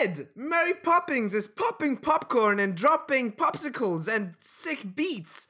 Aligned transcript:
Ed, 0.00 0.28
Mary 0.34 0.72
Poppins 0.72 1.34
is 1.34 1.46
popping 1.46 1.98
popcorn 1.98 2.58
and 2.58 2.74
dropping 2.74 3.32
popsicles 3.32 4.08
and 4.08 4.34
sick 4.40 4.94
beats. 4.96 5.46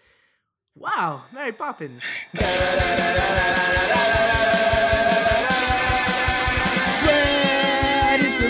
Wow, 0.75 1.25
Mary 1.33 1.53
Poppins. 1.53 2.03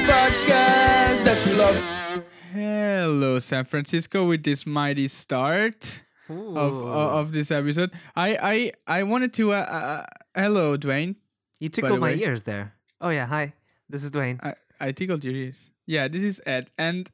podcast 0.09 1.23
that 1.23 1.47
you 1.47 1.53
love. 1.55 2.25
Hello, 2.55 3.39
San 3.39 3.67
Francisco, 3.67 4.27
with 4.27 4.43
this 4.43 4.67
mighty 4.67 5.07
start 5.07 6.03
of 6.31 6.37
Ooh. 6.37 6.89
of 6.89 7.33
this 7.33 7.51
episode. 7.51 7.91
I 8.17 8.73
I 8.87 9.01
I 9.01 9.03
wanted 9.03 9.35
to. 9.35 9.53
Uh, 9.53 9.57
uh, 9.57 10.07
hello, 10.35 10.79
Dwayne. 10.79 11.17
you 11.59 11.69
tickled 11.69 12.01
my 12.01 12.09
way. 12.15 12.19
ears 12.19 12.45
there. 12.45 12.73
Oh 13.03 13.11
yeah, 13.11 13.27
hi. 13.27 13.53
This 13.91 14.03
is 14.03 14.11
Dwayne. 14.11 14.43
I 14.43 14.55
I 14.81 14.93
tickled 14.93 15.23
your 15.23 15.35
ears. 15.35 15.70
Yeah, 15.91 16.07
this 16.07 16.23
is 16.23 16.41
Ed, 16.47 16.71
and 16.79 17.11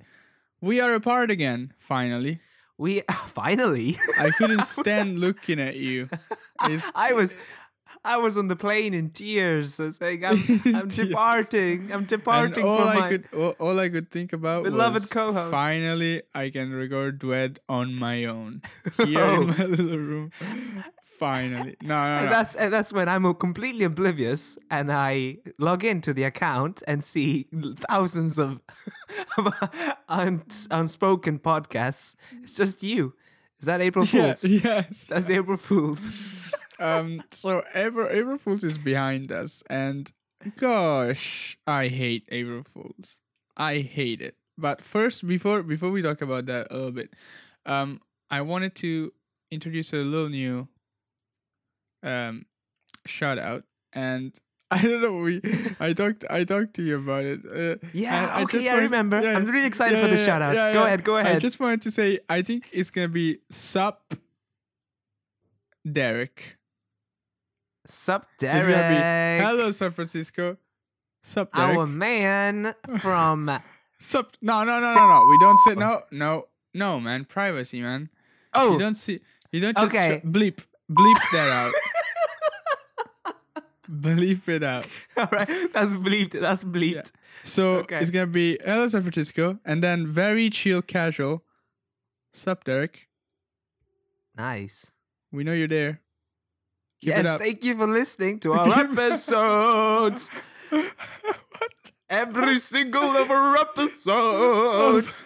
we 0.61 0.81
are 0.81 0.93
apart 0.93 1.31
again. 1.31 1.73
Finally, 1.79 2.41
We 2.77 3.01
finally. 3.41 3.97
I 4.19 4.29
couldn't 4.37 4.65
stand 4.81 5.19
looking 5.19 5.59
at 5.59 5.77
you. 5.77 6.11
It's- 6.69 6.85
I 6.95 7.15
was 7.15 7.35
I 8.05 8.19
was 8.19 8.37
on 8.37 8.49
the 8.49 8.55
plane 8.57 8.93
in 8.93 9.09
tears, 9.11 9.81
saying 9.97 10.25
I'm 10.27 10.43
I'm 10.77 10.89
departing. 10.89 11.91
I'm 11.91 12.01
And 12.01 12.07
departing 12.07 12.65
all 12.67 12.79
from 12.79 12.89
I 12.89 13.01
my 13.01 13.09
could 13.09 13.25
all, 13.35 13.55
all 13.59 13.81
I 13.81 13.89
could 13.89 14.11
think 14.11 14.35
about 14.35 14.65
beloved 14.65 15.03
was 15.05 15.09
co-host. 15.09 15.51
Finally, 15.53 16.23
I 16.35 16.51
can 16.51 16.71
record 16.71 17.19
Dwed 17.19 17.57
on 17.71 17.95
my 17.95 18.27
own 18.27 18.61
here 18.99 19.25
Oh. 19.25 19.41
in 19.41 19.47
my 19.57 19.65
little 19.65 19.99
room. 20.13 20.31
Finally, 21.19 21.77
no, 21.83 21.89
no, 21.89 22.17
And 22.17 22.25
no. 22.27 22.31
that's 22.31 22.55
and 22.55 22.73
that's 22.73 22.93
when 22.93 23.09
I'm 23.09 23.33
completely 23.35 23.85
oblivious 23.85 24.59
and 24.71 24.93
I 24.93 25.39
log 25.59 25.85
into 25.85 26.13
the 26.13 26.25
account 26.25 26.83
and 26.87 27.03
see 27.03 27.47
thousands 27.89 28.39
of, 28.39 28.61
of 29.39 29.53
uns- 30.09 30.69
unspoken 30.71 31.39
podcasts. 31.39 32.17
It's 32.43 32.55
just 32.55 32.83
you. 32.83 33.15
Is 33.61 33.67
that 33.67 33.81
April 33.81 34.05
Yeah, 34.05 34.35
Fools? 34.35 34.45
yes. 34.45 35.07
That's 35.07 35.31
April 35.31 35.57
Fools. 35.57 36.11
um. 36.79 37.23
So 37.33 37.63
April 37.75 38.09
April 38.11 38.37
Fools 38.39 38.63
is 38.65 38.77
behind 38.77 39.33
us, 39.33 39.63
and 39.71 40.13
gosh, 40.61 41.57
I 41.67 41.89
hate 41.89 42.25
April 42.31 42.63
Fools. 42.75 43.17
I 43.57 43.79
hate 43.79 44.21
it. 44.21 44.35
But 44.59 44.83
first, 44.83 45.27
before 45.27 45.63
before 45.63 45.91
we 45.91 46.03
talk 46.03 46.21
about 46.21 46.47
that 46.47 46.69
a 46.71 46.75
little 46.75 46.93
bit, 46.93 47.15
um, 47.65 48.01
I 48.31 48.41
wanted 48.43 48.75
to 48.77 49.13
introduce 49.51 49.93
a 49.93 49.97
little 49.97 50.29
new 50.29 50.67
um 52.07 52.47
shout 53.07 53.39
out 53.39 53.65
and. 53.93 54.33
I 54.73 54.83
don't 54.83 55.01
know. 55.01 55.13
We, 55.19 55.41
I 55.79 55.93
talked. 55.93 56.25
I 56.29 56.43
talked 56.43 56.75
to 56.75 56.83
you 56.83 56.97
about 56.97 57.23
it. 57.25 57.39
Uh, 57.47 57.77
Yeah, 57.93 58.37
and 58.39 58.45
okay, 58.47 58.59
just 58.59 58.69
I 58.69 58.73
wanted- 58.73 58.83
remember. 58.83 59.23
yeah, 59.23 59.37
I'm 59.37 59.45
really 59.47 59.65
excited 59.65 59.95
yeah, 59.97 60.03
for 60.05 60.11
the 60.11 60.17
yeah, 60.19 60.27
shout 60.27 60.43
outs. 60.43 60.57
yeah, 60.57 60.73
go 60.73 60.81
yeah. 60.81 60.87
ahead, 60.87 61.05
go 61.05 61.17
ahead. 61.19 61.37
I 61.37 61.39
just 61.39 61.61
wanted 61.61 61.83
to 61.83 61.93
say, 61.93 62.19
I 62.29 62.43
think 62.43 62.71
it's 62.73 62.91
gonna 62.91 63.07
be 63.07 63.39
Sup 63.49 64.13
Derek. 65.91 66.57
Sup, 67.87 68.27
gonna 68.41 68.61
be 68.65 68.67
Derek. 68.73 69.45
Hello, 69.47 69.71
San 69.71 69.93
Francisco. 69.93 70.57
Sup, 71.23 71.53
Derek. 71.53 71.79
Our 71.79 71.87
man 71.87 72.75
from. 72.99 73.51
Sup? 74.01 74.37
No, 74.43 74.65
no, 74.65 74.81
no, 74.81 74.95
no, 74.95 75.07
no. 75.09 75.27
We 75.31 75.39
don't 75.39 75.59
say 75.61 75.75
no, 75.77 76.03
no, 76.11 76.49
no, 76.75 76.99
man. 77.01 77.25
Privacy, 77.25 77.81
man. 77.81 78.11
Oh 78.53 78.73
you 78.73 78.79
don't 78.81 78.97
see. 78.97 79.21
You 79.53 79.61
don't 79.61 79.77
just 79.77 79.87
Okay. 79.95 80.21
bleep, 80.25 80.59
bleep 80.91 81.19
that 81.33 81.49
out. 81.51 81.73
bleep 83.91 84.49
it 84.49 84.63
out. 84.63 84.87
all 85.17 85.29
right. 85.33 85.49
That's 85.73 85.95
bleeped. 85.95 86.41
That's 86.41 86.65
bleeped. 86.65 87.13
So 87.45 87.75
Okay. 87.87 87.99
it's 88.01 88.11
gonna 88.11 88.27
be 88.27 88.59
hello, 88.65 88.89
San 88.89 89.03
Francisco, 89.03 89.59
and 89.65 89.83
then 89.83 90.07
very 90.07 90.51
chill, 90.51 90.83
casual. 90.83 91.43
Sup, 92.35 92.65
Derek. 92.65 93.09
Nice. 94.37 94.93
We 95.33 95.45
know 95.45 95.53
you're 95.53 95.69
there. 95.69 96.01
Keep 97.01 97.09
yes, 97.09 97.39
thank 97.39 97.65
you 97.65 97.77
for 97.77 97.87
listening 97.87 98.39
to 98.41 98.53
our 98.59 98.79
episodes. 98.81 100.31
what? 100.71 100.93
Every 102.09 102.59
single 102.59 103.17
of 103.17 103.31
our 103.31 103.57
episodes. 103.57 105.25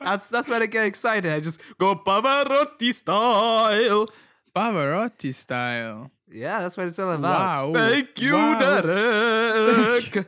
That's 0.00 0.28
that's 0.28 0.48
when 0.50 0.60
I 0.62 0.66
get 0.66 0.84
excited. 0.86 1.32
I 1.32 1.40
just 1.40 1.60
go 1.78 1.94
Pavarotti 1.94 2.92
style. 2.92 4.08
Pavarotti 4.54 5.34
style. 5.34 6.10
Yeah, 6.30 6.60
that's 6.60 6.76
what 6.76 6.86
it's 6.86 6.98
all 6.98 7.12
about. 7.12 7.72
Wow. 7.72 7.88
Thank 7.88 8.20
you, 8.20 8.34
Wow. 8.34 8.58
Derek. 8.58 10.16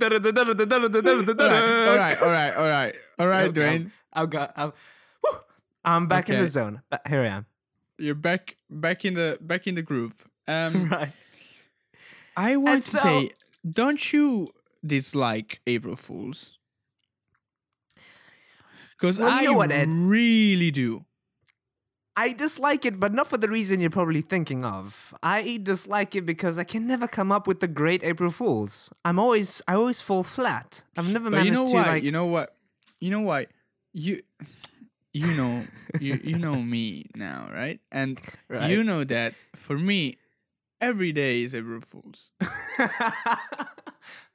All 0.00 0.06
right, 1.96 2.22
all 2.22 2.30
right, 2.30 2.54
all 2.56 2.68
right, 2.68 2.94
all 3.18 3.26
right, 3.26 3.48
Okay, 3.48 3.60
Dwayne. 3.60 3.90
I've 4.12 4.30
got. 4.30 4.52
I'm, 4.56 4.72
whew, 5.24 5.38
I'm 5.84 6.06
back 6.06 6.28
in 6.30 6.38
the 6.38 6.46
zone. 6.46 6.82
Uh, 6.92 6.98
Here 7.08 7.22
I 7.22 7.26
am. 7.26 7.46
You're 7.98 8.14
back, 8.14 8.56
back 8.70 9.04
in 9.04 9.14
the 9.14 9.38
back 9.40 9.66
in 9.66 9.74
the 9.74 9.82
groove. 9.82 10.14
Um, 10.46 10.88
Right. 10.90 11.12
I 12.36 12.56
want 12.56 12.82
to 12.84 12.90
so- 12.90 12.98
say, 13.02 13.30
don't 13.70 14.12
you 14.12 14.50
dislike 14.84 15.60
April 15.66 15.96
Fools? 15.96 16.58
Because 18.98 19.18
Well, 19.18 19.28
you 19.30 19.34
I 19.36 19.42
know 19.44 19.52
what, 19.54 19.72
Ed? 19.72 19.88
really 19.88 20.70
do. 20.70 21.04
I 22.18 22.32
dislike 22.32 22.86
it, 22.86 22.98
but 22.98 23.12
not 23.12 23.28
for 23.28 23.36
the 23.36 23.48
reason 23.48 23.80
you're 23.80 23.90
probably 23.90 24.22
thinking 24.22 24.64
of. 24.64 25.14
I 25.22 25.60
dislike 25.62 26.14
it 26.16 26.24
because 26.24 26.56
I 26.56 26.64
can 26.64 26.86
never 26.86 27.06
come 27.06 27.30
up 27.30 27.46
with 27.46 27.60
the 27.60 27.68
great 27.68 28.02
April 28.02 28.30
Fools. 28.30 28.90
I'm 29.04 29.18
always, 29.18 29.60
I 29.68 29.74
always 29.74 30.00
fall 30.00 30.22
flat. 30.22 30.82
I've 30.96 31.12
never 31.12 31.30
But 31.30 31.44
you 31.44 31.50
know 31.52 31.66
to 31.66 31.72
why? 31.74 31.86
like. 31.86 32.02
You 32.02 32.12
know 32.12 32.26
what? 32.26 32.54
You 33.00 33.10
know 33.10 33.20
why? 33.20 33.48
You, 33.92 34.22
you 35.12 35.26
know, 35.36 35.64
you 36.00 36.20
you 36.24 36.38
know 36.38 36.56
me 36.74 37.06
now, 37.14 37.48
right? 37.52 37.80
And 37.92 38.18
Right. 38.48 38.70
you 38.70 38.82
know 38.84 39.04
that 39.04 39.34
for 39.54 39.76
me, 39.78 40.16
every 40.80 41.12
day 41.12 41.42
is 41.42 41.54
April 41.54 41.80
Fools. 41.90 42.30
uh, 42.40 42.86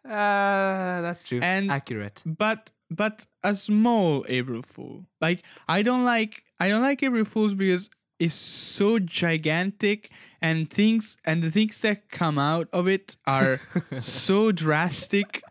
that's 1.01 1.23
true. 1.27 1.39
And- 1.41 1.71
Accurate. 1.71 2.21
but 2.25 2.71
but 2.91 3.25
a 3.43 3.55
small 3.55 4.25
April 4.27 4.61
Fool. 4.61 5.05
Like 5.19 5.43
I 5.67 5.81
don't 5.81 6.03
like 6.03 6.43
I 6.59 6.69
don't 6.69 6.81
like 6.81 7.01
April 7.01 7.25
Fools 7.25 7.53
because 7.55 7.89
it's 8.19 8.35
so 8.35 8.99
gigantic 8.99 10.11
and 10.41 10.69
things 10.69 11.17
and 11.25 11.41
the 11.41 11.49
things 11.49 11.81
that 11.81 12.09
come 12.09 12.37
out 12.37 12.67
of 12.71 12.87
it 12.87 13.15
are 13.25 13.59
so 14.01 14.51
drastic 14.51 15.41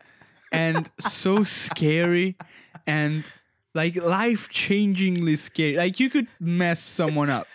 and 0.51 0.89
so 0.99 1.43
scary 1.43 2.37
and 2.85 3.25
like 3.73 3.95
life 3.95 4.49
changingly 4.49 5.37
scary. 5.37 5.75
Like 5.75 5.99
you 5.99 6.09
could 6.09 6.27
mess 6.39 6.81
someone 6.81 7.29
up. 7.29 7.47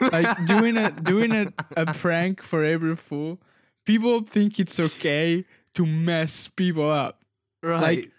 like 0.00 0.46
doing 0.46 0.76
a 0.76 0.90
doing 0.90 1.32
a, 1.32 1.52
a 1.76 1.94
prank 1.94 2.42
for 2.42 2.64
April 2.64 2.96
Fool. 2.96 3.38
People 3.86 4.22
think 4.22 4.58
it's 4.58 4.80
okay 4.80 5.44
to 5.74 5.86
mess 5.86 6.48
people 6.48 6.90
up. 6.90 7.22
Right. 7.62 7.80
Like, 7.80 8.10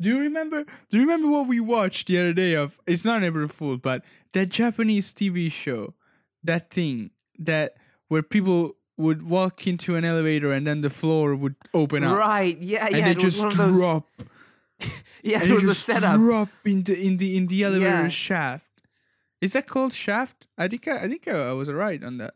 do 0.00 0.08
you 0.08 0.18
remember? 0.18 0.64
Do 0.88 0.96
you 0.98 1.02
remember 1.02 1.28
what 1.28 1.46
we 1.46 1.60
watched 1.60 2.06
the 2.08 2.18
other 2.18 2.32
day? 2.32 2.54
Of 2.54 2.78
it's 2.86 3.04
not 3.04 3.22
April 3.22 3.48
Fool, 3.48 3.76
but 3.76 4.02
that 4.32 4.48
Japanese 4.48 5.12
TV 5.12 5.50
show, 5.50 5.94
that 6.42 6.70
thing 6.70 7.10
that 7.38 7.74
where 8.08 8.22
people 8.22 8.76
would 8.96 9.22
walk 9.22 9.66
into 9.66 9.96
an 9.96 10.04
elevator 10.04 10.52
and 10.52 10.66
then 10.66 10.82
the 10.82 10.90
floor 10.90 11.34
would 11.34 11.54
open 11.72 12.04
up 12.04 12.16
right. 12.18 12.58
Yeah. 12.58 12.86
and 12.86 12.96
yeah. 12.96 13.04
they 13.06 13.10
it 13.12 13.22
was 13.22 13.34
just 13.34 13.38
one 13.44 13.52
of 13.52 13.56
those. 13.56 13.76
drop. 13.76 14.06
Yeah. 15.22 15.42
and 15.42 15.50
It 15.50 15.54
was 15.54 15.64
a 15.68 15.74
setup. 15.74 16.16
drop 16.16 16.48
in 16.64 16.82
the 16.84 16.94
in 17.06 17.16
the 17.18 17.36
in 17.36 17.46
the 17.46 17.64
elevator 17.64 18.02
Yeah. 18.04 18.08
shaft. 18.08 18.64
Is 19.40 19.52
that 19.54 19.66
called 19.66 19.92
shaft? 19.92 20.46
I 20.58 20.68
think 20.68 20.86
I, 20.88 21.04
I 21.04 21.08
think 21.08 21.28
I, 21.28 21.32
I 21.32 21.52
was 21.52 21.68
right 21.70 22.02
on 22.02 22.18
that. 22.18 22.34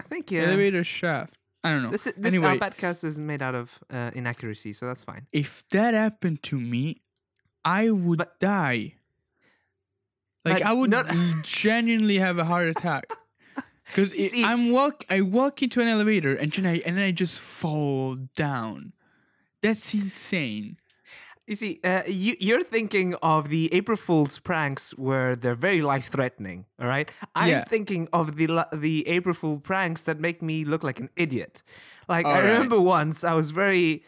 I 0.00 0.04
think 0.04 0.30
yeah. 0.30 0.42
Elevator 0.44 0.84
shaft. 0.84 1.36
I 1.64 1.70
don't 1.70 1.82
know. 1.82 1.90
This 1.90 2.04
this 2.16 2.34
anyway, 2.34 2.58
podcast 2.58 3.04
is 3.04 3.18
made 3.18 3.42
out 3.42 3.54
of 3.54 3.82
uh, 3.90 4.10
inaccuracy, 4.14 4.74
so 4.74 4.86
that's 4.86 5.02
fine. 5.02 5.26
if 5.32 5.64
that 5.70 5.94
happened 5.94 6.42
to 6.44 6.60
me, 6.60 7.00
I 7.64 7.90
would 7.90 8.18
But- 8.18 8.38
die. 8.38 8.96
Like 10.44 10.62
I 10.62 10.74
would 10.74 10.90
not- 10.90 11.06
genuinely 11.42 12.18
have 12.18 12.38
a 12.38 12.44
heart 12.44 12.68
attack. 12.68 13.06
Because 13.86 14.14
I'm 14.42 14.70
walk, 14.70 15.04
I 15.10 15.20
walk 15.20 15.62
into 15.62 15.82
an 15.82 15.88
elevator 15.88 16.34
and 16.34 16.50
then 16.50 16.64
I 16.64 16.78
and 16.86 16.96
then 16.96 17.04
I 17.04 17.10
just 17.12 17.38
fall 17.38 18.16
down. 18.34 18.94
That's 19.60 19.92
insane. 19.92 20.78
You 21.46 21.56
see, 21.56 21.78
uh, 21.84 22.02
you, 22.06 22.36
you're 22.40 22.64
thinking 22.64 23.14
of 23.22 23.50
the 23.50 23.72
April 23.74 23.98
Fool's 23.98 24.38
pranks 24.38 24.92
where 24.96 25.36
they're 25.36 25.54
very 25.54 25.82
life 25.82 26.08
threatening. 26.08 26.64
All 26.80 26.86
right, 26.86 27.10
I'm 27.34 27.48
Yeah. 27.48 27.64
thinking 27.64 28.08
of 28.14 28.36
the 28.36 28.66
the 28.72 29.06
April 29.06 29.34
Fool 29.34 29.58
pranks 29.60 30.02
that 30.04 30.18
make 30.18 30.40
me 30.40 30.64
look 30.64 30.82
like 30.82 30.98
an 31.00 31.10
idiot. 31.16 31.62
Like 32.08 32.26
I 32.26 32.38
All 32.38 32.42
right. 32.42 32.52
remember 32.52 32.80
once 32.80 33.24
I 33.24 33.34
was 33.34 33.50
very, 33.50 34.04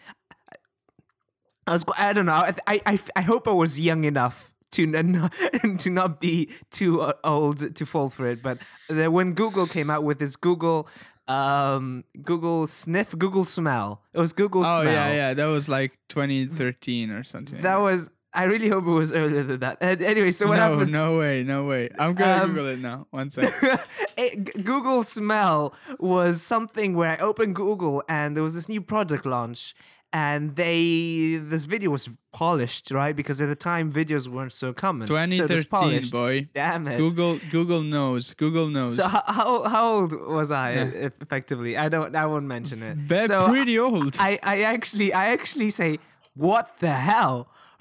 I 1.66 1.72
was 1.72 1.84
I 1.98 2.12
don't 2.14 2.26
know. 2.26 2.32
I 2.32 2.54
I 2.66 2.80
I, 2.86 2.98
I 3.16 3.20
hope 3.22 3.46
I 3.48 3.52
was 3.52 3.78
young 3.80 4.04
enough. 4.04 4.52
To 4.72 4.84
not, 4.84 5.32
to 5.78 5.90
not 5.90 6.20
be 6.20 6.50
too 6.70 7.00
uh, 7.00 7.12
old 7.24 7.74
to 7.76 7.86
fall 7.86 8.10
for 8.10 8.26
it, 8.26 8.42
but 8.42 8.58
when 8.90 9.32
Google 9.32 9.66
came 9.68 9.88
out 9.88 10.02
with 10.04 10.18
this 10.18 10.36
Google 10.36 10.88
um 11.28 12.04
Google 12.22 12.66
Sniff, 12.66 13.16
Google 13.18 13.44
Smell. 13.44 14.02
It 14.12 14.20
was 14.20 14.32
Google 14.32 14.62
Oh 14.62 14.64
Smell. 14.64 14.78
Oh 14.80 14.90
yeah, 14.90 15.12
yeah. 15.12 15.34
That 15.34 15.46
was 15.46 15.68
like 15.68 15.98
2013 16.08 17.10
or 17.10 17.24
something. 17.24 17.62
That 17.62 17.76
was. 17.80 18.10
I 18.34 18.42
really 18.44 18.68
hope 18.68 18.84
it 18.86 18.90
was 18.90 19.14
earlier 19.14 19.42
than 19.44 19.60
that. 19.60 19.78
And 19.80 20.02
anyway, 20.02 20.30
so 20.30 20.46
what 20.46 20.56
no, 20.56 20.72
happens? 20.72 20.92
no 20.92 21.16
way, 21.18 21.42
no 21.42 21.64
way. 21.64 21.88
I'm 21.98 22.12
gonna 22.12 22.42
Um, 22.44 22.50
Google 22.50 22.68
it 22.68 22.80
now. 22.80 23.06
One 23.10 23.30
sec. 23.30 23.50
it, 24.18 24.62
Google 24.62 25.04
Smell 25.04 25.72
was 25.98 26.42
something 26.42 26.94
where 26.94 27.12
I 27.12 27.16
opened 27.16 27.54
Google 27.56 28.02
and 28.10 28.36
there 28.36 28.42
was 28.42 28.54
this 28.54 28.68
new 28.68 28.82
product 28.82 29.24
launch, 29.24 29.74
and 30.16 30.56
they 30.56 31.36
this 31.52 31.64
video 31.66 31.90
was 31.90 32.08
polished, 32.32 32.90
right? 33.00 33.14
Because 33.20 33.38
at 33.44 33.48
the 33.54 33.60
time 33.70 33.92
videos 34.00 34.24
weren't 34.34 34.52
so 34.64 34.68
common. 34.72 35.06
so 35.08 35.14
it 35.16 35.28
was 35.28 35.36
2013, 35.36 35.64
polished. 35.78 36.12
boy. 36.14 36.34
Damn 36.54 36.88
it. 36.92 36.96
Google, 37.04 37.38
Google 37.50 37.82
knows. 37.82 38.32
Google 38.44 38.68
knows. 38.76 38.96
So 38.96 39.04
how, 39.14 39.22
how 39.38 39.48
how 39.74 39.84
old 39.96 40.12
was 40.38 40.50
I 40.50 40.68
Yeah. 40.74 41.08
effectively? 41.24 41.72
I 41.84 41.86
don't. 41.94 42.14
I 42.16 42.26
won't 42.32 42.46
mention 42.56 42.78
it. 42.82 42.96
Ve- 42.96 43.26
so 43.26 43.38
pretty 43.48 43.76
old. 43.78 44.16
I, 44.18 44.32
I 44.42 44.56
actually 44.74 45.08
I 45.12 45.24
actually 45.36 45.70
say 45.80 45.90
what 46.34 46.66
the 46.84 46.94
hell, 47.10 47.36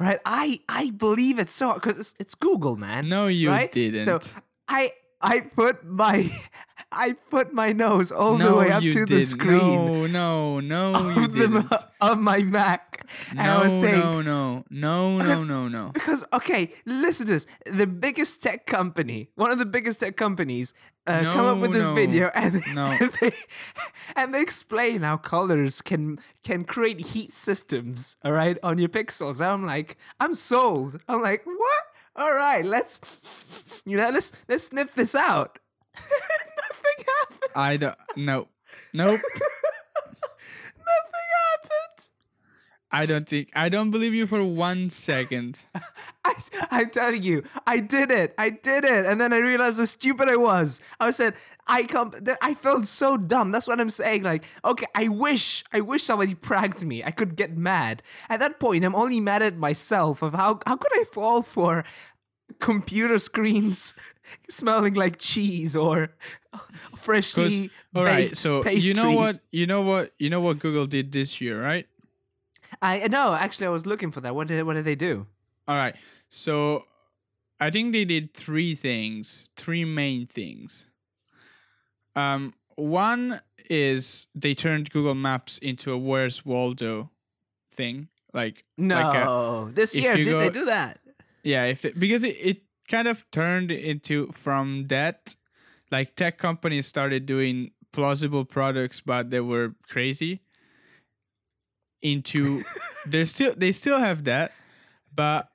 right? 0.06 0.20
I 0.26 0.46
I 0.82 0.84
believe 1.06 1.40
it 1.44 1.50
so 1.50 1.74
because 1.76 1.98
it's, 2.04 2.14
it's 2.24 2.36
Google, 2.36 2.76
man. 2.76 3.08
No, 3.16 3.28
you 3.28 3.50
right? 3.50 3.72
Didn't. 3.72 4.04
So 4.10 4.20
I 4.68 4.92
I 5.22 5.42
put 5.42 5.86
my 5.86 6.30
I 6.92 7.14
put 7.30 7.54
my 7.54 7.72
nose 7.74 8.12
all 8.12 8.38
no, 8.38 8.50
the 8.50 8.56
way 8.56 8.72
up 8.72 8.84
you 8.84 8.92
to 8.94 9.00
the 9.02 9.06
didn't. 9.06 9.26
screen 9.26 10.12
No, 10.12 10.60
no, 10.60 10.60
no, 10.60 10.92
you 11.16 11.24
of, 11.24 11.34
the, 11.34 11.40
didn't. 11.48 11.74
of 12.02 12.20
my 12.20 12.40
Mac, 12.44 13.10
and 13.30 13.40
no, 13.40 13.44
I 13.60 13.64
was 13.64 13.74
saying. 13.74 14.00
no, 14.00 14.22
no, 14.22 14.64
no, 14.70 15.18
no, 15.18 15.42
no, 15.44 15.68
no. 15.68 15.92
Because 15.94 16.24
okay, 16.34 16.72
listen 16.86 17.26
to 17.28 17.34
this. 17.34 17.48
The 17.66 17.88
biggest 17.88 18.42
tech 18.42 18.66
company, 18.66 19.30
one 19.36 19.52
of 19.52 19.58
the 19.58 19.66
biggest 19.66 20.00
tech 20.00 20.16
companies, 20.16 20.74
uh, 21.08 21.22
come 21.24 21.46
up 21.46 21.56
No, 21.58 21.62
with 21.62 21.74
this 21.74 21.88
no, 21.88 21.94
video 21.96 22.32
and, 22.34 22.62
no. 22.74 22.86
and 22.86 23.12
they 23.20 23.32
and 24.16 24.34
they 24.34 24.42
explain 24.42 25.02
how 25.02 25.18
colors 25.18 25.82
can 25.82 26.20
can 26.44 26.64
create 26.66 27.00
heat 27.02 27.34
systems. 27.34 28.18
All 28.24 28.32
right, 28.32 28.58
on 28.64 28.78
your 28.78 28.90
pixels. 28.90 29.42
I'm 29.46 29.66
like, 29.66 29.98
I'm 30.20 30.34
sold. 30.36 31.02
I'm 31.08 31.22
like, 31.22 31.46
what? 31.46 31.84
All 32.16 32.34
right, 32.34 32.66
let's 32.66 33.02
you 33.86 33.98
know 33.98 34.10
let's 34.10 34.32
let's 34.48 34.66
sniff 34.66 34.94
this 34.96 35.16
out. 35.16 35.60
Nothing 35.96 37.06
happened. 37.20 37.52
I 37.56 37.76
don't. 37.76 37.98
No, 38.16 38.48
nope. 38.94 39.20
Nothing 40.78 41.28
happened. 41.52 42.10
I 42.96 43.06
don't 43.06 43.28
think. 43.28 43.50
I 43.54 43.68
don't 43.68 43.92
believe 43.92 44.14
you 44.14 44.26
for 44.26 44.42
one 44.44 44.90
second. 44.90 45.60
I, 46.26 46.34
I'm 46.72 46.90
telling 46.90 47.24
you, 47.24 47.44
I 47.68 47.80
did 47.80 48.10
it. 48.10 48.34
I 48.38 48.50
did 48.50 48.86
it, 48.86 49.06
and 49.06 49.20
then 49.20 49.34
I 49.34 49.38
realized 49.38 49.80
how 49.80 49.86
stupid 49.86 50.30
I 50.30 50.38
was. 50.38 50.80
I 51.00 51.12
said, 51.12 51.34
I 51.68 51.84
come. 51.84 52.14
I 52.42 52.54
felt 52.54 52.86
so 52.88 53.18
dumb. 53.18 53.52
That's 53.52 53.68
what 53.68 53.82
I'm 53.82 53.90
saying. 53.90 54.24
Like, 54.24 54.46
okay, 54.64 54.86
I 54.96 55.10
wish, 55.10 55.66
I 55.74 55.82
wish 55.82 56.04
somebody 56.04 56.36
pranked 56.50 56.86
me. 56.86 57.04
I 57.04 57.12
could 57.12 57.36
get 57.36 57.58
mad. 57.58 58.02
At 58.30 58.40
that 58.40 58.60
point, 58.60 58.86
I'm 58.86 58.96
only 58.96 59.20
mad 59.20 59.42
at 59.42 59.58
myself 59.58 60.22
of 60.22 60.34
how 60.34 60.60
how 60.66 60.78
could 60.78 60.94
I 60.94 61.04
fall 61.12 61.42
for 61.42 61.84
computer 62.60 63.20
screens 63.20 63.94
smelling 64.50 64.94
like 64.94 65.18
cheese 65.20 65.76
or 65.76 66.12
freshly 66.96 67.72
All 67.94 68.06
right. 68.06 68.30
baked 68.30 68.38
So 68.38 68.64
pastries. 68.64 68.88
you 68.88 68.94
know 68.94 69.12
what? 69.12 69.40
You 69.52 69.68
know 69.68 69.82
what? 69.82 70.14
You 70.18 70.30
know 70.30 70.40
what 70.40 70.60
Google 70.60 70.88
did 70.88 71.12
this 71.12 71.42
year, 71.42 71.62
right? 71.62 71.88
I 72.82 73.08
no, 73.08 73.34
actually, 73.34 73.68
I 73.68 73.70
was 73.72 73.86
looking 73.86 74.12
for 74.12 74.22
that. 74.22 74.36
What 74.36 74.48
did 74.48 74.64
what 74.64 74.74
did 74.74 74.86
they 74.86 74.96
do? 74.96 75.28
All 75.68 75.76
right. 75.76 75.96
So 76.30 76.86
I 77.60 77.70
think 77.70 77.94
they 77.94 78.06
did 78.06 78.34
three 78.34 78.76
things, 78.76 79.50
three 79.56 79.86
main 79.86 80.28
things. 80.28 80.86
Um, 82.16 82.54
one 82.76 83.42
is 83.70 84.28
they 84.36 84.54
turned 84.54 84.90
Google 84.92 85.16
Maps 85.16 85.58
into 85.60 85.92
a 85.92 85.98
Where's 85.98 86.46
Waldo 86.46 87.10
thing. 87.74 88.10
Like 88.34 88.66
No, 88.78 88.96
like 88.96 89.16
a- 89.16 89.72
this 89.74 89.96
year 89.96 90.16
did 90.18 90.28
they 90.40 90.50
do 90.50 90.66
that? 90.66 91.00
yeah, 91.44 91.66
if 91.66 91.82
they, 91.82 91.92
because 91.92 92.24
it, 92.24 92.36
it 92.42 92.62
kind 92.90 93.08
of 93.08 93.26
turned 93.32 93.72
into 93.72 94.32
from 94.34 94.88
that, 94.88 95.36
like 95.92 96.16
tech 96.16 96.38
companies 96.38 96.86
started 96.86 97.26
doing 97.26 97.72
plausible 97.92 98.44
products, 98.44 99.02
but 99.02 99.30
they 99.30 99.40
were 99.40 99.76
crazy. 99.90 100.42
Into 102.06 102.62
they 103.08 103.26
still 103.26 103.54
they 103.58 103.72
still 103.72 103.98
have 103.98 104.26
that, 104.26 104.52
but 105.16 105.50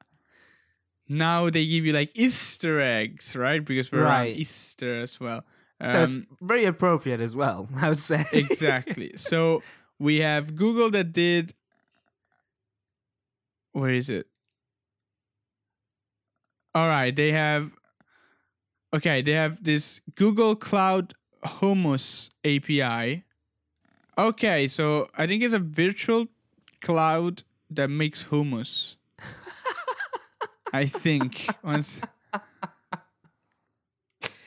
now 1.09 1.49
they 1.51 1.65
give 1.67 1.85
you 1.87 1.93
like 1.93 2.11
Easter 2.15 2.81
eggs, 2.81 3.37
right? 3.37 3.65
Because 3.65 3.93
we're 3.93 4.03
Right. 4.03 4.35
Easter 4.37 5.01
as 5.03 5.21
well. 5.21 5.45
So 5.87 6.03
it's 6.03 6.13
Um, 6.13 6.27
very 6.43 6.65
appropriate 6.65 7.21
as 7.21 7.35
well, 7.37 7.69
I 7.77 7.89
would 7.91 7.99
say. 7.99 8.27
exactly. 8.33 9.13
So 9.17 9.63
we 9.99 10.21
have 10.21 10.57
Google 10.57 10.91
that 10.91 11.13
did. 11.13 11.55
Where 13.73 13.95
is 13.95 14.09
it? 14.11 14.27
All 16.75 16.89
right, 16.89 17.15
they 17.15 17.33
have. 17.33 17.71
Okay, 18.93 19.23
they 19.23 19.33
have 19.33 19.63
this 19.63 20.01
Google 20.17 20.57
Cloud 20.57 21.15
Hummus 21.45 22.29
API. 22.45 23.23
Okay, 24.19 24.67
so 24.67 25.09
I 25.17 25.27
think 25.27 25.43
it's 25.43 25.55
a 25.55 25.59
virtual 25.61 26.27
cloud 26.81 27.43
that 27.71 27.89
makes 27.89 28.25
hummus. 28.25 28.97
I 30.73 30.87
think 30.87 31.47
once. 31.63 32.01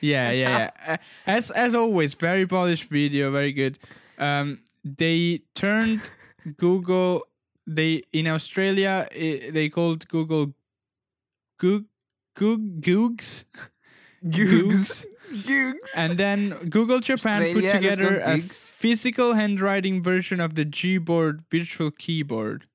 Yeah, 0.00 0.30
yeah, 0.32 0.70
yeah. 0.86 0.96
As 1.26 1.50
as 1.50 1.74
always, 1.74 2.14
very 2.14 2.46
polished 2.46 2.84
video, 2.90 3.30
very 3.30 3.52
good. 3.52 3.78
Um, 4.18 4.60
they 4.84 5.42
turned 5.54 6.02
Google. 6.56 7.26
They 7.66 8.02
in 8.12 8.26
Australia 8.26 9.08
i 9.10 9.48
they 9.50 9.70
called 9.70 10.06
Google 10.08 10.52
Goog 11.58 11.86
Goog 12.36 12.82
Googs. 12.82 13.44
Googs. 14.24 15.06
Googs. 15.34 15.74
And 15.94 16.16
then 16.18 16.50
Google 16.70 17.00
Japan 17.00 17.42
Australia, 17.42 17.54
put 17.72 17.76
together 17.80 18.20
a 18.20 18.40
physical 18.40 19.34
handwriting 19.34 20.02
version 20.02 20.40
of 20.40 20.54
the 20.54 20.64
Gboard 20.64 21.40
virtual 21.50 21.90
keyboard. 21.90 22.66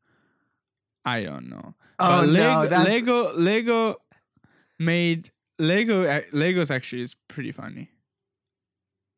I 1.06 1.24
don't 1.24 1.50
know. 1.50 1.74
Oh, 2.00 2.22
But 2.22 2.26
no, 2.28 2.32
Lego, 2.32 2.68
that's- 2.70 2.88
Lego 2.88 3.34
Lego 3.38 3.96
made 4.78 5.32
Lego 5.58 6.10
ac- 6.10 6.28
Legos 6.34 6.72
actually 6.72 7.02
is 7.02 7.16
pretty 7.28 7.52
funny. 7.52 7.90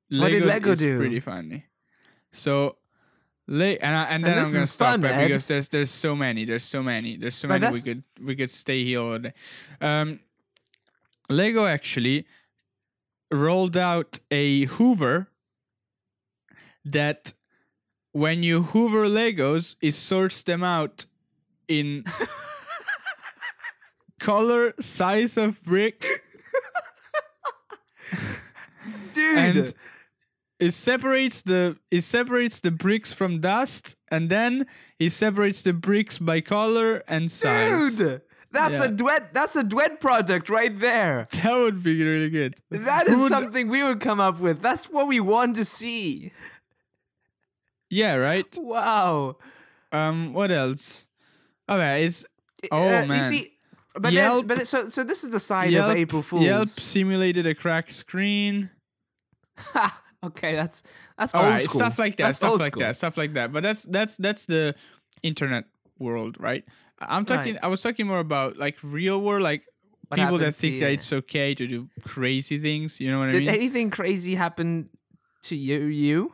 What 0.10 0.30
did 0.30 0.46
Lego 0.46 0.72
is 0.72 0.80
do? 0.80 0.98
Pretty 0.98 1.20
funny. 1.20 1.66
So 2.32 2.78
Le- 3.48 3.66
and 3.82 3.96
I, 3.96 4.04
and 4.06 4.24
then 4.24 4.36
this 4.38 4.48
I'm 4.48 4.54
gonna 4.54 4.68
stop 4.68 4.92
fun, 4.94 5.02
because 5.02 5.46
there's 5.46 5.68
there's 5.70 5.92
so 5.92 6.16
many 6.16 6.46
there's 6.46 6.64
so 6.64 6.82
many 6.82 7.18
there's 7.18 7.36
so 7.36 7.48
But 7.48 7.62
many 7.62 7.74
we 7.74 7.82
could 7.82 8.04
we 8.22 8.36
could 8.36 8.50
stay 8.50 8.84
here 8.86 9.02
all 9.02 9.20
day. 9.20 9.34
Um, 9.82 10.20
Lego 11.30 11.66
actually 11.66 12.26
rolled 13.32 13.78
out 13.78 14.20
a 14.30 14.66
Hoover 14.66 15.28
that 16.86 17.34
when 18.12 18.44
you 18.44 18.64
Hoover 18.64 19.06
Legos, 19.06 19.76
it 19.82 19.94
sorts 19.94 20.44
them 20.44 20.64
out 20.64 21.06
in 21.68 22.04
color, 24.20 24.74
size 24.80 25.38
of 25.38 25.62
brick, 25.64 26.04
Dude. 29.14 29.38
and 29.38 29.74
it 30.60 30.74
separates 30.74 31.42
the 31.42 31.78
it 31.90 32.02
separates 32.02 32.60
the 32.60 32.72
bricks 32.72 33.14
from 33.14 33.40
dust, 33.40 33.96
and 34.10 34.30
then 34.30 34.68
it 35.00 35.12
separates 35.12 35.62
the 35.62 35.74
bricks 35.74 36.18
by 36.18 36.42
color 36.42 37.04
and 37.08 37.32
size. 37.32 37.96
Dude. 37.96 38.22
That's 38.52 38.74
Yeah. 38.74 38.84
a 38.86 38.88
duet. 38.90 39.34
That's 39.34 39.56
a 39.56 39.64
duet 39.64 40.00
project 40.00 40.50
right 40.50 40.78
there. 40.78 41.28
That 41.44 41.56
would 41.56 41.82
be 41.84 42.04
really 42.04 42.30
good. 42.30 42.56
That 42.70 43.08
is 43.08 43.18
would- 43.20 43.30
something 43.30 43.68
we 43.70 43.84
would 43.84 44.00
come 44.02 44.20
up 44.20 44.40
with. 44.40 44.62
That's 44.62 44.90
what 44.90 45.08
we 45.08 45.20
want 45.20 45.56
to 45.56 45.66
see. 45.66 46.32
Yeah, 47.90 48.16
right. 48.16 48.48
Wow. 48.58 49.38
Um, 49.92 50.34
what 50.34 50.52
else? 50.52 51.06
Okay, 51.70 52.06
it's 52.06 52.26
Oh, 52.72 52.78
Uh, 52.88 53.06
man. 53.06 53.18
You 53.20 53.24
see, 53.24 53.58
but 53.96 54.14
Yelp- 54.14 54.48
then, 54.48 54.58
but 54.60 54.68
so 54.68 54.90
so 54.90 55.04
this 55.04 55.24
is 55.24 55.32
the 55.32 55.40
side 55.40 55.72
Yelp, 55.72 55.92
of 55.92 55.98
April 55.98 56.22
Fools. 56.22 56.44
Yelp 56.44 56.68
simulated 56.70 57.46
a 57.48 57.56
cracked 57.56 57.92
screen. 57.92 58.70
Ha, 59.58 60.02
okay, 60.24 60.54
that's 60.56 60.84
that's 61.18 61.34
All 61.34 61.44
old 61.44 61.52
right, 61.54 61.64
school. 61.64 61.80
stuff 61.82 61.98
like 62.00 62.18
that, 62.18 62.24
That's 62.26 62.38
stuff 62.38 62.60
like 62.60 62.72
school. 62.74 62.82
that, 62.82 62.96
stuff 62.96 63.18
like 63.18 63.34
that. 63.34 63.52
But 63.52 63.64
that's 63.64 63.84
that's 63.84 64.16
that's 64.18 64.46
the 64.46 64.76
internet 65.24 65.66
world, 66.00 66.38
right? 66.40 66.64
I'm 67.10 67.26
talking. 67.26 67.54
Right. 67.56 67.64
I 67.64 67.68
was 67.68 67.82
talking 67.82 68.08
more 68.08 68.20
about 68.20 68.58
like 68.58 68.78
real 68.84 69.22
world, 69.22 69.44
like 69.44 69.64
What 70.08 70.20
people 70.20 70.38
that 70.40 70.56
think 70.56 70.80
that 70.82 70.92
it's 70.92 71.12
okay 71.14 71.56
to 71.56 71.68
do 71.68 71.90
crazy 72.04 72.60
things. 72.60 73.00
You 73.00 73.12
know 73.12 73.20
what 73.20 73.30
I 73.30 73.32
mean? 73.34 73.44
Did 73.46 73.56
anything 73.56 73.90
crazy 73.90 74.36
happen 74.36 74.90
to 75.44 75.56
you? 75.56 75.86
You? 75.86 76.34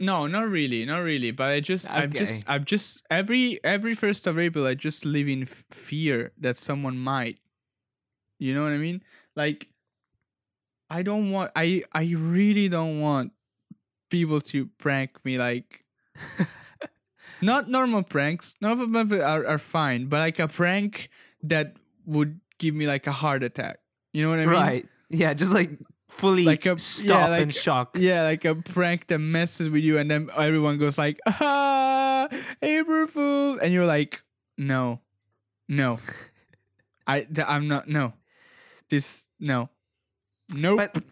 no, 0.00 0.26
not 0.26 0.48
really, 0.48 0.86
not 0.86 0.98
really. 0.98 1.30
But 1.30 1.50
I 1.50 1.60
just, 1.60 1.90
I'm 1.90 2.10
just, 2.12 2.44
I'm 2.48 2.64
just 2.64 3.02
every 3.10 3.62
every 3.62 3.94
first 3.94 4.26
of 4.26 4.38
April, 4.38 4.66
I 4.66 4.74
just 4.74 5.04
live 5.04 5.28
in 5.28 5.42
f- 5.42 5.64
fear 5.70 6.32
that 6.38 6.56
someone 6.56 6.96
might. 6.98 7.38
You 8.38 8.54
know 8.54 8.62
what 8.62 8.72
I 8.72 8.78
mean? 8.78 9.02
Like, 9.36 9.68
I 10.88 11.02
don't 11.02 11.30
want. 11.30 11.52
I 11.54 11.82
I 11.92 12.04
really 12.16 12.68
don't 12.68 13.00
want 13.00 13.32
people 14.10 14.40
to 14.40 14.66
prank 14.78 15.22
me 15.24 15.36
like 15.38 15.84
not 17.42 17.68
normal 17.68 18.02
pranks. 18.02 18.54
None 18.60 18.80
of 18.80 18.92
them 18.92 19.12
are, 19.20 19.46
are 19.46 19.58
fine, 19.58 20.06
but 20.06 20.18
like 20.18 20.38
a 20.38 20.48
prank 20.48 21.08
that 21.44 21.76
would 22.06 22.40
give 22.58 22.74
me 22.74 22.86
like 22.86 23.06
a 23.06 23.12
heart 23.12 23.42
attack. 23.42 23.78
You 24.12 24.24
know 24.24 24.30
what 24.30 24.38
I 24.40 24.46
mean? 24.46 24.54
right. 24.54 24.88
Yeah, 25.08 25.34
just 25.34 25.52
like 25.52 25.70
fully 26.08 26.44
Like 26.44 26.66
a- 26.66 26.70
yeah, 26.70 26.76
stop 26.76 27.30
like- 27.30 27.42
and 27.42 27.54
shock. 27.54 27.96
Yeah, 27.98 28.22
like 28.24 28.44
a 28.44 28.54
prank 28.54 29.06
that 29.08 29.18
messes 29.18 29.68
with 29.68 29.82
you, 29.82 29.98
and 29.98 30.10
then 30.10 30.28
everyone 30.36 30.78
goes 30.78 30.96
like, 30.98 31.18
"Ah, 31.26 32.28
April 32.62 33.06
Fool," 33.06 33.58
and 33.60 33.72
you're 33.72 33.86
like, 33.86 34.22
"No, 34.58 35.00
no, 35.68 35.98
I, 37.06 37.22
th- 37.22 37.46
I'm 37.48 37.66
not. 37.68 37.88
No, 37.88 38.12
this, 38.88 39.26
no, 39.40 39.68
nope." 40.54 40.78
But 40.78 41.02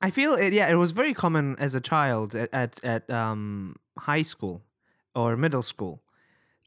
I 0.00 0.10
feel 0.10 0.34
it. 0.34 0.52
Yeah, 0.52 0.68
it 0.70 0.74
was 0.76 0.90
very 0.92 1.14
common 1.14 1.56
as 1.58 1.74
a 1.74 1.80
child 1.80 2.34
at 2.34 2.48
at, 2.52 2.82
at 2.84 3.10
um 3.10 3.76
high 3.98 4.22
school 4.22 4.62
or 5.14 5.36
middle 5.36 5.62
school. 5.62 6.02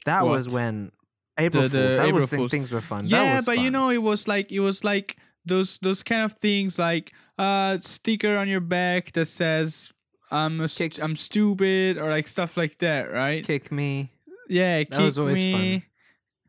That 0.06 0.26
was 0.26 0.48
when 0.50 0.92
April 1.38 1.64
The- 1.64 1.70
the 1.70 1.78
Fools. 1.88 2.00
I 2.00 2.04
April 2.04 2.14
always 2.16 2.30
think 2.30 2.52
things 2.52 2.72
were 2.72 2.82
fun. 2.82 3.06
Yeah, 3.08 3.36
was 3.38 3.46
but 3.46 3.60
you 3.60 3.70
know, 3.72 3.90
it 3.90 4.02
was 4.02 4.28
like 4.28 4.52
it 4.52 4.60
was 4.62 4.84
like 4.84 5.18
those 5.46 5.78
those 5.80 6.04
kind 6.04 6.22
of 6.24 6.34
things, 6.34 6.78
like 6.80 7.14
uh, 7.38 7.78
sticker 7.82 8.38
on 8.38 8.48
your 8.48 8.62
back 8.62 9.12
that 9.14 9.28
says. 9.28 9.92
I'm 10.30 10.60
a 10.60 10.68
st- 10.68 11.00
I'm 11.00 11.16
stupid 11.16 11.98
or 11.98 12.10
like 12.10 12.28
stuff 12.28 12.58
like 12.58 12.80
that, 12.80 13.14
right? 13.14 13.46
kick 13.48 13.72
me. 13.72 14.12
Yeah, 14.50 14.84
That 14.90 15.00
was 15.00 15.14
kick 15.16 15.22
always 15.22 15.40
fun. 15.42 15.62
me, 15.62 15.86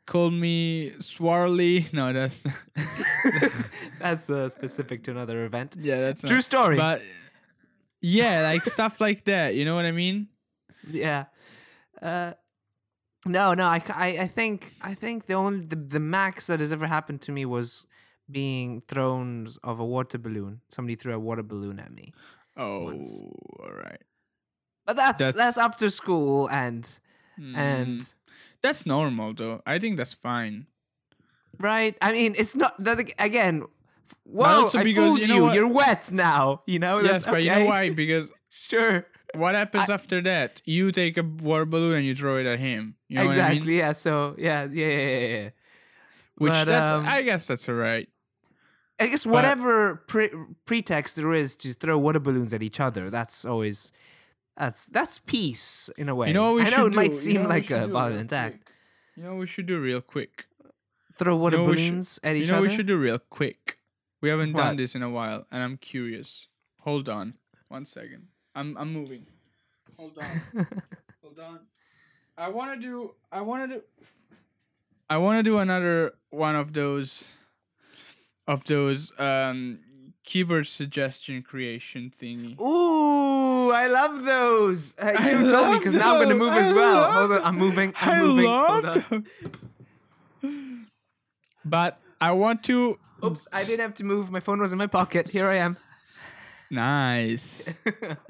call 0.05 0.31
me 0.33 0.95
Swarley. 0.99 1.87
No, 1.93 2.13
that's 2.13 2.43
That's 4.01 4.29
uh, 4.31 4.49
specific 4.49 5.05
to 5.05 5.11
another 5.13 5.45
event. 5.45 5.77
yeah, 5.79 6.01
that's 6.01 6.23
True 6.23 6.39
not- 6.39 6.45
story. 6.45 6.77
But 6.77 7.03
yeah, 8.01 8.43
like 8.43 8.65
stuff 8.65 9.01
like 9.01 9.25
that. 9.27 9.55
You 9.55 9.65
know 9.65 9.77
what 9.77 9.85
I 9.85 9.93
mean? 9.93 10.29
yeah. 10.91 11.27
Uh, 12.03 12.33
no, 13.27 13.55
no. 13.55 13.65
I, 13.65 13.83
I, 13.89 14.07
I 14.21 14.27
think 14.29 14.75
I 14.81 14.95
think 14.95 15.27
the 15.27 15.35
only 15.35 15.65
the, 15.67 15.77
the 15.77 16.01
max 16.01 16.47
that 16.47 16.61
has 16.61 16.73
ever 16.73 16.87
happened 16.87 17.21
to 17.23 17.33
me 17.33 17.45
was 17.45 17.87
being 18.31 18.83
thrown 18.89 19.49
of 19.65 19.81
a 19.81 19.85
water 19.85 20.19
balloon. 20.19 20.61
Somebody 20.69 20.95
threw 20.97 21.15
a 21.15 21.19
water 21.19 21.43
balloon 21.43 21.81
at 21.81 21.93
me. 21.93 22.13
Oh, 22.57 22.85
Once. 22.85 23.11
all 23.61 23.73
right. 23.73 24.01
But 24.87 24.97
that's 24.97 25.19
that's, 25.19 25.37
That's- 25.37 25.59
after 25.59 25.89
school 25.91 26.49
and 26.51 26.89
and 27.37 28.01
Mm, 28.01 28.15
that's 28.63 28.85
normal 28.87 29.35
though. 29.35 29.63
I 29.67 29.79
think 29.79 29.97
that's 29.97 30.13
fine. 30.15 30.67
right. 31.61 31.97
I 32.03 32.13
mean, 32.13 32.35
it's 32.37 32.57
not 32.57 32.83
that 32.83 32.99
again. 33.19 33.65
Whoa! 34.25 34.45
also 34.65 34.79
I 34.79 34.85
because, 34.85 35.05
fooled 35.05 35.21
you 35.27 35.47
you. 35.47 35.53
You're 35.53 35.69
wet 35.69 36.11
now. 36.13 36.63
You 36.67 36.79
know. 36.79 36.99
yes, 37.01 37.13
That's 37.23 37.27
but 37.27 37.43
you 37.43 37.51
know 37.51 37.57
okay. 37.59 37.67
why? 37.67 37.91
Because 37.91 38.31
Sure. 38.51 39.07
What 39.35 39.55
happens 39.55 39.89
after 39.91 40.21
that? 40.23 40.63
You 40.65 40.93
take 40.93 41.17
a 41.19 41.23
water 41.23 41.67
balloon 41.67 41.97
and 41.97 42.07
you 42.07 42.15
throw 42.15 42.39
it 42.39 42.47
at 42.47 42.59
him. 42.59 42.97
You 43.09 43.17
know 43.17 43.27
what 43.27 43.39
I 43.39 43.49
mean? 43.49 43.57
exactly. 43.57 43.79
Yeah. 43.79 43.93
So 43.93 44.35
yeah. 44.39 44.65
Yeah. 44.71 44.87
Yeah. 44.87 44.97
Yeah. 44.97 45.27
yeah. 45.27 45.51
Which 46.37 46.53
But, 46.53 46.65
that's 46.67 46.87
um, 46.87 47.07
I 47.07 47.23
guess 47.23 47.47
that's 47.47 47.69
alright. 47.69 48.09
I 49.01 49.07
guess 49.07 49.27
whatever 49.27 49.97
pre- 50.07 50.31
pretext 50.67 51.17
there 51.17 51.33
is 51.33 51.55
to 51.57 51.73
throw 51.73 51.99
water 51.99 52.19
balloons 52.21 52.53
at 52.53 52.63
each 52.63 52.81
other, 52.81 53.11
that's 53.11 53.45
always 53.45 53.93
that's 54.57 54.87
that's 54.87 55.19
peace 55.21 55.89
in 55.97 56.09
a 56.09 56.15
way. 56.15 56.29
You 56.29 56.35
know 56.35 56.53
what 56.53 56.55
we 56.57 56.63
I 56.63 56.71
know 56.71 56.87
it 56.87 56.93
might 56.93 57.11
do? 57.11 57.17
You 57.17 57.21
seem 57.21 57.43
know 57.45 57.49
like 57.49 57.71
a 57.71 57.87
violent 57.87 58.33
act. 58.33 58.65
quick? 58.65 58.75
You 59.17 59.23
know 59.25 59.31
what 59.31 59.41
we 59.41 59.47
should 59.47 59.67
do 59.67 59.81
real 59.81 60.01
quick. 60.01 60.47
Throw 61.17 61.37
water 61.37 61.59
know 61.59 61.65
what 61.65 61.71
we 61.73 61.77
should- 61.77 61.91
balloons 61.91 62.21
at 62.23 62.37
each 62.37 62.45
other. 62.45 62.47
You 62.47 62.53
know 62.53 62.59
other. 62.59 62.69
we 62.69 62.77
should 62.77 62.87
do 62.87 62.97
real 62.97 63.19
quick. 63.19 63.79
We 64.21 64.31
haven't 64.31 64.53
done 64.53 64.77
this 64.77 64.97
in 64.97 65.03
a 65.03 65.11
while, 65.11 65.47
and 65.53 65.63
I'm 65.63 65.77
curious. 65.77 66.49
Hold 66.81 67.09
on, 67.09 67.35
one 67.69 67.87
second. 67.87 68.29
I'm 68.59 68.77
I'm 68.77 68.93
moving. 68.93 69.25
Hold 69.97 70.19
on. 70.19 70.43
Hold 71.23 71.39
on. 71.39 71.61
I 72.37 72.49
want 72.49 72.75
to 72.75 72.81
do. 72.81 73.15
I 73.31 73.41
want 73.43 73.71
to 73.71 73.77
do. 73.79 73.83
I 75.09 75.17
want 75.19 75.39
to 75.39 75.43
do 75.45 75.59
another 75.59 76.15
one 76.31 76.57
of 76.57 76.73
those. 76.73 77.25
Of 78.49 78.65
those 78.65 79.13
um 79.19 79.79
keyboard 80.25 80.67
suggestion 80.67 81.43
creation 81.43 82.13
thingy. 82.21 82.59
Ooh, 82.61 83.71
I 83.71 83.87
love 83.87 84.25
those. 84.25 84.95
Uh, 84.99 85.13
I 85.19 85.31
you 85.31 85.49
told 85.49 85.71
me 85.71 85.79
because 85.79 85.95
now 85.95 86.15
I'm 86.15 86.23
gonna 86.23 86.35
move 86.35 86.55
those. 86.55 86.67
as 86.67 86.73
well. 86.73 87.13
Hold 87.13 87.33
on, 87.33 87.43
I'm 87.45 87.57
moving. 87.57 87.93
I'm 88.01 88.19
I 88.19 88.23
moving. 88.23 88.45
love 88.47 88.67
Hold 88.67 88.87
on. 89.13 89.27
But 91.65 92.01
I 92.21 92.33
want 92.33 92.65
to. 92.65 92.99
Oops, 93.25 93.47
I 93.53 93.65
didn't 93.65 93.81
have 93.81 93.95
to 93.95 94.05
move. 94.05 94.31
My 94.31 94.41
phone 94.41 94.61
was 94.61 94.73
in 94.73 94.79
my 94.79 94.87
pocket. 94.87 95.29
Here 95.31 95.47
I 95.49 95.57
am. 95.57 95.77
Nice. 96.71 97.69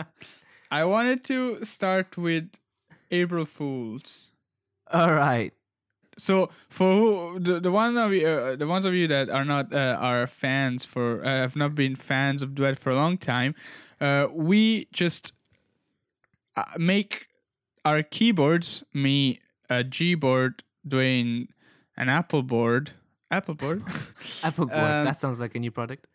I 0.71 0.85
wanted 0.85 1.25
to 1.25 1.65
start 1.65 2.17
with 2.17 2.51
April 3.11 3.45
Fools. 3.45 4.29
All 4.93 5.13
right. 5.13 5.53
So 6.19 6.51
for 6.69 6.93
who, 6.93 7.41
the 7.41 7.61
the 7.61 7.71
one 7.71 7.97
of 7.97 8.13
you, 8.13 8.27
uh, 8.27 8.57
the 8.57 8.67
ones 8.67 8.85
of 8.85 8.93
you 8.93 9.07
that 9.09 9.31
are 9.31 9.45
not 9.45 9.73
uh, 9.73 9.97
are 10.01 10.27
fans 10.27 10.85
for 10.85 11.25
uh, 11.25 11.29
have 11.29 11.55
not 11.55 11.75
been 11.75 11.95
fans 11.95 12.43
of 12.43 12.55
Duet 12.55 12.79
for 12.79 12.91
a 12.91 12.97
long 12.97 13.19
time, 13.19 13.55
uh, 14.01 14.27
we 14.33 14.89
just 14.93 15.33
uh, 16.57 16.65
make 16.77 17.27
our 17.85 18.03
keyboards. 18.03 18.83
Me 18.93 19.41
a 19.71 19.85
G 19.85 20.15
board, 20.15 20.65
Dwayne 20.87 21.49
an 21.97 22.09
Apple 22.09 22.43
board. 22.43 22.93
Apple 23.31 23.55
board. 23.55 23.83
Apple 24.43 24.67
board. 24.67 24.79
Um, 24.79 25.05
that 25.05 25.21
sounds 25.21 25.39
like 25.39 25.55
a 25.55 25.59
new 25.59 25.71
product. 25.71 26.07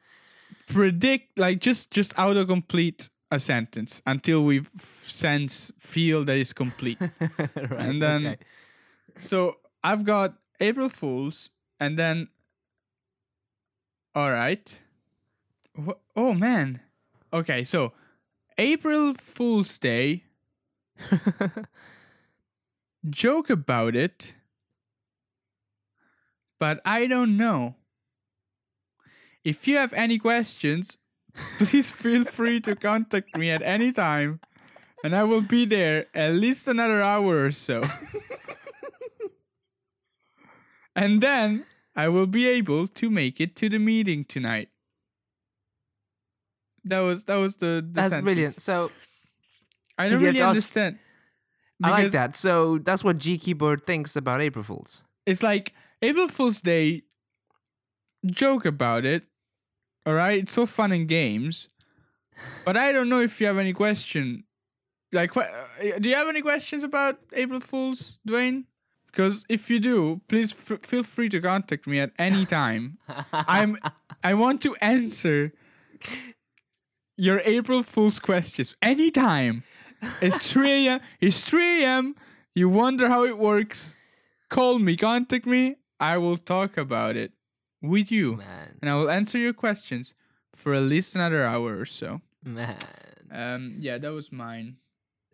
Predict 0.68 1.38
like 1.38 1.60
just 1.60 1.92
just 1.92 2.16
autocomplete 2.16 3.10
a 3.32 3.40
sentence 3.40 4.02
until 4.06 4.44
we 4.46 4.64
sense 5.06 5.72
feel 5.80 6.24
that 6.26 6.38
it's 6.38 6.54
complete. 6.54 7.00
right. 7.02 7.50
and 7.56 8.02
then- 8.02 8.28
okay. 8.28 8.38
so 9.22 9.58
I've 9.84 10.04
got 10.04 10.36
April 10.60 10.90
Fools, 10.90 11.50
and 11.80 11.98
then 12.00 12.28
all 14.16 14.32
right. 14.32 14.80
Wh- 15.76 16.00
oh 16.16 16.34
man. 16.34 16.80
Okay, 17.34 17.64
so 17.64 17.94
April 18.58 19.16
Fool's 19.20 19.78
Day. 19.80 20.24
Joke 23.10 23.50
about 23.50 23.96
it, 23.96 24.36
but 26.60 26.80
I 26.86 27.08
don't 27.08 27.36
know. 27.36 27.76
If 29.44 29.68
you 29.68 29.78
have 29.78 29.94
any 29.94 30.18
questions, 30.18 30.98
please 31.58 31.92
feel 31.92 32.26
free 32.26 32.60
to 32.62 32.76
contact 32.76 33.38
me 33.38 33.52
at 33.52 33.62
any 33.62 33.92
time, 33.92 34.40
and 35.04 35.16
I 35.16 35.24
will 35.24 35.42
be 35.42 35.66
there 35.66 36.08
at 36.14 36.34
least 36.34 36.68
another 36.68 37.02
hour 37.02 37.46
or 37.46 37.52
so. 37.52 37.84
and 40.96 41.22
then 41.22 41.66
I 41.96 42.08
will 42.08 42.28
be 42.28 42.48
able 42.48 42.88
to 42.88 43.10
make 43.10 43.42
it 43.42 43.56
to 43.58 43.70
the 43.70 43.80
meeting 43.80 44.26
tonight. 44.26 44.70
That 46.86 47.00
was 47.00 47.24
that 47.26 47.36
was 47.36 47.56
the, 47.56 47.84
the 47.86 47.90
That's 47.94 48.12
sentence. 48.12 48.24
brilliant. 48.24 48.62
So 48.62 48.92
I 49.98 50.10
don't 50.10 50.22
really 50.22 50.40
to 50.40 50.48
understand. 50.48 51.00
I 51.82 51.90
like 51.90 52.12
that. 52.12 52.36
So 52.36 52.78
that's 52.78 53.04
what 53.04 53.18
G 53.18 53.38
Keyboard 53.38 53.86
thinks 53.86 54.16
about 54.16 54.42
April 54.42 54.64
Fools. 54.64 55.02
It's 55.26 55.44
like 55.44 55.74
April 56.02 56.28
Fool's 56.28 56.62
Day. 56.62 57.04
Joke 58.26 58.66
about 58.66 59.06
it. 59.06 59.24
All 60.06 60.14
right, 60.14 60.40
it's 60.40 60.54
so 60.54 60.66
fun 60.66 60.92
in 60.92 61.08
games, 61.08 61.70
but 62.66 62.76
I 62.76 62.92
don't 62.92 63.08
know 63.10 63.22
if 63.22 63.40
you 63.40 63.48
have 63.48 63.58
any 63.58 63.74
question. 63.74 64.44
Like, 65.14 65.36
uh, 65.38 65.44
do 66.00 66.10
you 66.10 66.16
have 66.16 66.28
any 66.28 66.42
questions 66.42 66.84
about 66.84 67.20
April 67.34 67.60
Fools, 67.60 68.18
Dwayne? 68.28 68.66
Because 69.06 69.46
if 69.48 69.70
you 69.70 69.80
do, 69.80 70.22
please 70.28 70.54
f- 70.54 70.82
feel 70.82 71.04
free 71.04 71.30
to 71.30 71.40
contact 71.40 71.86
me 71.88 72.00
at 72.00 72.12
any 72.18 72.46
time. 72.46 72.98
I'm 73.34 73.78
I 74.24 74.34
want 74.34 74.62
to 74.64 74.76
answer 74.78 75.54
your 77.16 77.40
April 77.46 77.84
Fool's 77.84 78.20
questions 78.20 78.76
anytime. 78.82 79.64
It's 80.22 80.52
3 80.52 80.88
a.m. 80.88 81.00
It's 81.22 81.44
3 81.46 81.84
a.m. 81.84 82.16
You 82.56 82.68
wonder 82.68 83.08
how 83.08 83.24
it 83.24 83.38
works. 83.38 83.96
Call 84.50 84.80
me, 84.80 84.98
contact 84.98 85.46
me. 85.46 85.76
I 86.00 86.18
will 86.18 86.38
talk 86.38 86.76
about 86.76 87.16
it 87.16 87.32
with 87.84 88.10
you. 88.12 88.38
man, 88.38 88.78
And 88.82 88.90
I 88.90 88.96
will 88.96 89.10
answer 89.12 89.38
your 89.38 89.54
questions 89.54 90.14
for 90.56 90.74
at 90.74 90.84
least 90.84 91.14
another 91.14 91.46
hour 91.46 91.78
or 91.80 91.86
so. 91.86 92.22
man. 92.44 92.78
Um, 93.32 93.76
yeah, 93.80 93.98
that 94.00 94.12
was 94.12 94.32
mine. 94.32 94.78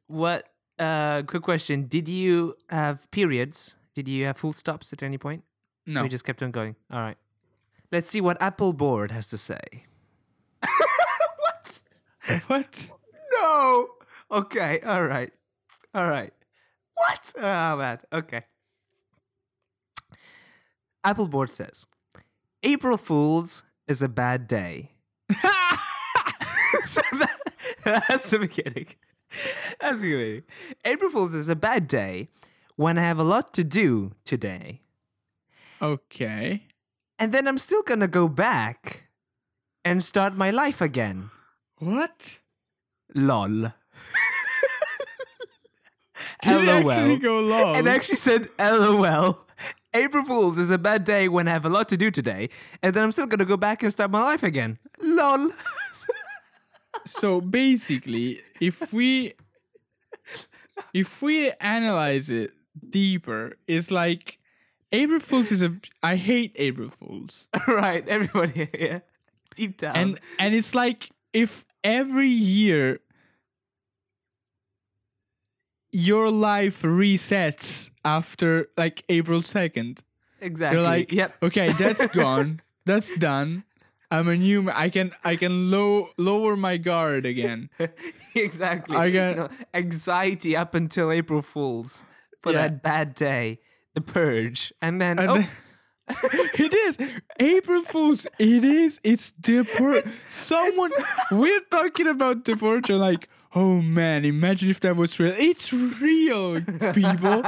What? 0.08 0.50
Uh, 0.77 1.22
quick 1.24 1.44
question. 1.44 1.88
Did 1.88 2.08
you 2.10 2.56
have 2.70 3.10
periods? 3.12 3.75
Did 3.94 4.08
you 4.08 4.25
have 4.25 4.38
full 4.38 4.53
stops 4.53 4.91
at 4.94 5.03
any 5.03 5.18
point? 5.18 5.44
No. 5.86 6.03
We 6.03 6.10
just 6.10 6.24
kept 6.25 6.41
on 6.41 6.51
going. 6.51 6.75
All 6.91 7.01
right. 7.01 7.18
Let's 7.91 8.10
see 8.10 8.22
what 8.22 8.41
Apple 8.41 8.74
Board 8.74 9.12
has 9.12 9.27
to 9.27 9.38
say. 9.38 9.86
what? 11.39 11.82
what? 12.48 12.68
No. 13.34 13.88
Okay. 14.32 14.79
All 14.82 15.03
right. 15.03 15.32
All 15.94 16.08
right. 16.08 16.32
What? 16.94 17.34
Oh 17.38 17.77
man. 17.77 18.00
Okay. 18.13 18.44
Apple 21.03 21.27
Board 21.27 21.50
says, 21.50 21.88
April 22.63 22.97
Fools 22.97 23.63
is 23.87 24.01
a 24.01 24.09
bad 24.09 24.47
day. 24.47 24.91
so 26.85 27.01
that, 27.13 27.37
that's 27.83 28.29
the 28.29 28.39
beginning. 28.39 28.87
That's 29.79 30.01
me. 30.01 30.41
April 30.83 31.11
Fool's 31.11 31.33
is 31.33 31.49
a 31.49 31.55
bad 31.55 31.87
day 31.87 32.29
when 32.75 32.97
I 32.97 33.01
have 33.01 33.19
a 33.19 33.23
lot 33.23 33.53
to 33.53 33.63
do 33.63 34.13
today. 34.25 34.81
Okay. 35.81 36.63
And 37.17 37.31
then 37.31 37.47
I'm 37.47 37.57
still 37.57 37.83
gonna 37.83 38.07
go 38.07 38.27
back 38.27 39.07
and 39.85 40.03
start 40.03 40.35
my 40.35 40.51
life 40.51 40.81
again. 40.81 41.29
What? 41.77 42.39
Lol. 43.15 43.73
Did 46.41 46.55
it 46.55 46.63
LOL. 46.63 46.91
actually 46.91 47.17
go 47.17 47.39
long? 47.39 47.75
And 47.75 47.87
actually 47.87 48.15
said 48.15 48.49
LOL. 48.59 49.45
April 49.93 50.24
Fool's 50.24 50.58
is 50.58 50.69
a 50.69 50.77
bad 50.77 51.03
day 51.03 51.27
when 51.27 51.48
I 51.48 51.51
have 51.51 51.65
a 51.65 51.69
lot 51.69 51.89
to 51.89 51.98
do 51.98 52.12
today, 52.12 52.50
and 52.84 52.93
then 52.93 53.03
I'm 53.03 53.12
still 53.12 53.25
gonna 53.25 53.46
go 53.46 53.58
back 53.58 53.81
and 53.81 53.91
start 53.91 54.12
my 54.12 54.22
life 54.22 54.43
again. 54.43 54.77
LOL. 55.01 55.51
so 57.05 57.41
basically, 57.41 58.41
if 58.60 58.93
we 58.93 59.34
if 60.93 61.22
we 61.22 61.51
analyze 61.60 62.29
it 62.29 62.51
deeper, 62.88 63.58
it's 63.67 63.89
like 63.89 64.38
April 64.91 65.19
Fools 65.19 65.51
is 65.51 65.62
a 65.62 65.75
I 66.03 66.15
hate 66.15 66.53
April 66.55 66.91
Fools. 67.00 67.48
right, 67.67 68.08
everybody 68.08 68.69
here. 68.77 69.03
Deep 69.55 69.77
down. 69.77 69.96
And 69.96 70.19
and 70.38 70.53
it's 70.53 70.75
like 70.75 71.10
if 71.34 71.65
every 71.84 72.29
year 72.29 73.00
your 75.91 76.29
life 76.31 76.81
resets 76.84 77.89
after 78.05 78.69
like 78.77 79.03
April 79.10 79.41
2nd. 79.41 80.00
exactly. 80.41 80.77
You're 80.79 80.88
like, 80.88 81.12
yep. 81.12 81.36
okay, 81.43 81.72
that's 81.74 82.05
gone. 82.08 82.62
That's 82.86 83.15
done. 83.17 83.65
I'm 84.10 84.27
a 84.27 84.36
new 84.36 84.63
ma- 84.63 84.74
I 84.75 84.89
can 84.89 85.12
I 85.24 85.36
can 85.36 85.69
low 85.69 86.10
lower 86.17 86.55
my 86.55 86.77
guard 86.77 87.24
again. 87.25 87.69
exactly. 88.36 88.98
I 88.98 89.12
got- 89.12 89.36
know, 89.36 89.50
anxiety 89.75 90.55
up 90.55 90.74
until 90.74 91.12
April 91.12 91.43
Fools 91.43 92.03
for 92.41 92.51
Yeah. 92.51 92.62
that 92.69 92.81
bad 92.81 93.13
day, 93.13 93.60
the 93.93 94.01
purge, 94.01 94.74
and 94.81 95.00
then 95.00 95.19
And 95.19 95.29
oh, 95.29 95.34
then- 95.36 95.50
it 96.58 96.74
is 96.74 96.98
April 97.39 97.84
Fools. 97.84 98.25
It 98.39 98.63
is. 98.63 99.00
It's 99.03 99.29
Deport. 99.39 100.05
Someone 100.34 100.91
we're 101.31 101.62
talking 101.69 102.08
about 102.08 102.43
Deporture 102.46 102.96
like, 102.98 103.29
oh 103.56 103.82
man, 103.82 104.25
imagine 104.25 104.70
if 104.70 104.79
that 104.82 104.96
was 104.96 105.20
real. 105.20 105.34
It's 105.38 105.72
real, 105.74 106.62
people. 106.94 107.44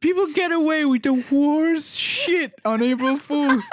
People 0.00 0.26
get 0.34 0.52
away 0.52 0.84
with 0.84 1.02
the 1.02 1.14
worst 1.30 1.96
shit 1.96 2.52
on 2.64 2.82
April 2.82 3.16
Fools. 3.18 3.64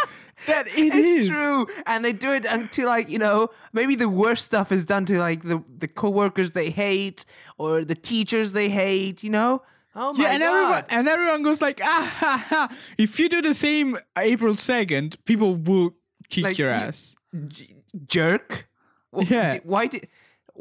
That 0.48 0.66
it 0.68 0.74
it's 0.96 1.26
is. 1.26 1.28
true, 1.28 1.68
and 1.86 2.04
they 2.04 2.14
do 2.14 2.32
it 2.34 2.46
until 2.46 2.88
like 2.88 3.10
you 3.10 3.20
know 3.20 3.50
maybe 3.74 3.96
the 3.96 4.10
worst 4.10 4.46
stuff 4.46 4.72
is 4.72 4.86
done 4.86 5.06
to 5.06 5.20
like 5.20 5.44
the 5.44 5.62
the 5.78 5.88
coworkers 5.88 6.54
they 6.54 6.70
hate 6.72 7.26
or 7.60 7.84
the 7.86 7.94
teachers 7.96 8.54
they 8.54 8.70
hate. 8.70 9.24
You 9.24 9.30
know. 9.30 9.62
Oh 9.94 10.14
my 10.14 10.24
Yeah, 10.24 10.32
and 10.32 10.42
god. 10.42 10.48
everyone 10.56 10.84
and 10.90 11.08
everyone 11.10 11.44
goes 11.44 11.62
like, 11.62 11.80
ah 11.84 12.16
ha 12.20 12.46
ha. 12.50 12.76
If 12.98 13.20
you 13.20 13.28
do 13.30 13.42
the 13.42 13.54
same 13.54 13.98
April 14.18 14.56
second, 14.56 15.18
people 15.26 15.56
will 15.58 15.96
kick 16.30 16.46
Like, 16.46 16.58
your 16.58 16.70
ass. 16.70 17.14
J- 17.48 17.76
jerk. 18.08 18.68
Yeah. 19.16 19.52
d- 19.52 19.60
Why 19.64 19.88
did? 19.88 20.08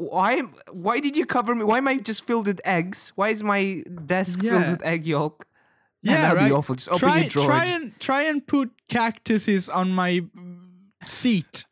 Why? 0.09 0.41
Why 0.71 0.99
did 0.99 1.15
you 1.15 1.25
cover 1.25 1.53
me? 1.53 1.63
Why 1.63 1.77
am 1.77 1.87
I 1.87 1.97
just 1.97 2.25
filled 2.25 2.47
with 2.47 2.59
eggs? 2.65 3.11
Why 3.15 3.29
is 3.29 3.43
my 3.43 3.83
desk 4.05 4.41
filled 4.41 4.67
with 4.69 4.81
egg 4.83 5.05
yolk? 5.05 5.45
Man, 6.03 6.15
Yeah, 6.15 6.21
that'd 6.21 6.37
right. 6.37 6.47
be 6.47 6.53
awful. 6.53 6.75
Just 6.75 6.89
open 6.89 7.17
your 7.19 7.29
drawer. 7.29 7.45
Try 7.45 7.65
just- 7.65 7.75
and 7.77 7.99
try 7.99 8.21
and 8.23 8.45
put 8.47 8.71
cactuses 8.87 9.69
on 9.69 9.91
my 9.91 10.21
seat 11.05 11.65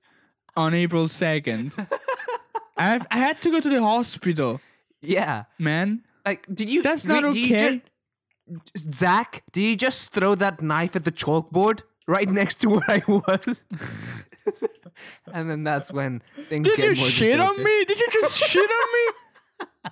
on 0.55 0.73
April 0.73 1.07
second. 1.07 1.73
I 2.77 2.99
I 3.09 3.17
had 3.17 3.41
to 3.41 3.51
go 3.51 3.59
to 3.59 3.69
the 3.69 3.81
hospital, 3.81 4.61
yeah. 5.01 5.45
man. 5.57 6.03
Like, 6.25 6.45
did 6.53 6.69
you? 6.69 6.81
That's 6.83 7.05
not 7.05 7.33
did 7.33 7.51
okay. 7.51 7.81
ju- 7.81 8.61
Zach, 8.77 9.43
did 9.51 9.61
you 9.63 9.75
just 9.75 10.11
throw 10.11 10.35
that 10.35 10.61
knife 10.61 10.95
at 10.95 11.03
the 11.03 11.11
chalkboard 11.11 11.81
right 12.07 12.29
next 12.29 12.61
to 12.61 12.69
where 12.69 12.83
I 12.87 13.01
was? 13.07 13.61
and 15.33 15.49
then 15.49 15.63
that's 15.63 15.91
when 15.91 16.21
things 16.49 16.67
get. 16.67 16.75
Did 16.75 16.81
get 16.81 16.95
you 16.97 17.01
more 17.01 17.09
shit 17.09 17.39
on 17.39 17.63
me? 17.63 17.85
Did 17.85 17.99
you 17.99 18.07
just 18.11 18.35
shit 18.37 18.69
on 18.69 18.87
me? 18.93 19.89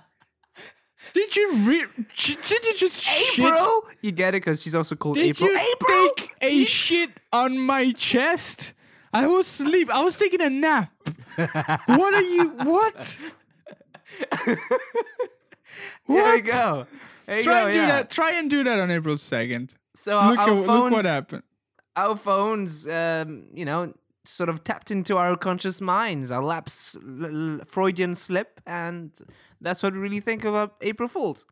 Did 1.14 1.36
you 1.36 1.52
re- 1.58 2.04
Did 2.16 2.64
you 2.64 2.74
just 2.76 3.02
shit? 3.02 3.38
April, 3.44 3.82
you 4.02 4.12
get 4.12 4.34
it 4.34 4.42
because 4.44 4.62
she's 4.62 4.74
also 4.74 4.94
called 4.94 5.16
Did 5.16 5.26
April. 5.26 5.50
you 5.50 5.56
April, 5.74 6.08
take 6.16 6.34
a 6.42 6.64
shit 6.64 7.10
on 7.32 7.58
my 7.58 7.92
chest? 7.92 8.74
I 9.12 9.26
was 9.26 9.46
asleep. 9.46 9.90
I 9.90 10.02
was 10.02 10.16
taking 10.18 10.42
a 10.42 10.50
nap. 10.50 10.92
what 11.86 12.14
are 12.14 12.20
you? 12.22 12.48
What? 12.58 13.16
There 14.46 14.58
What? 16.06 16.36
you 16.36 16.42
go. 16.42 16.86
There 17.26 17.36
you 17.38 17.42
Try 17.44 17.60
go, 17.60 17.66
and 17.66 17.72
do 17.74 17.78
yeah. 17.80 17.86
that. 17.88 18.10
Try 18.10 18.32
and 18.32 18.50
do 18.50 18.64
that 18.64 18.78
on 18.78 18.90
April 18.90 19.18
second. 19.18 19.74
So 19.94 20.18
our, 20.18 20.30
Look, 20.30 20.38
our 20.38 20.44
at, 20.60 20.66
phones, 20.66 20.68
look 20.68 20.92
what 20.92 21.04
happened. 21.04 21.42
our 21.96 22.16
phones, 22.16 22.86
um, 22.88 23.46
you 23.52 23.64
know, 23.64 23.92
sort 24.28 24.48
of 24.48 24.62
tapped 24.64 24.90
into 24.90 25.16
our 25.16 25.36
conscious 25.36 25.80
minds, 25.80 26.30
our 26.30 26.42
lapse, 26.42 26.96
l- 26.96 27.26
l- 27.58 27.60
Freudian 27.66 28.14
slip, 28.14 28.60
and 28.66 29.10
that's 29.60 29.82
what 29.82 29.92
we 29.94 29.98
really 29.98 30.20
think 30.20 30.44
about 30.44 30.74
April 30.82 31.08
Fools. 31.08 31.46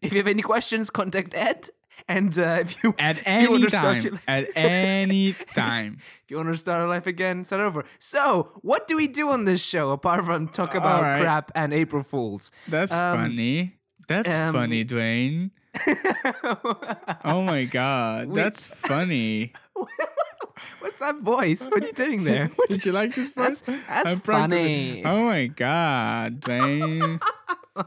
If 0.00 0.12
you 0.12 0.18
have 0.18 0.26
any 0.26 0.42
questions, 0.42 0.90
contact 0.90 1.34
Ed. 1.34 1.68
And 2.08 2.36
uh, 2.38 2.58
if 2.62 2.82
you 2.82 2.94
At 2.98 3.16
you 3.18 3.22
any 3.26 3.62
to 3.64 3.70
start 3.70 4.00
time. 4.00 4.02
your- 4.04 4.20
At 4.26 4.46
any 4.56 5.34
time. 5.54 5.98
if 6.24 6.30
you 6.30 6.38
want 6.38 6.48
to 6.50 6.56
start 6.56 6.80
our 6.80 6.88
life 6.88 7.06
again, 7.06 7.44
start 7.44 7.60
over. 7.62 7.84
So, 7.98 8.48
what 8.62 8.88
do 8.88 8.96
we 8.96 9.06
do 9.08 9.28
on 9.28 9.44
this 9.44 9.62
show 9.62 9.90
apart 9.90 10.24
from 10.24 10.48
talk 10.48 10.74
about 10.74 11.02
right. 11.02 11.20
crap 11.20 11.52
and 11.54 11.72
April 11.74 12.02
Fools? 12.02 12.50
That's 12.66 12.90
Um, 12.90 13.18
funny. 13.18 13.76
That's 14.08 14.28
um, 14.30 14.54
funny, 14.54 14.84
Dwayne. 14.84 15.50
Oh 17.24 17.42
my 17.42 17.64
god, 17.64 18.28
We- 18.28 18.40
that's 18.40 18.66
funny. 18.66 19.52
What's 20.80 20.98
that 20.98 21.20
voice? 21.20 21.66
What 21.68 21.82
are 21.82 21.86
you 21.86 21.92
doing 21.92 22.24
there? 22.24 22.50
What 22.56 22.68
Did 22.74 22.84
you 22.84 22.92
like 22.92 23.14
this 23.14 23.30
voice? 23.30 23.60
That's- 23.62 24.06
that's 24.06 24.20
funny. 24.20 25.04
Oh 25.04 25.24
my 25.26 25.46
god, 25.46 26.40
Dwayne. 26.40 27.20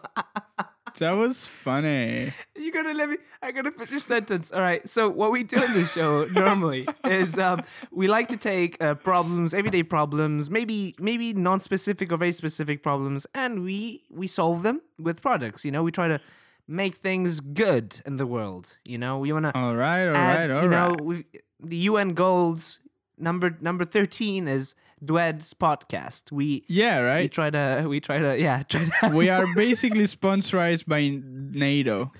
that 0.99 1.11
was 1.11 1.45
funny. 1.45 2.31
You 2.55 2.71
gotta 2.71 2.93
let 2.93 3.09
me. 3.09 3.17
I 3.41 3.51
gotta 3.51 3.71
finish 3.71 3.91
your 3.91 3.99
sentence. 3.99 4.51
All 4.51 4.61
right. 4.61 4.87
So 4.87 5.09
what 5.09 5.31
we 5.31 5.43
do 5.43 5.61
in 5.61 5.73
this 5.73 5.91
show 5.93 6.25
normally 6.31 6.87
is 7.05 7.37
um, 7.37 7.61
we 7.91 8.07
like 8.07 8.27
to 8.29 8.37
take 8.37 8.81
uh, 8.81 8.95
problems, 8.95 9.53
everyday 9.53 9.83
problems, 9.83 10.49
maybe 10.49 10.95
maybe 10.99 11.33
non-specific 11.33 12.11
or 12.11 12.17
very 12.17 12.31
specific 12.31 12.81
problems, 12.81 13.27
and 13.35 13.63
we 13.63 14.03
we 14.09 14.27
solve 14.27 14.63
them 14.63 14.81
with 14.97 15.21
products. 15.21 15.65
You 15.65 15.71
know, 15.71 15.83
we 15.83 15.91
try 15.91 16.07
to 16.07 16.19
make 16.67 16.95
things 16.95 17.41
good 17.41 18.01
in 18.05 18.15
the 18.15 18.25
world. 18.25 18.77
You 18.85 18.97
know, 18.97 19.17
we 19.19 19.31
wanna 19.33 19.51
All 19.53 19.75
right, 19.75 20.07
all 20.07 20.15
add. 20.15 20.49
right, 20.49 20.51
all 20.51 20.63
you 20.63 20.69
right. 20.69 20.89
know, 20.97 21.03
we 21.03 21.25
the 21.69 21.77
UN 21.89 22.13
goals 22.13 22.79
number 23.17 23.57
number 23.61 23.85
thirteen 23.85 24.47
is 24.47 24.75
Dwed's 25.03 25.53
podcast. 25.53 26.31
We 26.31 26.63
Yeah, 26.67 26.99
right. 26.99 27.23
we 27.23 27.29
try 27.29 27.49
to 27.49 27.85
we 27.87 27.99
try 27.99 28.19
to 28.19 28.37
yeah 28.39 28.63
try 28.63 28.85
to 28.85 29.09
We 29.09 29.29
are 29.35 29.45
basically 29.55 30.07
sponsored 30.07 30.83
by 30.87 31.19
NATO. 31.23 32.11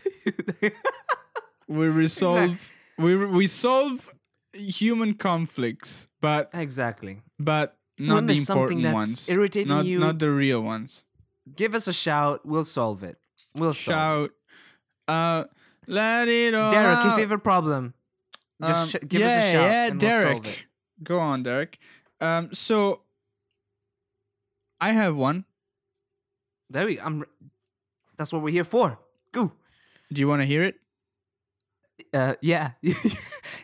We 1.68 1.88
resolve 1.88 2.60
we 2.98 3.16
we 3.26 3.48
solve 3.48 4.08
human 4.54 5.16
conflicts, 5.16 6.08
but 6.22 6.50
exactly. 6.54 7.22
but 7.40 7.78
not 7.98 8.16
When 8.16 8.28
the 8.28 8.38
important 8.38 8.84
that's 8.84 8.94
ones. 8.94 9.30
irritating 9.30 9.70
not, 9.70 9.86
you- 9.86 10.00
not 10.00 10.20
the 10.20 10.30
real 10.30 10.62
ones. 10.62 11.04
Give 11.56 11.74
us 11.76 11.88
a 11.88 11.94
shout. 11.94 12.46
We'll 12.46 12.66
solve 12.66 13.04
it. 13.04 13.18
We'll 13.56 13.74
Shout, 13.74 14.32
uh, 15.08 15.46
let 15.88 16.28
it 16.28 16.54
all. 16.56 16.72
Derek, 16.72 16.98
out. 16.98 17.16
you 17.16 17.22
have 17.22 17.32
a 17.32 17.38
problem, 17.38 17.94
just 18.62 18.96
Um, 18.96 19.02
sh- 19.02 19.08
give 19.08 19.22
yeah, 19.22 19.28
us 19.28 19.44
a 19.46 19.52
shout 19.52 19.70
Yeah, 19.72 19.86
and 19.88 20.02
we'll 20.02 20.12
Derek. 20.12 20.46
it. 20.48 20.58
Go 21.04 21.20
on, 21.20 21.44
Derek. 21.44 21.78
Um, 22.22 22.54
so 22.54 23.02
I 24.80 24.92
have 24.94 25.16
one. 25.16 25.46
There 26.70 26.86
we. 26.86 27.00
I'm. 27.00 27.26
That's 28.18 28.32
what 28.34 28.42
we're 28.42 28.52
here 28.52 28.64
for. 28.64 28.98
Go. 29.34 29.52
Do 30.12 30.20
you 30.22 30.28
want 30.28 30.42
to 30.42 30.46
hear 30.46 30.64
it? 30.64 30.76
Uh, 32.14 32.36
yeah. 32.42 32.72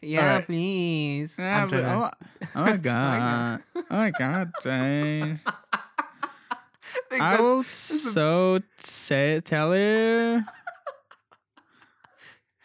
yeah, 0.01 0.19
Alright. 0.21 0.45
please. 0.45 1.37
Yeah, 1.39 1.65
but- 1.65 1.83
oh, 1.83 2.09
oh 2.55 2.61
my 2.65 2.77
god! 2.89 3.63
oh 3.75 3.83
my 3.89 4.11
god! 4.11 4.51
Dang. 4.63 5.39
I 7.11 7.17
I 7.35 7.39
will 7.41 7.63
so 7.63 8.59
say 8.83 9.41
tell 9.45 9.75
you. 9.75 10.43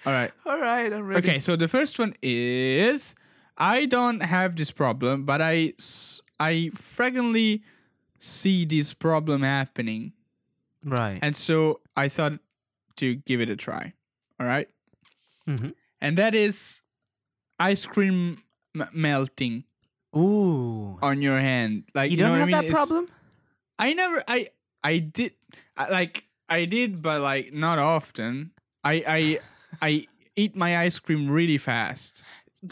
All 0.05 0.13
right. 0.13 0.31
All 0.47 0.59
right, 0.61 0.93
I'm 0.93 1.07
ready. 1.07 1.27
Okay, 1.29 1.41
so 1.41 1.57
the 1.57 1.69
first 1.69 1.99
one 1.99 2.15
is 2.23 3.15
I 3.57 3.87
don't 3.87 4.21
have 4.21 4.57
this 4.57 4.71
problem, 4.71 5.25
but 5.25 5.41
I, 5.41 5.73
I 6.39 6.71
frequently 6.75 7.63
see 8.21 8.65
this 8.65 8.93
problem 8.93 9.43
happening, 9.43 10.13
Right. 10.85 11.19
and 11.23 11.35
so 11.35 11.81
I 11.97 12.09
thought 12.09 12.35
to 12.97 13.15
give 13.27 13.41
it 13.41 13.49
a 13.49 13.57
try. 13.57 13.93
All 14.39 14.47
right, 14.47 14.69
Mhm. 15.49 15.75
and 16.01 16.19
that 16.19 16.35
is 16.35 16.83
ice 17.59 17.87
cream 17.87 18.43
m- 18.79 18.89
melting 18.93 19.65
Ooh. 20.15 20.99
on 21.03 21.23
your 21.23 21.41
hand. 21.41 21.85
Like 21.95 22.11
You 22.11 22.19
know 22.19 22.29
don't 22.29 22.35
have 22.39 22.43
I 22.43 22.45
mean? 22.47 22.53
that 22.53 22.65
It's- 22.65 22.75
problem? 22.75 23.09
I 23.79 23.93
never. 23.95 24.23
I 24.29 24.49
I 24.85 24.99
did. 24.99 25.33
I, 25.77 25.89
like 25.91 26.25
I 26.49 26.65
did, 26.67 27.01
but 27.03 27.21
like 27.21 27.53
not 27.53 27.79
often. 27.79 28.53
I 28.85 28.95
I 29.07 29.21
I 29.83 30.07
eat 30.37 30.57
my 30.57 30.79
ice 30.79 30.99
cream 30.99 31.31
really 31.31 31.59
fast. 31.59 32.23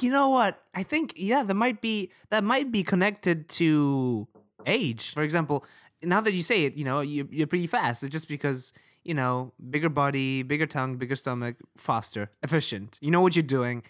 You 0.01 0.11
know 0.11 0.29
what? 0.31 0.63
I 0.75 0.83
think 0.83 1.13
yeah, 1.17 1.43
that 1.45 1.55
might 1.55 1.81
be 1.81 2.11
that 2.31 2.43
might 2.45 2.73
be 2.73 2.83
connected 2.83 3.49
to 3.61 4.27
age. 4.67 5.13
For 5.15 5.23
example, 5.23 5.65
now 6.03 6.21
that 6.21 6.35
you 6.35 6.43
say 6.43 6.65
it, 6.65 6.75
you 6.77 6.85
know, 6.85 7.01
you 7.01 7.29
you're 7.31 7.47
pretty 7.47 7.67
fast. 7.69 8.03
It's 8.03 8.13
just 8.13 8.29
because 8.29 8.73
you 9.05 9.13
know, 9.15 9.53
bigger 9.71 9.91
body, 9.91 10.43
bigger 10.43 10.67
tongue, 10.67 10.97
bigger 10.97 11.15
stomach, 11.15 11.57
faster, 11.77 12.31
efficient. 12.43 12.99
You 13.03 13.11
know 13.11 13.21
what 13.21 13.37
you're 13.37 13.43
doing. 13.43 13.83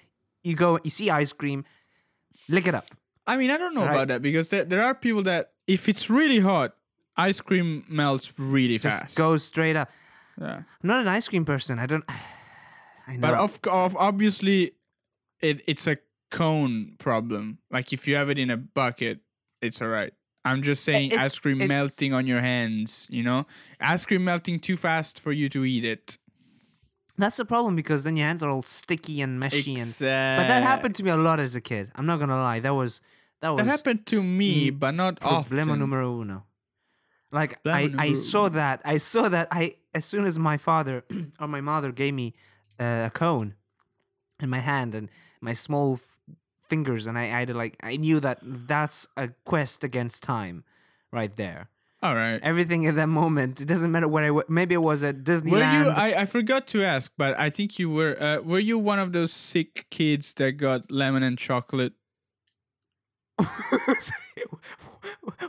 You 0.42 0.56
go, 0.56 0.78
you 0.82 0.90
see 0.90 1.08
ice 1.08 1.32
cream, 1.32 1.64
lick 2.48 2.66
it 2.66 2.74
up. 2.74 2.86
I 3.26 3.36
mean, 3.36 3.50
I 3.50 3.56
don't 3.56 3.74
know 3.74 3.82
Right. 3.86 3.94
about 3.94 4.08
that 4.08 4.22
because 4.22 4.48
there, 4.48 4.64
there 4.64 4.82
are 4.82 4.92
people 4.94 5.22
that 5.22 5.52
if 5.68 5.88
it's 5.88 6.10
really 6.10 6.40
hot, 6.40 6.74
ice 7.16 7.40
cream 7.40 7.84
melts 7.88 8.32
really 8.38 8.78
Just 8.78 8.98
fast. 8.98 9.14
go 9.14 9.36
straight 9.36 9.76
up. 9.76 9.88
Yeah. 10.38 10.56
I'm 10.56 10.64
not 10.82 11.00
an 11.00 11.06
ice 11.08 11.28
cream 11.28 11.44
person. 11.44 11.78
I 11.78 11.86
don't. 11.86 12.04
I 13.06 13.16
know. 13.16 13.20
But 13.20 13.34
of, 13.34 13.58
of 13.70 13.96
obviously, 13.96 14.72
it 15.40 15.62
it's 15.66 15.86
a 15.86 15.98
cone 16.30 16.96
problem. 16.98 17.58
Like 17.70 17.92
if 17.92 18.08
you 18.08 18.16
have 18.16 18.30
it 18.30 18.38
in 18.38 18.50
a 18.50 18.56
bucket, 18.56 19.20
it's 19.60 19.80
alright. 19.80 20.12
I'm 20.44 20.62
just 20.62 20.84
saying 20.84 21.12
it's- 21.12 21.20
ice 21.32 21.38
cream 21.38 21.58
melting 21.66 22.12
on 22.12 22.26
your 22.26 22.40
hands. 22.40 23.06
You 23.08 23.22
know, 23.22 23.46
ice 23.80 24.04
cream 24.04 24.24
melting 24.24 24.60
too 24.60 24.76
fast 24.76 25.20
for 25.20 25.32
you 25.32 25.48
to 25.50 25.64
eat 25.64 25.84
it. 25.84 26.18
That's 27.16 27.36
the 27.36 27.44
problem 27.44 27.76
because 27.76 28.02
then 28.02 28.16
your 28.16 28.26
hands 28.26 28.42
are 28.42 28.50
all 28.50 28.62
sticky 28.62 29.20
and 29.22 29.40
meshy 29.40 29.78
and. 29.78 29.90
But 29.92 30.48
that 30.48 30.62
happened 30.64 30.96
to 30.96 31.04
me 31.04 31.10
a 31.10 31.16
lot 31.16 31.38
as 31.38 31.54
a 31.54 31.60
kid. 31.60 31.92
I'm 31.94 32.06
not 32.06 32.18
gonna 32.18 32.36
lie. 32.36 32.58
That 32.60 32.74
was 32.74 33.00
that 33.40 33.50
was 33.50 33.64
That 33.64 33.70
happened 33.70 34.06
to 34.06 34.22
me, 34.22 34.70
mm, 34.70 34.78
but 34.78 34.94
not 34.94 35.20
problema 35.20 35.68
often. 35.70 35.78
numero 35.78 36.20
uno. 36.20 36.44
Like 37.30 37.62
Problema 37.62 38.00
I, 38.00 38.06
I 38.06 38.14
saw 38.14 38.48
that. 38.48 38.80
I 38.84 38.96
saw 38.96 39.28
that. 39.28 39.48
I 39.52 39.76
as 39.94 40.04
soon 40.04 40.24
as 40.24 40.38
my 40.38 40.56
father 40.56 41.04
or 41.40 41.46
my 41.46 41.60
mother 41.60 41.92
gave 41.92 42.14
me 42.14 42.34
uh, 42.78 43.04
a 43.06 43.10
cone 43.12 43.54
in 44.40 44.50
my 44.50 44.60
hand 44.60 44.94
and 44.94 45.08
my 45.40 45.52
small 45.52 45.94
f- 45.94 46.18
fingers, 46.68 47.06
and 47.06 47.18
I, 47.18 47.24
I 47.24 47.38
had 47.40 47.48
to 47.48 47.54
like 47.54 47.76
I 47.82 47.96
knew 47.96 48.20
that 48.20 48.38
that's 48.42 49.06
a 49.16 49.30
quest 49.44 49.84
against 49.84 50.22
time, 50.22 50.64
right 51.12 51.34
there. 51.36 51.68
All 52.02 52.14
right. 52.14 52.38
Everything 52.42 52.82
in 52.82 52.96
that 52.96 53.06
moment. 53.08 53.62
It 53.62 53.64
doesn't 53.64 53.90
matter 53.90 54.06
where 54.06 54.24
I 54.24 54.26
w- 54.26 54.44
maybe 54.46 54.74
it 54.74 54.82
was 54.82 55.02
at 55.02 55.24
Disneyland. 55.24 55.52
Were 55.52 55.84
you? 55.84 55.88
I, 55.88 56.22
I 56.22 56.26
forgot 56.26 56.66
to 56.68 56.82
ask, 56.84 57.10
but 57.16 57.38
I 57.38 57.48
think 57.48 57.78
you 57.78 57.88
were. 57.88 58.22
Uh, 58.22 58.40
were 58.42 58.58
you 58.58 58.78
one 58.78 58.98
of 58.98 59.12
those 59.14 59.32
sick 59.32 59.86
kids 59.90 60.34
that 60.34 60.52
got 60.52 60.90
lemon 60.90 61.22
and 61.22 61.38
chocolate? 61.38 61.94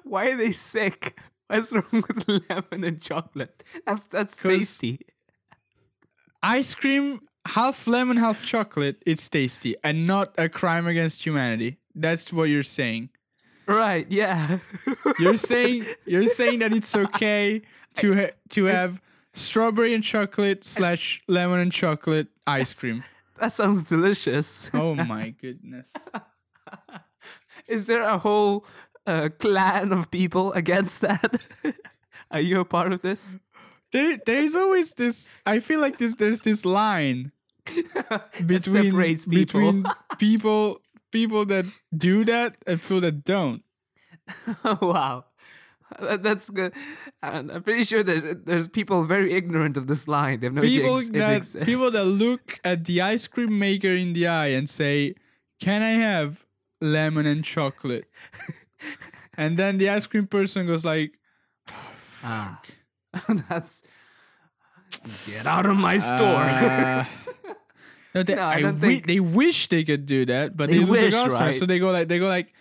Why 0.03 0.31
are 0.31 0.37
they 0.37 0.51
sick? 0.53 1.19
What's 1.47 1.73
wrong 1.73 1.83
with 1.91 2.27
lemon 2.49 2.83
and 2.83 3.01
chocolate? 3.01 3.63
That's 3.85 4.05
that's 4.05 4.37
tasty. 4.37 5.01
Ice 6.45 6.75
cream, 6.75 7.21
half 7.47 7.87
lemon, 7.87 8.17
half 8.17 8.45
chocolate. 8.45 9.01
It's 9.03 9.27
tasty 9.27 9.75
and 9.83 10.05
not 10.05 10.35
a 10.37 10.47
crime 10.47 10.85
against 10.85 11.25
humanity. 11.25 11.77
That's 11.95 12.31
what 12.31 12.43
you're 12.43 12.61
saying. 12.61 13.09
Right? 13.67 14.05
Yeah. 14.11 14.59
You're 15.17 15.37
saying 15.37 15.85
you're 16.05 16.27
saying 16.27 16.59
that 16.59 16.71
it's 16.71 16.95
okay 16.95 17.63
to 17.95 18.15
ha- 18.15 18.35
to 18.49 18.65
have 18.65 19.01
strawberry 19.33 19.95
and 19.95 20.03
chocolate 20.03 20.63
slash 20.63 21.19
lemon 21.27 21.59
and 21.59 21.71
chocolate 21.71 22.27
ice 22.45 22.73
cream. 22.73 23.03
that 23.39 23.51
sounds 23.51 23.83
delicious. 23.83 24.69
Oh 24.71 24.93
my 25.13 25.31
goodness. 25.31 25.87
Is 27.67 27.87
there 27.87 28.03
a 28.03 28.19
whole 28.19 28.67
uh, 29.07 29.29
clan 29.39 29.91
of 29.91 30.11
people 30.11 30.53
against 30.53 31.01
that? 31.01 31.41
Are 32.29 32.39
you 32.39 32.59
a 32.59 32.65
part 32.65 32.93
of 32.93 33.01
this? 33.01 33.37
There, 33.95 34.17
there 34.25 34.37
is 34.43 34.55
always 34.55 34.91
this. 34.93 35.27
I 35.45 35.59
feel 35.59 35.79
like 35.79 35.97
this. 35.97 36.15
There's 36.15 36.41
this 36.41 36.65
line 36.65 37.31
between 38.45 38.61
separates 38.61 39.25
people. 39.25 39.71
between 39.71 39.85
people 40.19 40.81
people 41.11 41.45
that 41.45 41.65
do 41.95 42.25
that 42.25 42.55
and 42.67 42.81
people 42.81 42.99
that 43.01 43.23
don't. 43.23 43.63
wow. 44.81 45.25
That- 45.99 46.23
That's 46.23 46.49
good. 46.49 46.73
And 47.23 47.51
I'm 47.51 47.63
pretty 47.63 47.83
sure 47.85 48.03
there's 48.03 48.23
there's 48.43 48.67
people 48.67 49.03
very 49.05 49.31
ignorant 49.31 49.77
of 49.77 49.87
this 49.87 50.07
line. 50.07 50.39
They 50.41 50.47
have 50.47 50.53
no 50.53 50.61
People 50.61 50.95
idea 50.97 50.99
ex- 50.99 51.09
it 51.09 51.13
that 51.19 51.35
exists. 51.37 51.65
people 51.65 51.91
that 51.91 52.05
look 52.05 52.59
at 52.63 52.83
the 52.85 53.01
ice 53.01 53.27
cream 53.27 53.57
maker 53.59 53.93
in 53.95 54.11
the 54.13 54.27
eye 54.27 54.47
and 54.57 54.67
say, 54.69 55.13
"Can 55.61 55.81
I 55.83 55.93
have 56.09 56.43
lemon 56.81 57.25
and 57.25 57.45
chocolate?" 57.45 58.05
and 59.37 59.57
then 59.57 59.77
the 59.77 59.89
ice 59.89 60.05
cream 60.07 60.27
person 60.27 60.65
goes 60.67 60.83
like, 60.83 61.13
Ah. 62.23 62.59
That's 63.49 63.83
get 65.27 65.45
out 65.45 65.65
of 65.65 65.77
my 65.77 65.97
store. 65.97 66.43
Uh, 66.43 67.05
no, 68.15 68.23
they, 68.23 68.35
No, 68.35 68.41
I 68.43 68.53
I 68.55 68.61
don't 68.61 68.75
wi- 68.79 68.95
think- 68.95 69.07
they 69.07 69.19
wish 69.19 69.69
they 69.69 69.83
could 69.83 70.05
do 70.05 70.25
that, 70.25 70.55
but 70.57 70.69
They 70.69 70.79
they, 70.79 70.85
wish, 70.85 71.13
the 71.13 71.29
right? 71.29 71.55
So 71.59 71.65
they 71.65 71.79
go 71.79 71.91
like 71.91 72.07
they 72.07 72.19
go 72.19 72.27
like, 72.27 72.53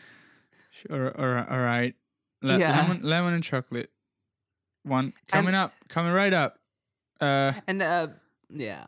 sure, 0.86 1.10
all 1.18 1.26
right, 1.26 1.48
all 1.48 1.58
right. 1.60 1.94
Le- 2.42 2.58
Yeah. 2.58 2.76
lemon, 2.80 3.02
lemon 3.02 3.34
and 3.34 3.44
chocolate. 3.44 3.90
One 4.84 5.12
coming 5.28 5.54
up, 5.54 5.72
coming 5.88 6.12
right 6.12 6.32
up. 6.32 6.58
Uh, 7.20 7.52
and 7.66 7.80
uh, 7.80 8.08
yeah, 8.50 8.86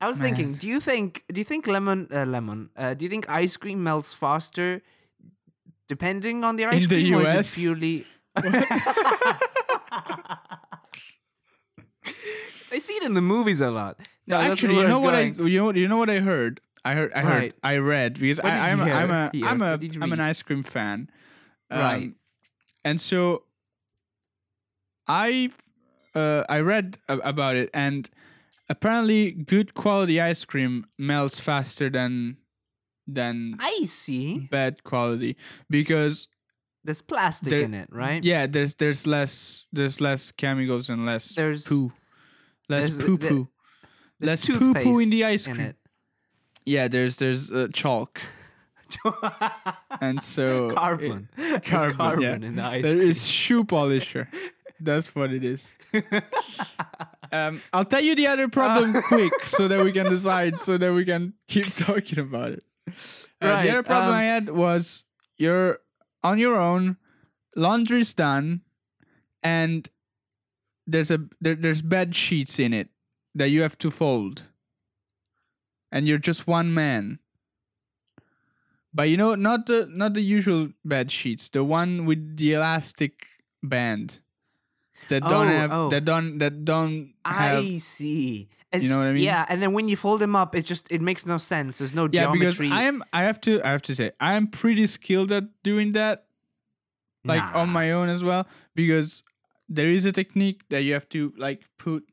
I 0.00 0.08
was 0.08 0.18
Man. 0.18 0.34
thinking. 0.34 0.54
Do 0.58 0.66
you 0.66 0.80
think? 0.80 1.22
Do 1.32 1.40
you 1.40 1.44
think 1.44 1.66
lemon? 1.68 2.08
Uh, 2.10 2.24
lemon. 2.26 2.70
Uh, 2.76 2.94
do 2.94 3.04
you 3.04 3.08
think 3.08 3.30
ice 3.30 3.56
cream 3.56 3.84
melts 3.84 4.12
faster, 4.12 4.82
depending 5.86 6.42
on 6.42 6.56
the 6.56 6.64
ice 6.66 6.82
In 6.84 6.88
the 6.90 6.96
cream, 6.96 7.14
or 7.14 7.22
is 7.22 7.32
US? 7.34 7.56
it 7.56 7.60
purely? 7.60 8.06
I 12.76 12.78
see 12.78 12.92
it 12.94 13.02
in 13.04 13.14
the 13.14 13.22
movies 13.22 13.60
a 13.60 13.70
lot. 13.70 13.98
No, 14.26 14.36
actually, 14.36 14.76
you 14.76 14.86
know 14.88 15.00
what 15.00 15.14
I 15.14 15.22
you 15.22 15.60
know 15.62 15.72
you 15.72 15.88
know 15.88 15.96
what 15.98 16.10
I 16.10 16.20
heard. 16.20 16.60
I 16.84 16.94
heard 16.94 17.12
I 17.14 17.20
heard 17.22 17.42
Right. 17.42 17.54
I 17.64 17.76
read 17.78 18.20
because 18.20 18.38
What 18.38 18.52
I, 18.52 18.70
I'm, 18.70 18.78
you 18.78 18.92
a, 18.92 18.96
I'm 18.96 19.10
a 19.10 19.30
Hear? 19.32 19.46
I'm 19.48 19.62
a 19.62 19.70
What 19.72 19.80
did 19.80 19.94
you 19.94 20.02
I'm 20.02 20.12
an 20.12 20.20
ice 20.20 20.42
cream 20.42 20.62
fan. 20.62 21.10
Right. 21.70 21.94
Um, 22.04 22.14
and 22.84 23.00
so 23.00 23.42
I 25.08 25.50
uh, 26.14 26.44
I 26.48 26.60
read 26.60 26.98
a- 27.08 27.18
about 27.18 27.56
it 27.56 27.70
and 27.74 28.08
apparently 28.68 29.30
good 29.32 29.74
quality 29.74 30.20
ice 30.20 30.44
cream 30.44 30.86
melts 30.98 31.40
faster 31.40 31.90
than 31.90 32.36
than 33.06 33.56
I 33.60 33.82
see. 33.84 34.48
bad 34.50 34.82
quality 34.84 35.36
because 35.70 36.28
There's 36.84 37.02
plastic 37.02 37.50
There- 37.50 37.62
in 37.62 37.74
it, 37.74 37.88
right? 37.92 38.22
yeah 38.24 38.46
there's 38.46 38.74
there's 38.76 39.06
less 39.06 39.66
there's 39.72 40.00
less 40.00 40.32
chemicals 40.32 40.88
and 40.88 41.06
less 41.06 41.34
There's- 41.34 41.66
poo 41.68 41.92
less 42.68 42.96
there's- 42.96 42.96
poo 43.06 43.16
there- 43.18 43.30
poo 43.30 43.48
less 44.20 44.46
poo 44.46 44.74
poo 44.74 44.98
in 44.98 45.10
the 45.10 45.24
ice 45.24 45.44
cream 45.44 45.60
it. 45.60 45.76
yeah 46.64 46.88
there's 46.88 47.16
there's 47.16 47.50
uh, 47.50 47.68
chalk 47.72 48.20
and 50.00 50.22
so 50.22 50.68
it- 50.68 50.74
carbon. 50.76 51.28
There's 51.36 51.60
carbon, 51.66 51.96
carbon 51.96 52.22
yeah. 52.42 52.48
in 52.48 52.54
the 52.56 52.62
ice 52.62 52.82
There 52.84 52.92
cream. 52.94 53.08
is 53.10 53.26
shoe 53.26 53.64
polisher. 53.64 54.28
That's 54.78 55.12
what 55.14 55.32
it 55.32 55.42
is. 55.44 55.66
Um, 57.32 57.60
I'll 57.72 57.84
tell 57.84 58.00
you 58.00 58.14
the 58.14 58.28
other 58.28 58.46
problem 58.48 59.02
quick 59.02 59.32
so 59.46 59.66
that 59.66 59.82
we 59.82 59.90
can 59.90 60.06
decide, 60.08 60.60
so 60.60 60.78
that 60.78 60.92
we 60.92 61.04
can 61.04 61.34
keep 61.48 61.66
talking 61.74 62.20
about 62.20 62.52
it. 62.52 62.64
Uh, 62.88 62.92
Right, 63.42 63.62
the 63.64 63.70
other 63.70 63.82
problem 63.82 64.10
um, 64.10 64.14
I 64.14 64.22
had 64.22 64.48
was 64.50 65.02
you're 65.36 65.80
on 66.22 66.38
your 66.38 66.54
own, 66.58 66.96
laundry's 67.56 68.14
done, 68.14 68.60
and 69.42 69.88
there's 70.86 71.10
a 71.10 71.18
there, 71.40 71.54
there's 71.54 71.82
bed 71.82 72.14
sheets 72.14 72.58
in 72.58 72.72
it 72.72 72.88
that 73.34 73.48
you 73.48 73.62
have 73.62 73.76
to 73.78 73.90
fold, 73.90 74.44
and 75.90 76.06
you're 76.06 76.18
just 76.18 76.46
one 76.46 76.72
man. 76.72 77.18
But 78.94 79.10
you 79.10 79.16
know, 79.16 79.34
not 79.34 79.66
the 79.66 79.86
not 79.90 80.14
the 80.14 80.22
usual 80.22 80.70
bed 80.84 81.10
sheets, 81.10 81.48
the 81.48 81.62
one 81.64 82.06
with 82.06 82.36
the 82.36 82.54
elastic 82.54 83.26
band 83.62 84.20
that 85.08 85.22
don't 85.22 85.48
Oh, 85.48 85.56
have 85.58 85.72
oh. 85.72 85.90
that 85.90 86.04
don't 86.04 86.38
that 86.38 86.64
don't 86.64 87.12
have 87.24 87.58
I 87.58 87.76
see. 87.76 88.48
It's, 88.72 88.88
know 88.90 88.98
what 88.98 89.06
I 89.06 89.12
mean? 89.12 89.22
Yeah, 89.22 89.46
and 89.48 89.62
then 89.62 89.72
when 89.72 89.88
you 89.88 89.96
fold 89.96 90.20
them 90.20 90.34
up, 90.34 90.54
it 90.54 90.62
just 90.62 90.90
it 90.90 91.00
makes 91.00 91.24
no 91.26 91.38
sense. 91.38 91.78
There's 91.78 91.94
no 91.94 92.08
yeah 92.10 92.30
because 92.32 92.56
geometry. 92.56 92.70
I 92.76 92.82
am 92.84 93.02
I 93.12 93.22
have 93.24 93.40
to 93.42 93.62
I 93.62 93.70
have 93.70 93.82
to 93.82 93.94
say 93.94 94.12
I 94.18 94.34
am 94.34 94.48
pretty 94.48 94.86
skilled 94.86 95.30
at 95.32 95.44
doing 95.62 95.92
that 95.92 96.26
like 97.24 97.42
on 97.54 97.68
my 97.68 97.90
own 97.92 98.08
as 98.08 98.22
well 98.22 98.46
because 98.74 99.22
there 99.68 99.90
is 99.90 100.04
a 100.04 100.12
technique 100.12 100.62
that 100.70 100.82
you 100.82 100.92
have 100.94 101.08
to 101.10 101.32
like 101.36 101.62
put 101.78 102.04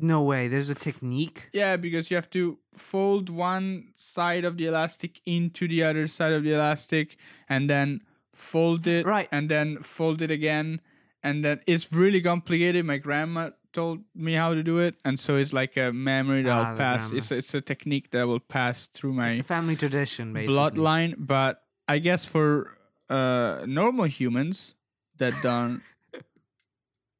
No 0.00 0.22
way. 0.22 0.48
There's 0.48 0.70
a 0.70 0.74
technique. 0.74 1.50
yeah 1.52 1.76
because 1.76 2.10
you 2.10 2.16
have 2.16 2.30
to 2.30 2.58
fold 2.76 3.28
one 3.28 3.92
side 3.96 4.44
of 4.44 4.56
the 4.56 4.66
elastic 4.66 5.20
into 5.26 5.66
the 5.68 5.82
other 5.82 6.06
side 6.06 6.32
of 6.32 6.42
the 6.44 6.52
elastic 6.54 7.16
and 7.48 7.68
then 7.68 8.00
fold 8.32 8.86
it 8.86 9.04
Right. 9.04 9.28
and 9.32 9.48
then 9.50 9.82
fold 9.82 10.22
it 10.22 10.30
again 10.30 10.80
and 11.22 11.44
then 11.44 11.60
it's 11.66 11.92
really 11.92 12.20
complicated 12.22 12.84
my 12.84 12.98
grandma 12.98 13.50
told 13.72 13.98
me 14.14 14.34
how 14.34 14.54
to 14.54 14.62
do 14.62 14.78
it 14.78 14.94
and 15.04 15.18
so 15.18 15.34
it's 15.36 15.52
like 15.52 15.76
a 15.76 15.92
memory 15.92 16.42
that 16.44 16.52
Ah, 16.52 16.70
I'll 16.70 16.76
pass 16.76 17.00
grandma. 17.08 17.18
it's 17.18 17.30
a, 17.32 17.36
it's 17.36 17.54
a 17.54 17.60
technique 17.60 18.10
that 18.12 18.24
will 18.28 18.40
pass 18.40 18.86
through 18.94 19.12
my 19.14 19.30
It's 19.30 19.40
a 19.40 19.44
family 19.44 19.76
tradition, 19.76 20.32
basically. 20.32 20.54
bloodline, 20.54 21.14
but 21.18 21.62
I 21.88 21.98
guess 21.98 22.24
for 22.24 22.78
uh 23.10 23.64
normal 23.66 24.04
humans 24.06 24.74
that 25.18 25.34
don't 25.42 25.82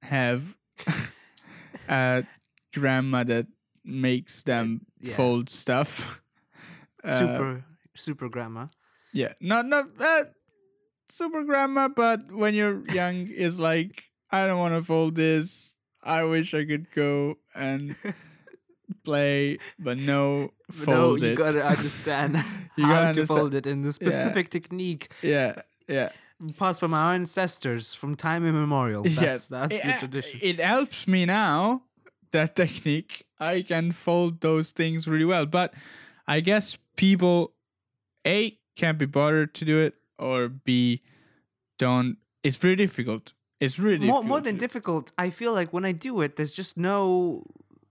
have 0.02 0.42
a 1.88 2.24
grandma 2.74 3.24
that 3.24 3.46
makes 3.84 4.42
them 4.42 4.87
Yeah. 5.00 5.16
fold 5.16 5.50
stuff. 5.50 6.20
Uh, 7.04 7.18
super 7.18 7.64
super 7.94 8.28
grandma. 8.28 8.66
Yeah, 9.14 9.32
not 9.40 9.66
not 9.66 9.87
uh, 10.00 10.24
super 11.08 11.44
grandma, 11.44 11.87
but 11.87 12.32
when 12.32 12.54
you're 12.58 12.82
young, 12.92 13.28
is 13.28 13.61
like 13.61 14.02
I 14.32 14.48
don't 14.48 14.58
want 14.58 14.74
to 14.74 14.82
fold 14.82 15.14
this. 15.14 15.76
I 16.02 16.24
wish 16.24 16.54
I 16.54 16.64
could 16.66 16.90
go 16.90 17.38
and 17.54 17.94
play, 19.04 19.58
but 19.78 19.96
no, 19.96 20.50
fold 20.84 21.20
no, 21.20 21.26
you 21.26 21.32
it. 21.32 21.37
gotta 21.37 21.64
understand 21.64 22.37
You 22.76 22.84
how 22.87 22.90
gotta 22.90 23.02
to 23.04 23.08
understand- 23.22 23.26
fold 23.28 23.54
it 23.54 23.66
in 23.66 23.82
the 23.82 23.92
specific 23.92 24.50
technique 24.50 25.08
yeah, 25.22 25.62
yeah. 25.87 26.11
Passed 26.57 26.81
from 26.81 26.94
our 26.94 27.14
ancestors 27.14 27.94
from 27.94 28.14
time 28.14 28.46
immemorial. 28.46 29.03
That's 29.03 29.20
yes, 29.20 29.46
that's 29.48 29.74
it, 29.74 29.85
the 29.85 29.92
tradition. 29.98 30.40
It 30.42 30.61
helps 30.61 31.07
me 31.07 31.27
now. 31.27 31.83
That 32.31 32.57
technique, 32.57 33.24
I 33.40 33.62
can 33.62 33.92
fold 33.92 34.42
those 34.42 34.70
things 34.70 35.09
really 35.09 35.24
well. 35.24 35.46
But 35.46 35.72
I 36.27 36.40
guess 36.40 36.77
people, 36.96 37.55
a 38.27 38.59
can't 38.77 38.98
be 38.98 39.07
bothered 39.07 39.55
to 39.55 39.64
do 39.64 39.79
it, 39.81 39.94
or 40.18 40.48
b 40.48 41.03
don't. 41.79 42.18
It's 42.44 42.57
very 42.57 42.77
difficult. 42.77 43.33
It's 43.61 43.79
really 43.79 44.07
more 44.07 44.22
more 44.22 44.40
than 44.40 44.57
difficult. 44.57 45.12
I 45.16 45.31
feel 45.31 45.53
like 45.53 45.72
when 45.72 45.85
I 45.85 45.92
do 45.92 46.20
it, 46.20 46.37
there's 46.37 46.53
just 46.53 46.77
no. 46.77 47.44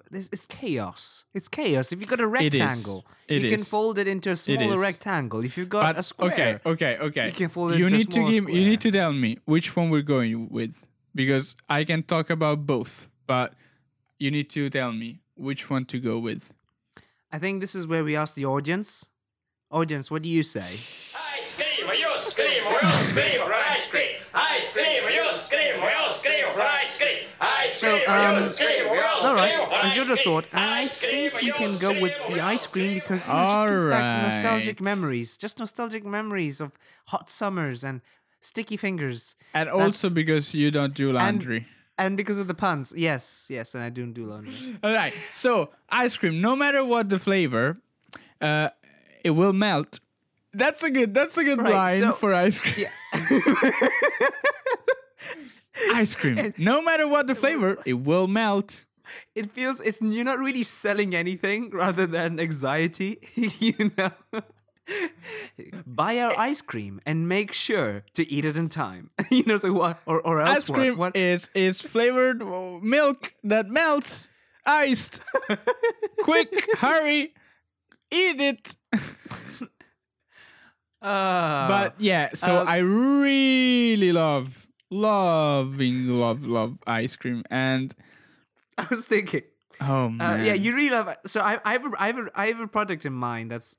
There's, 0.09 0.29
it's 0.31 0.45
chaos. 0.45 1.25
It's 1.33 1.47
chaos. 1.47 1.91
If 1.91 1.99
you've 1.99 2.09
got 2.09 2.19
a 2.21 2.23
It 2.33 2.53
is. 2.53 2.59
rectangle, 2.59 3.05
It 3.27 3.41
you 3.41 3.49
can 3.49 3.63
fold 3.63 3.97
it 3.97 4.07
into 4.07 4.31
a 4.31 4.35
smaller 4.35 4.79
rectangle. 4.79 5.43
If 5.43 5.57
you've 5.57 5.69
got 5.69 5.93
But 5.93 5.99
a 5.99 6.03
square, 6.03 6.31
okay, 6.31 6.59
okay, 6.65 6.97
okay. 6.97 7.25
you 7.27 7.33
can 7.33 7.49
fold 7.49 7.73
it 7.73 7.79
you 7.79 7.85
into 7.85 7.95
a 7.95 7.97
need 7.99 8.07
to 8.07 8.13
smaller 8.13 8.31
give. 8.31 8.49
You 8.49 8.65
need 8.65 8.81
to 8.81 8.91
tell 8.91 9.13
me 9.13 9.39
which 9.45 9.75
one 9.75 9.89
we're 9.89 10.01
going 10.01 10.49
with 10.49 10.85
because 11.13 11.55
I 11.67 11.83
can 11.83 12.03
talk 12.03 12.29
about 12.29 12.65
both, 12.65 13.09
but 13.25 13.53
you 14.19 14.31
need 14.31 14.49
to 14.51 14.69
tell 14.69 14.91
me 14.91 15.19
which 15.35 15.69
one 15.69 15.85
to 15.85 15.99
go 15.99 16.17
with. 16.19 16.53
I 17.31 17.39
think 17.39 17.59
this 17.61 17.75
is 17.75 17.85
where 17.85 18.03
we 18.03 18.15
ask 18.15 18.35
the 18.35 18.45
audience. 18.45 19.09
Audience, 19.69 20.09
what 20.09 20.21
do 20.21 20.29
you 20.29 20.43
say? 20.43 20.79
Ice 21.39 21.55
cream, 21.55 21.89
io 21.89 22.15
scrivo, 22.17 22.69
io 22.71 23.03
scrivo 23.03 23.45
for 23.45 23.53
ice 23.53 23.87
cream. 23.89 24.15
Ice 24.33 24.71
cream, 24.71 25.03
io 25.03 25.33
scrivo, 25.33 25.83
io 25.83 26.09
scrivo 26.09 26.53
for 26.53 26.61
ice 26.61 26.97
cream. 26.97 27.17
Ice 27.41 27.73
So, 27.73 27.89
cream, 27.96 27.96
um, 28.07 28.35
io 28.35 28.41
scrivo, 28.47 28.95
io 28.95 29.27
All 29.27 29.35
right, 29.35 29.53
scrivo 29.53 29.67
for 29.67 29.73
I 29.75 29.87
ice 29.89 29.93
give 29.95 30.09
it 30.11 30.19
a 30.19 30.23
thought, 30.23 30.47
and 30.51 30.63
I 30.63 30.87
think 30.87 31.33
we 31.41 31.51
can 31.51 31.77
go 31.77 31.99
with 31.99 32.13
the 32.29 32.39
ice 32.41 32.67
cream 32.67 32.93
because 32.93 33.27
you 33.27 33.33
know, 33.33 33.43
it 33.43 33.49
just 33.49 33.67
gives 33.67 33.83
back 33.83 34.03
Alright. 34.03 34.33
nostalgic 34.35 34.81
memories, 34.81 35.37
just 35.37 35.59
nostalgic 35.59 36.05
memories 36.05 36.61
of 36.61 36.71
hot 37.07 37.29
summers 37.29 37.83
and 37.83 38.01
sticky 38.39 38.77
fingers, 38.77 39.35
And 39.53 39.69
also 39.69 40.09
because 40.09 40.53
you 40.53 40.71
don't 40.71 40.93
do 40.93 41.11
laundry. 41.11 41.67
and 41.97 42.15
because 42.15 42.37
of 42.37 42.47
the 42.47 42.53
puns. 42.53 42.93
Yes, 42.95 43.47
yes, 43.49 43.73
and 43.75 43.83
I 43.83 43.89
don't 43.89 44.13
do 44.13 44.25
laundry. 44.27 44.77
All 44.83 44.93
right. 44.93 45.13
So 45.33 45.71
ice 45.89 46.15
cream, 46.17 46.39
no 46.41 46.55
matter 46.55 46.85
what 46.85 47.09
the 47.09 47.19
flavor, 47.19 47.77
uh, 48.39 48.69
it 49.23 49.31
will 49.31 49.53
melt. 49.53 49.99
That's 50.53 50.81
a 50.83 50.89
good. 50.89 51.13
That's 51.13 51.37
a 51.37 51.43
good 51.43 51.61
Right, 51.61 51.73
line 51.73 51.99
so- 51.99 52.13
for 52.13 52.33
ice 52.33 52.59
cream. 52.59 52.87
ice 55.93 56.15
cream, 56.15 56.53
no 56.57 56.81
matter 56.81 57.07
what 57.07 57.27
the 57.27 57.35
flavor, 57.35 57.77
it 57.85 57.93
will 57.93 58.27
melt. 58.27 58.85
it 59.35 59.51
feels 59.51 59.79
it's 59.81 60.01
you're 60.01 60.25
not 60.25 60.39
really 60.39 60.63
selling 60.63 61.15
anything 61.15 61.69
rather 61.71 62.05
than 62.05 62.39
anxiety, 62.39 63.19
you 63.35 63.91
know. 63.97 64.11
Buy 65.85 66.19
our 66.19 66.37
ice 66.39 66.61
cream 66.61 67.01
and 67.05 67.27
make 67.27 67.51
sure 67.51 68.03
to 68.13 68.23
eat 68.31 68.45
it 68.45 68.55
in 68.55 68.69
time. 68.69 69.09
you 69.29 69.43
know, 69.43 69.57
so 69.57 69.73
what 69.73 69.99
or, 70.05 70.21
or 70.21 70.39
else 70.41 70.57
Ice 70.59 70.69
cream 70.69 70.97
what? 70.97 71.13
what? 71.13 71.17
is 71.17 71.49
is 71.53 71.81
flavored 71.81 72.41
uh, 72.41 72.79
milk 72.81 73.33
that 73.43 73.67
melts, 73.67 74.29
iced. 74.65 75.19
Quick, 76.23 76.51
hurry, 76.77 77.33
eat 78.11 78.39
it. 78.39 78.75
Uh, 81.01 81.67
but 81.67 81.95
yeah, 81.99 82.29
so 82.33 82.61
um, 82.61 82.67
I 82.67 82.77
really 82.77 84.11
love, 84.11 84.66
loving, 84.89 86.07
love, 86.07 86.43
love 86.43 86.77
ice 86.87 87.15
cream, 87.15 87.43
and 87.49 87.93
I 88.77 88.87
was 88.89 89.05
thinking, 89.05 89.43
oh 89.81 90.05
uh, 90.05 90.09
man, 90.09 90.45
yeah, 90.45 90.53
you 90.53 90.73
really 90.75 90.89
love. 90.91 91.15
So 91.25 91.41
I, 91.41 91.59
I 91.65 91.73
have, 91.73 91.85
a, 91.85 91.91
I 91.99 92.07
have, 92.07 92.17
a, 92.19 92.29
I 92.35 92.47
have 92.47 92.59
a 92.59 92.67
product 92.67 93.05
in 93.05 93.13
mind 93.13 93.51
that's 93.51 93.77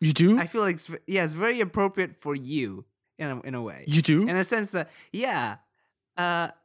you 0.00 0.12
do, 0.12 0.38
I 0.38 0.46
feel 0.46 0.60
like 0.62 0.76
it's, 0.76 0.90
yeah, 1.06 1.24
it's 1.24 1.32
very 1.34 1.60
appropriate 1.60 2.16
for 2.20 2.34
you 2.34 2.84
in 3.18 3.28
a, 3.30 3.40
in 3.40 3.54
a 3.54 3.62
way. 3.62 3.84
you 3.86 4.02
do. 4.02 4.28
in 4.28 4.36
a 4.36 4.44
sense 4.44 4.70
that 4.72 4.90
yeah, 5.12 5.56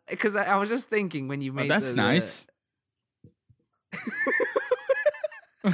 because 0.10 0.36
I, 0.36 0.46
I 0.46 0.56
was 0.58 0.70
just 0.70 0.90
thinking 0.90 1.28
when 1.28 1.42
you 1.42 1.52
Oh, 1.52 1.56
made 1.56 1.70
that's 1.70 1.88
the- 1.90 1.92
the- 1.94 1.98
nice. 1.98 2.48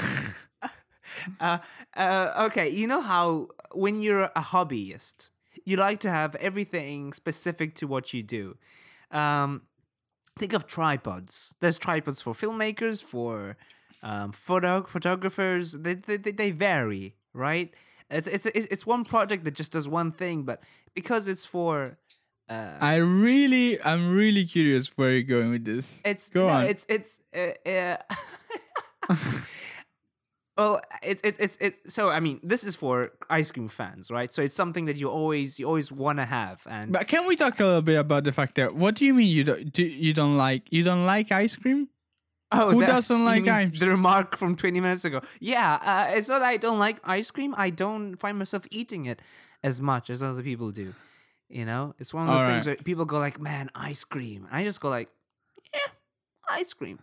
uh, 1.39 1.57
uh, 1.95 2.33
okay, 2.47 2.69
you 2.69 2.87
know 2.87 3.01
how 3.01 3.47
when 3.73 4.01
you're 4.01 4.23
a 4.35 4.41
hobbyist, 4.41 5.29
you 5.67 5.75
like 5.75 5.99
to 5.99 6.09
have 6.09 6.33
everything 6.35 7.11
specific 7.11 7.75
to 7.75 7.87
what 7.87 8.13
you 8.13 8.23
do. 8.23 8.57
Um, 9.11 9.63
think 10.39 10.53
of 10.53 10.65
tripods. 10.65 11.55
There's 11.59 11.77
tripods 11.77 12.21
for 12.21 12.33
filmmakers, 12.33 13.03
for 13.03 13.57
um, 14.01 14.31
photo 14.31 14.83
photographers. 14.83 15.73
They, 15.73 15.95
they 15.95 16.15
they 16.17 16.51
vary, 16.51 17.15
right? 17.33 17.73
It's 18.09 18.29
it's 18.29 18.45
it's 18.45 18.67
it's 18.67 18.85
one 18.85 19.03
project 19.03 19.43
that 19.43 19.55
just 19.55 19.73
does 19.73 19.89
one 19.89 20.09
thing, 20.09 20.43
but 20.43 20.63
because 20.93 21.27
it's 21.27 21.43
for 21.43 21.97
uh, 22.47 22.77
I 22.79 22.95
really, 22.95 23.81
I'm 23.83 24.15
really 24.15 24.45
curious 24.45 24.87
where 24.95 25.11
you're 25.11 25.23
going 25.23 25.49
with 25.51 25.65
this. 25.65 25.85
It's 26.05 26.29
Go 26.29 26.47
no, 26.47 26.53
on. 26.53 26.65
It's 26.65 26.85
it's 26.87 27.19
uh, 27.35 27.69
uh, 27.69 27.97
well, 30.57 30.81
it's 31.03 31.21
it's 31.23 31.39
it's 31.39 31.57
it's 31.61 31.93
so. 31.93 32.09
I 32.09 32.19
mean, 32.19 32.39
this 32.43 32.63
is 32.63 32.75
for 32.75 33.11
ice 33.29 33.51
cream 33.51 33.67
fans, 33.67 34.09
right? 34.11 34.31
So 34.33 34.41
it's 34.41 34.55
something 34.55 34.85
that 34.85 34.97
you 34.97 35.09
always 35.09 35.59
you 35.59 35.67
always 35.67 35.91
want 35.91 36.17
to 36.19 36.25
have, 36.25 36.61
and 36.69 36.91
But 36.91 37.07
can 37.07 37.27
we 37.27 37.35
talk 37.35 37.59
a 37.59 37.65
little 37.65 37.81
bit 37.81 37.97
about 37.99 38.23
the 38.23 38.31
fact 38.31 38.55
that 38.55 38.75
what 38.75 38.95
do 38.95 39.05
you 39.05 39.13
mean 39.13 39.27
you 39.29 39.43
don't 39.43 39.71
do 39.71 39.83
you 39.83 40.13
don't 40.13 40.37
like 40.37 40.63
you 40.71 40.83
don't 40.83 41.05
like 41.05 41.31
ice 41.31 41.55
cream? 41.55 41.89
oh, 42.51 42.71
who 42.71 42.79
that- 42.79 42.87
doesn't 42.87 43.23
like 43.25 43.45
ice- 43.47 43.77
The 43.79 43.89
remark 43.89 44.37
from 44.37 44.55
twenty 44.55 44.79
minutes 44.81 45.05
ago. 45.05 45.21
Yeah, 45.39 45.79
uh, 45.81 46.15
it's 46.17 46.29
not 46.29 46.39
that 46.39 46.47
I 46.49 46.57
don't 46.57 46.79
like 46.79 46.99
ice 47.03 47.29
cream. 47.29 47.53
I 47.57 47.69
don't 47.69 48.15
find 48.15 48.37
myself 48.37 48.65
eating 48.71 49.05
it 49.05 49.21
as 49.63 49.79
much 49.81 50.09
as 50.09 50.23
other 50.23 50.41
people 50.43 50.71
do. 50.71 50.93
You 51.49 51.65
know, 51.65 51.93
it's 51.99 52.13
one 52.13 52.27
of 52.27 52.33
those 52.33 52.43
things 52.43 52.65
Alright. 52.67 52.79
where 52.79 52.83
people 52.83 53.05
go 53.05 53.19
like, 53.19 53.39
"Man, 53.39 53.69
ice 53.75 54.03
cream." 54.03 54.47
I 54.51 54.63
just 54.63 54.81
go 54.81 54.89
like, 54.89 55.09
"Yeah, 55.73 55.91
ice 56.49 56.73
cream." 56.73 56.99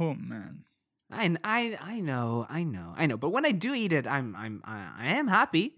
Oh 0.00 0.14
man. 0.14 0.64
I, 1.10 1.36
I 1.44 1.78
I 1.80 2.00
know 2.00 2.46
I 2.48 2.64
know 2.64 2.94
I 2.96 3.06
know, 3.06 3.16
but 3.16 3.30
when 3.30 3.46
I 3.46 3.52
do 3.52 3.74
eat 3.74 3.92
it, 3.92 4.06
I'm 4.06 4.34
I'm 4.36 4.60
I, 4.64 4.90
I 4.98 5.06
am 5.16 5.28
happy. 5.28 5.76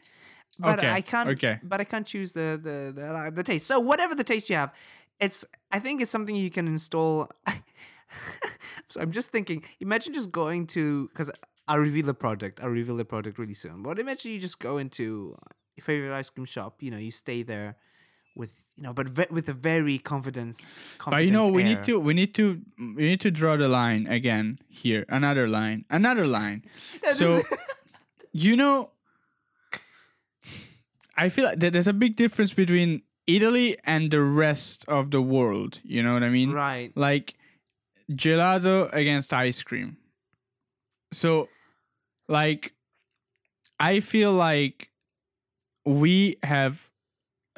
But 0.59 0.81
Okay, 0.81 0.91
I 0.91 1.01
can't. 1.03 1.29
okay. 1.31 1.61
But 1.62 1.81
I 1.81 1.85
can't 1.85 2.07
choose 2.07 2.33
the 2.33 2.59
the, 2.61 2.93
the 2.95 3.31
the 3.35 3.43
taste. 3.43 3.67
So 3.67 3.79
whatever 3.79 4.14
the 4.14 4.25
taste 4.25 4.51
you 4.51 4.57
have, 4.57 4.73
it's 5.21 5.45
I 5.71 5.79
think 5.79 6.01
it's 6.01 6.11
something 6.11 6.35
you 6.35 6.51
can 6.51 6.67
install. 6.67 7.31
so 8.88 9.01
I'm 9.01 9.12
just 9.12 9.31
thinking. 9.31 9.62
Imagine 9.81 10.14
just 10.14 10.33
going 10.33 10.67
to 10.69 11.09
because 11.09 11.31
I'll 11.69 11.79
reveal 11.79 12.07
the 12.07 12.14
product. 12.14 12.61
I'll 12.62 12.71
reveal 12.71 12.97
the 12.97 13.05
product 13.05 13.38
really 13.38 13.55
soon. 13.55 13.83
But 13.83 13.99
imagine 13.99 14.33
you 14.33 14.41
just 14.41 14.59
go 14.59 14.79
into 14.79 15.37
your 15.77 15.85
favorite 15.85 16.17
ice 16.17 16.31
cream 16.31 16.47
shop. 16.47 16.83
You 16.83 16.91
know, 16.91 16.99
you 16.99 17.11
stay 17.11 17.43
there 17.43 17.77
with 18.35 18.64
you 18.77 18.83
know, 18.85 18.93
but 18.93 19.09
ve- 19.09 19.27
with 19.31 19.49
a 19.49 19.53
very 19.53 19.99
confidence. 19.99 20.83
But 21.05 21.25
you 21.25 21.31
know, 21.31 21.49
we 21.49 21.62
air. 21.62 21.69
need 21.69 21.85
to 21.85 21.99
we 22.01 22.14
need 22.14 22.35
to 22.35 22.61
we 22.79 23.05
need 23.05 23.21
to 23.23 23.31
draw 23.31 23.57
the 23.57 23.69
line 23.69 24.07
again 24.07 24.59
here. 24.69 25.05
Another 25.09 25.49
line. 25.49 25.85
Another 25.91 26.27
line. 26.27 26.64
So 27.14 27.43
you 28.33 28.57
know 28.57 28.91
I 31.19 31.29
feel 31.31 31.45
like 31.47 31.59
there's 31.59 31.88
a 31.88 31.93
big 31.93 32.14
difference 32.14 32.53
between 32.55 33.03
Italy 33.27 33.77
and 33.83 34.11
the 34.11 34.23
rest 34.23 34.85
of 34.87 35.11
the 35.11 35.21
world. 35.21 35.81
You 35.83 36.03
know 36.03 36.14
what 36.14 36.23
I 36.23 36.29
mean? 36.29 36.53
right. 36.53 36.93
like 36.97 37.35
gelato 38.12 38.88
against 38.93 39.33
ice 39.33 39.62
cream. 39.62 39.97
So, 41.12 41.49
like, 42.29 42.73
I 43.81 44.01
feel 44.01 44.33
like 44.33 44.91
we 45.85 46.37
have 46.43 46.88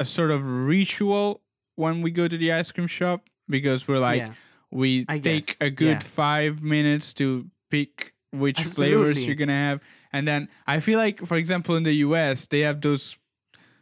a 0.00 0.04
sort 0.04 0.30
of 0.32 0.42
ritual 0.44 1.40
when 1.76 2.02
we 2.02 2.10
go 2.10 2.26
to 2.26 2.36
the 2.36 2.50
ice 2.52 2.72
cream 2.72 2.88
shop 2.88 3.22
because 3.48 3.86
we're 3.86 3.98
like, 4.00 4.18
Yeah. 4.18 4.32
we 4.70 5.04
I 5.08 5.18
take 5.20 5.46
guess, 5.46 5.56
a 5.60 5.70
good 5.70 5.98
yeah. 6.02 6.14
five 6.22 6.62
minutes 6.62 7.12
to 7.14 7.46
pick 7.70 8.14
which 8.32 8.60
flavors 8.62 9.22
you're 9.22 9.34
gonna 9.36 9.52
have, 9.52 9.80
and 10.12 10.26
then 10.26 10.48
I 10.66 10.80
feel 10.80 10.98
like, 10.98 11.24
for 11.26 11.36
example, 11.36 11.76
in 11.76 11.82
the 11.84 11.94
U.S. 12.08 12.46
they 12.46 12.60
have 12.60 12.80
those 12.80 13.18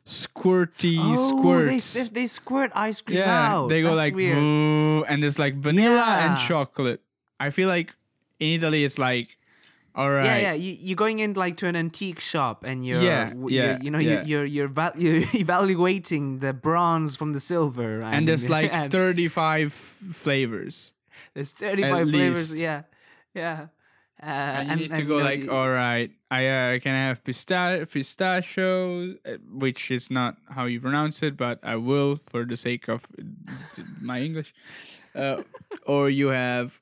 squirty 0.07 0.97
Oh, 0.99 1.39
squirts. 1.39 1.93
they 1.95 2.03
they 2.05 2.27
squirt 2.27 2.73
ice 2.75 3.01
cream 3.01 3.19
Yeah, 3.19 3.53
out. 3.57 3.69
they 3.69 3.83
go 3.83 3.89
That's 3.95 3.99
like 4.09 4.15
weird. 4.15 4.39
And 5.09 5.23
there's 5.23 5.39
like 5.39 5.55
vanilla 5.57 6.03
and 6.21 6.39
chocolate. 6.41 7.03
I 7.39 7.51
feel 7.51 7.69
like 7.69 7.95
in 8.41 8.49
Italy 8.61 8.85
it's 8.85 8.99
like, 8.99 9.29
all 9.99 10.11
right, 10.11 10.25
Yeah, 10.25 10.39
yeah. 10.39 10.53
You, 10.55 10.73
you're 10.79 10.97
going 11.05 11.19
in 11.19 11.35
like 11.35 11.57
to 11.59 11.67
an 11.67 11.75
antique 11.77 12.21
shop, 12.21 12.63
and 12.65 12.87
you're, 12.87 13.03
Yeah, 13.03 13.31
w- 13.31 13.51
yeah, 13.57 13.65
you're 13.67 13.79
you 13.83 13.91
know, 13.91 13.99
yeah. 13.99 14.11
you're 14.23 14.23
you're 14.25 14.45
you're, 14.47 14.69
val- 14.69 14.95
you're 15.05 15.25
evaluating 15.35 16.39
the 16.39 16.53
bronze 16.55 17.17
from 17.17 17.33
the 17.35 17.41
silver, 17.41 17.99
and, 18.01 18.15
and 18.15 18.29
there's 18.29 18.49
like 18.57 18.73
and, 18.73 18.93
35 18.93 19.73
flavors. 20.15 20.93
There's 21.35 21.53
35 21.53 22.09
flavors. 22.11 22.51
least. 22.53 22.63
Yeah, 22.63 22.83
yeah. 23.35 23.67
Uh, 24.21 24.27
and 24.27 24.71
you 24.71 24.77
need 24.89 24.91
to 24.91 25.03
you 25.03 25.09
go 25.09 25.19
know, 25.19 25.25
like, 25.25 25.49
all 25.49 25.71
right, 25.71 26.11
I 26.31 26.47
uh, 26.47 26.79
can 26.81 26.95
I 26.95 27.07
have 27.09 27.23
pista- 27.23 27.87
pistachio, 27.91 29.15
uh, 29.25 29.39
which 29.53 29.91
is 29.91 30.11
not 30.11 30.37
how 30.51 30.65
you 30.67 30.81
pronounce 30.81 31.23
it, 31.23 31.37
but 31.37 31.59
I 31.63 31.77
will 31.77 32.19
for 32.31 32.45
the 32.45 32.57
sake 32.57 32.89
of 32.89 33.07
uh, 33.19 33.23
my 34.01 34.21
English. 34.21 34.55
Uh, 35.15 35.43
or 35.87 36.11
you 36.11 36.29
have, 36.29 36.81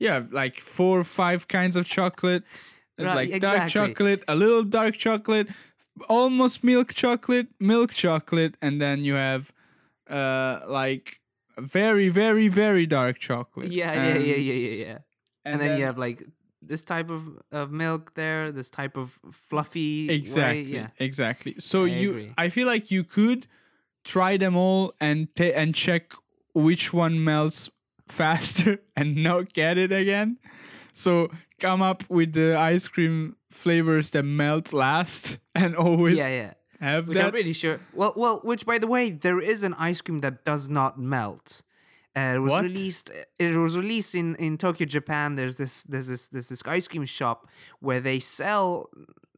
have 0.00 0.32
like 0.32 0.60
four 0.60 1.00
or 1.00 1.04
five 1.04 1.48
kinds 1.48 1.76
of 1.76 1.86
chocolates. 1.86 2.74
It's 2.98 3.06
Right, 3.06 3.30
like 3.30 3.40
dark 3.40 3.68
chocolate, 3.70 4.22
a 4.28 4.34
little 4.34 4.62
dark 4.62 4.96
chocolate, 4.96 5.48
almost 6.08 6.62
milk 6.64 6.94
chocolate, 6.94 7.48
milk 7.60 7.92
chocolate, 7.92 8.54
and 8.62 8.80
then 8.80 9.04
you 9.04 9.14
have, 9.14 9.52
uh, 10.08 10.60
like 10.68 11.20
very, 11.58 12.08
very, 12.08 12.48
very 12.48 12.86
dark 12.86 13.18
chocolate. 13.18 13.70
yeah, 13.72 13.92
yeah, 13.92 14.00
And- 14.02 14.24
yeah, 14.24 14.36
yeah, 14.36 14.52
yeah, 14.52 14.84
yeah. 14.86 14.98
And, 15.44 15.60
then, 15.60 15.78
you 15.78 15.84
have 15.84 15.96
like 15.98 16.22
this 16.62 16.82
type 16.82 17.10
of, 17.10 17.22
of 17.52 17.70
milk 17.70 18.14
there, 18.14 18.50
this 18.50 18.70
type 18.70 18.96
of 18.96 19.18
fluffy. 19.30 20.08
way, 20.08 20.14
exactly 20.14 20.62
yeah. 20.74 20.88
exactly 20.98 21.54
so 21.58 21.84
I 21.84 21.88
you 21.88 22.10
agree. 22.10 22.32
i 22.38 22.48
feel 22.48 22.66
like 22.66 22.90
you 22.90 23.04
could 23.04 23.46
try 24.04 24.36
them 24.36 24.56
all 24.56 24.92
and 25.00 25.28
ta- 25.36 25.54
and 25.54 25.74
check 25.74 26.12
which 26.54 26.92
one 26.92 27.22
melts 27.22 27.70
faster 28.08 28.78
and 28.96 29.16
not 29.16 29.52
get 29.52 29.76
it 29.78 29.92
again 29.92 30.38
so 30.94 31.28
come 31.60 31.82
up 31.82 32.04
with 32.08 32.32
the 32.32 32.56
ice 32.56 32.88
cream 32.88 33.36
flavors 33.50 34.10
that 34.10 34.22
melt 34.24 34.72
last 34.72 35.38
and 35.54 35.74
always 35.76 36.16
Yeah, 36.18 36.28
yeah. 36.28 36.52
have 36.80 37.08
Which 37.08 37.18
that 37.18 37.26
I'm 37.26 37.32
pretty 37.32 37.52
sure. 37.54 37.80
Well, 37.94 38.12
well. 38.16 38.40
Which, 38.44 38.66
by 38.66 38.78
the 38.78 38.86
way, 38.86 39.08
there 39.10 39.40
is 39.40 39.62
an 39.62 39.72
ice 39.78 40.00
cream 40.02 40.20
that 40.20 40.44
does 40.44 40.68
not 40.68 40.98
melt. 40.98 41.62
Uh, 42.14 42.34
it 42.36 42.38
was 42.40 42.50
What? 42.52 42.62
released. 42.64 43.10
It 43.38 43.56
was 43.56 43.76
released 43.76 44.14
in, 44.14 44.36
in 44.36 44.58
Tokyo, 44.58 44.86
Japan. 44.86 45.36
There's 45.36 45.56
this 45.56 45.82
there's 45.84 46.08
this 46.08 46.28
there's 46.28 46.48
this 46.48 46.62
ice 46.66 46.86
cream 46.88 47.04
shop 47.06 47.48
where 47.80 48.00
they 48.00 48.20
sell 48.20 48.90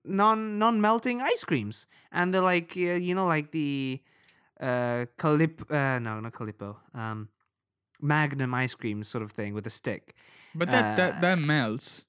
non 0.04 0.58
non 0.58 0.80
melting 0.80 1.20
ice 1.20 1.44
creams, 1.44 1.86
and 2.10 2.34
they're 2.34 2.40
like 2.54 2.72
uh, 2.76 2.98
you 2.98 3.14
know 3.14 3.26
like 3.26 3.52
the 3.52 4.00
uh 4.60 5.06
calip 5.18 5.62
uh 5.70 5.98
no 6.00 6.18
not 6.18 6.32
calippo 6.32 6.74
um 6.94 7.28
magnum 8.00 8.54
ice 8.54 8.74
cream 8.74 9.02
sort 9.04 9.22
of 9.22 9.32
thing 9.32 9.54
with 9.54 9.66
a 9.66 9.70
stick. 9.70 10.14
but 10.54 10.70
that, 10.70 10.84
uh, 10.84 10.96
that 10.96 11.20
that 11.20 11.38
melts 11.38 12.04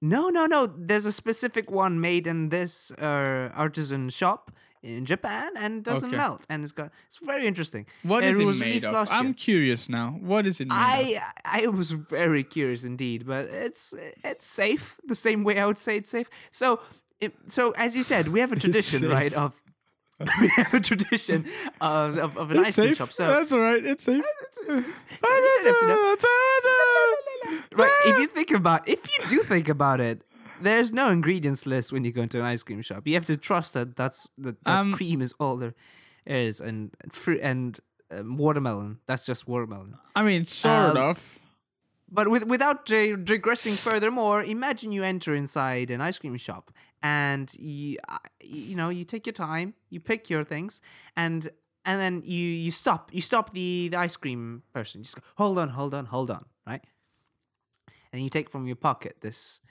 No, 0.00 0.30
no, 0.30 0.46
no. 0.46 0.66
There's 0.66 1.06
a 1.06 1.12
specific 1.12 1.70
one 1.70 2.00
made 2.00 2.26
in 2.26 2.48
this 2.48 2.90
uh, 2.98 3.50
artisan 3.54 4.08
shop 4.10 4.50
in 4.82 5.04
Japan 5.04 5.52
and 5.56 5.84
doesn't 5.84 6.08
Okay. 6.08 6.16
melt, 6.16 6.44
and 6.50 6.64
it's 6.64 6.72
got 6.72 6.90
it's 7.06 7.18
very 7.22 7.46
interesting. 7.46 7.86
What 8.02 8.24
is 8.24 8.36
it 8.38 8.42
it 8.42 8.46
made 8.46 8.60
released 8.62 8.86
of 8.86 8.92
last 8.94 9.12
i'm 9.12 9.24
year. 9.26 9.34
curious 9.34 9.88
now 9.88 10.18
what 10.20 10.44
is 10.46 10.60
it 10.60 10.66
made 10.66 10.74
of? 10.74 10.82
I 10.82 11.22
I 11.44 11.66
was 11.68 11.92
very 11.92 12.42
curious 12.42 12.82
indeed, 12.84 13.26
but 13.26 13.46
it's 13.46 13.94
it's 14.24 14.46
safe 14.46 14.98
the 15.06 15.14
same 15.14 15.44
way 15.44 15.54
I 15.60 15.66
would 15.66 15.78
say 15.78 15.96
it's 15.98 16.10
safe. 16.10 16.28
So 16.50 16.80
it, 17.20 17.32
so 17.46 17.70
as 17.76 17.94
you 17.94 18.02
said, 18.02 18.28
we 18.34 18.40
have 18.40 18.50
a 18.52 18.56
tradition, 18.64 19.06
right? 19.08 19.32
Of 19.32 19.52
we 20.40 20.48
have 20.56 20.74
a 20.74 20.80
tradition 20.80 21.44
of 21.80 22.18
of, 22.18 22.36
of 22.36 22.50
an 22.50 22.58
It's 22.58 22.68
ice 22.68 22.74
cream 22.76 22.88
safe. 22.88 22.96
shop. 22.98 23.12
So 23.12 23.26
that's 23.26 23.52
all 23.52 23.60
right 23.60 23.84
it's 23.84 24.04
safe 24.04 24.24
you 24.68 24.84
don't 25.26 26.20
have. 26.20 26.24
Right, 27.74 27.90
if 28.06 28.18
you 28.18 28.26
think 28.26 28.50
about 28.50 28.88
if 28.88 29.00
you 29.18 29.26
do 29.28 29.38
think 29.42 29.68
about 29.68 30.00
it, 30.00 30.22
there's 30.60 30.92
no 30.92 31.08
ingredients 31.10 31.66
list 31.66 31.90
when 31.92 32.04
you 32.04 32.12
go 32.12 32.22
into 32.22 32.38
an 32.38 32.44
ice 32.44 32.62
cream 32.62 32.82
shop. 32.82 33.06
You 33.06 33.14
have 33.14 33.26
to 33.26 33.36
trust 33.36 33.74
that 33.74 33.96
that's 33.96 34.28
that, 34.38 34.62
that 34.64 34.70
Um, 34.80 34.92
cream 34.94 35.20
is 35.22 35.32
all 35.40 35.56
there 35.56 35.74
is, 36.26 36.60
and 36.60 36.94
fruit 37.10 37.40
and 37.42 37.78
um, 38.10 38.36
watermelon. 38.36 38.98
That's 39.06 39.24
just 39.26 39.48
watermelon. 39.48 39.96
i 40.14 40.22
mean 40.22 40.44
sure 40.44 40.70
Um, 40.90 40.96
of 40.96 41.38
But 42.14 42.28
with, 42.28 42.44
without 42.44 42.92
uh, 42.92 43.16
digressing 43.16 43.74
furthermore, 43.76 44.42
imagine 44.42 44.92
you 44.92 45.02
enter 45.02 45.34
inside 45.34 45.90
an 45.90 46.02
ice 46.02 46.18
cream 46.18 46.36
shop 46.36 46.70
and 47.02 47.52
you 47.58 47.96
uh, 48.06 48.18
you 48.42 48.76
know 48.76 48.90
you 48.90 49.04
take 49.04 49.26
your 49.26 49.32
time, 49.32 49.72
you 49.88 49.98
pick 49.98 50.28
your 50.28 50.44
things, 50.44 50.82
and 51.16 51.48
and 51.86 51.98
then 51.98 52.22
you 52.22 52.44
you 52.44 52.70
stop 52.70 53.10
you 53.14 53.22
stop 53.22 53.54
the 53.54 53.88
the 53.88 53.96
ice 53.96 54.16
cream 54.16 54.62
person. 54.74 55.00
You 55.00 55.04
just 55.04 55.16
go, 55.16 55.22
hold 55.36 55.58
on, 55.58 55.70
hold 55.70 55.94
on, 55.94 56.04
hold 56.04 56.30
on, 56.30 56.44
right? 56.66 56.84
And 58.12 58.22
you 58.22 58.28
take 58.28 58.50
from 58.50 58.66
your 58.66 58.76
pocket 58.76 59.16
this 59.22 59.62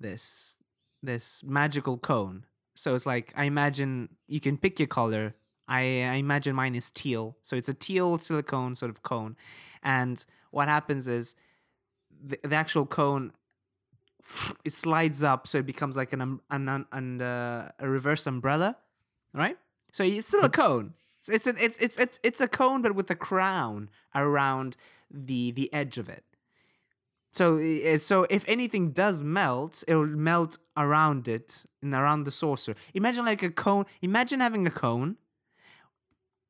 this 0.00 0.56
this 1.04 1.44
magical 1.44 1.98
cone. 1.98 2.46
So 2.74 2.96
it's 2.96 3.06
like 3.06 3.32
I 3.36 3.44
imagine 3.44 4.08
you 4.26 4.40
can 4.40 4.58
pick 4.58 4.80
your 4.80 4.88
color. 4.88 5.36
I, 5.68 5.80
I 5.80 6.14
imagine 6.14 6.54
mine 6.54 6.76
is 6.76 6.90
teal, 6.90 7.36
so 7.42 7.56
it's 7.56 7.68
a 7.68 7.74
teal 7.74 8.18
silicone 8.18 8.76
sort 8.76 8.90
of 8.90 9.02
cone, 9.02 9.36
and 9.82 10.24
what 10.50 10.68
happens 10.68 11.06
is 11.06 11.34
the, 12.24 12.38
the 12.42 12.56
actual 12.56 12.86
cone 12.86 13.32
it 14.64 14.72
slides 14.72 15.22
up 15.22 15.46
so 15.46 15.58
it 15.58 15.66
becomes 15.66 15.96
like 15.96 16.12
an 16.12 16.20
um, 16.20 16.40
an, 16.50 16.68
an, 16.68 16.86
an 16.92 17.22
uh, 17.22 17.70
a 17.78 17.88
reverse 17.88 18.26
umbrella 18.26 18.76
right? 19.36 19.58
So 19.92 20.02
it's 20.02 20.26
still 20.26 20.44
a 20.44 20.48
cone. 20.48 20.94
So 21.20 21.32
it's 21.32 21.46
an 21.46 21.56
it's 21.60 21.78
it's 21.78 21.98
it's 21.98 22.18
it's 22.22 22.40
a 22.40 22.48
cone 22.48 22.82
but 22.82 22.94
with 22.94 23.10
a 23.10 23.14
crown 23.14 23.90
around 24.14 24.76
the 25.10 25.50
the 25.52 25.72
edge 25.72 25.98
of 25.98 26.08
it. 26.08 26.24
So 27.30 27.96
so 27.98 28.26
if 28.30 28.48
anything 28.48 28.90
does 28.90 29.22
melt 29.22 29.84
it'll 29.86 30.06
melt 30.06 30.58
around 30.76 31.28
it 31.28 31.64
and 31.82 31.94
around 31.94 32.24
the 32.24 32.30
saucer. 32.30 32.74
Imagine 32.94 33.24
like 33.24 33.42
a 33.42 33.50
cone 33.50 33.84
imagine 34.00 34.40
having 34.40 34.66
a 34.66 34.70
cone 34.70 35.16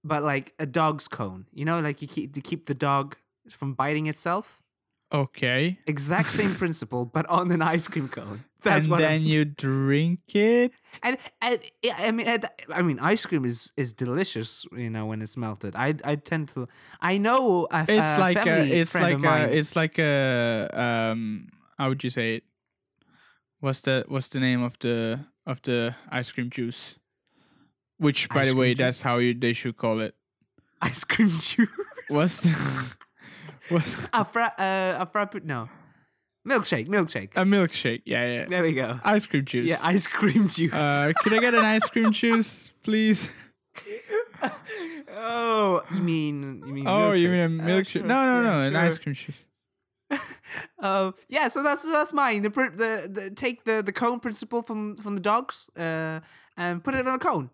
but 0.05 0.23
like 0.23 0.55
a 0.61 0.67
dog's 0.67 1.09
cone 1.09 1.47
you 1.53 1.65
know 1.65 1.81
like 1.81 2.01
you 2.01 2.07
keep 2.07 2.33
to 2.33 2.41
keep 2.41 2.67
the 2.67 2.75
dog 2.75 3.17
from 3.51 3.75
biting 3.75 4.07
itself 4.07 4.63
okay 5.13 5.79
exact 5.87 6.33
same 6.33 6.55
principle, 6.63 7.05
but 7.05 7.27
on 7.27 7.51
an 7.51 7.63
ice 7.63 7.89
cream 7.89 8.09
cone. 8.09 8.45
That's 8.63 8.85
and 8.85 8.91
what. 8.91 8.99
then 8.99 9.13
I'm, 9.13 9.23
you 9.23 9.45
drink 9.67 10.21
it 10.35 10.73
and, 11.03 11.17
and 11.41 11.61
I 11.97 12.11
mean, 12.11 12.27
and- 12.27 12.49
I 12.75 12.83
mean, 12.83 12.99
ice 12.99 13.25
cream 13.25 13.45
is 13.45 13.73
is 13.77 13.93
delicious. 13.93 14.67
You 14.77 14.91
know, 14.91 15.07
when 15.07 15.23
it's 15.23 15.37
melted. 15.37 15.77
I 15.77 15.95
I 16.05 16.17
tend 16.17 16.49
to. 16.51 16.67
I 17.01 17.19
know. 17.19 17.69
A, 17.71 17.83
it's 17.89 17.91
a 17.91 18.19
like 18.19 18.45
a, 18.45 18.81
it's 18.81 18.95
like 18.95 19.23
a, 19.23 19.57
it's 19.57 19.77
like 19.77 19.99
a 20.01 20.69
um 20.75 21.49
how 21.79 21.89
would 21.91 22.03
you 22.03 22.11
say 22.11 22.37
it 22.37 22.43
what's 23.61 23.81
the 23.83 24.05
what's 24.09 24.29
the 24.29 24.41
name 24.41 24.63
of 24.63 24.77
the 24.81 25.21
of 25.47 25.61
the 25.63 25.95
ice 26.11 26.33
cream 26.33 26.51
juice 26.51 26.97
which 27.99 28.29
by 28.29 28.43
Ice 28.43 28.51
the 28.51 28.57
way 28.57 28.75
juice? 28.75 28.79
that's 28.79 29.03
how 29.03 29.19
you 29.19 29.33
they 29.35 29.53
should 29.53 29.77
call 29.77 30.01
it 30.01 30.15
ice 30.83 31.05
cream 31.05 31.29
juice. 31.41 31.69
what's 32.09 32.41
the 32.41 32.51
what, 33.69 33.85
a 34.13 34.25
fra- 34.25 34.55
uh, 34.59 34.97
a 35.03 35.07
frappu- 35.07 35.45
No, 35.45 35.69
milkshake. 36.47 36.89
Milkshake. 36.89 37.33
a 37.37 37.45
milkshake 37.45 38.03
yeah 38.07 38.25
yeah 38.27 38.45
there 38.49 38.63
we 38.63 38.73
go. 38.73 38.99
ice 39.05 39.27
cream 39.27 39.45
juice 39.45 39.67
Yeah, 39.67 39.79
ice 39.83 40.07
cream 40.07 40.49
juice. 40.57 40.73
uh 40.73 41.13
could 41.21 41.33
i 41.35 41.39
get 41.39 41.55
an 41.55 41.65
ice 41.65 41.87
cream 41.87 42.13
juice 42.13 42.71
please 42.83 43.29
oh, 45.13 45.83
you 45.95 46.01
mean 46.03 46.63
you 46.67 46.73
mean? 46.73 46.87
oh 46.87 47.13
you 47.13 47.29
mean 47.29 47.41
a 47.41 47.49
milkshake. 47.49 47.61
Uh, 47.63 47.67
milkshake 47.69 47.87
sure, 47.89 48.03
no 48.03 48.25
no 48.25 48.43
yeah, 48.43 48.51
no 48.51 48.59
an 48.61 48.77
ice 48.77 48.99
cream 48.99 49.15
juice 49.15 49.45
Uh, 50.81 51.11
yeah, 51.29 51.49
so 51.49 51.63
that's 51.65 51.83
that's 51.85 52.13
mine. 52.13 52.43
The, 52.43 52.51
the 52.51 53.09
the 53.13 53.31
take 53.35 53.65
the 53.65 53.83
the 53.85 53.93
cone 53.93 54.21
principle 54.21 54.63
from 54.63 54.97
from 54.97 55.17
the 55.17 55.21
dogs, 55.21 55.69
uh, 55.77 56.21
and 56.57 56.83
put 56.85 56.95
it 56.95 57.07
on 57.09 57.15
a 57.15 57.19
cone. 57.19 57.51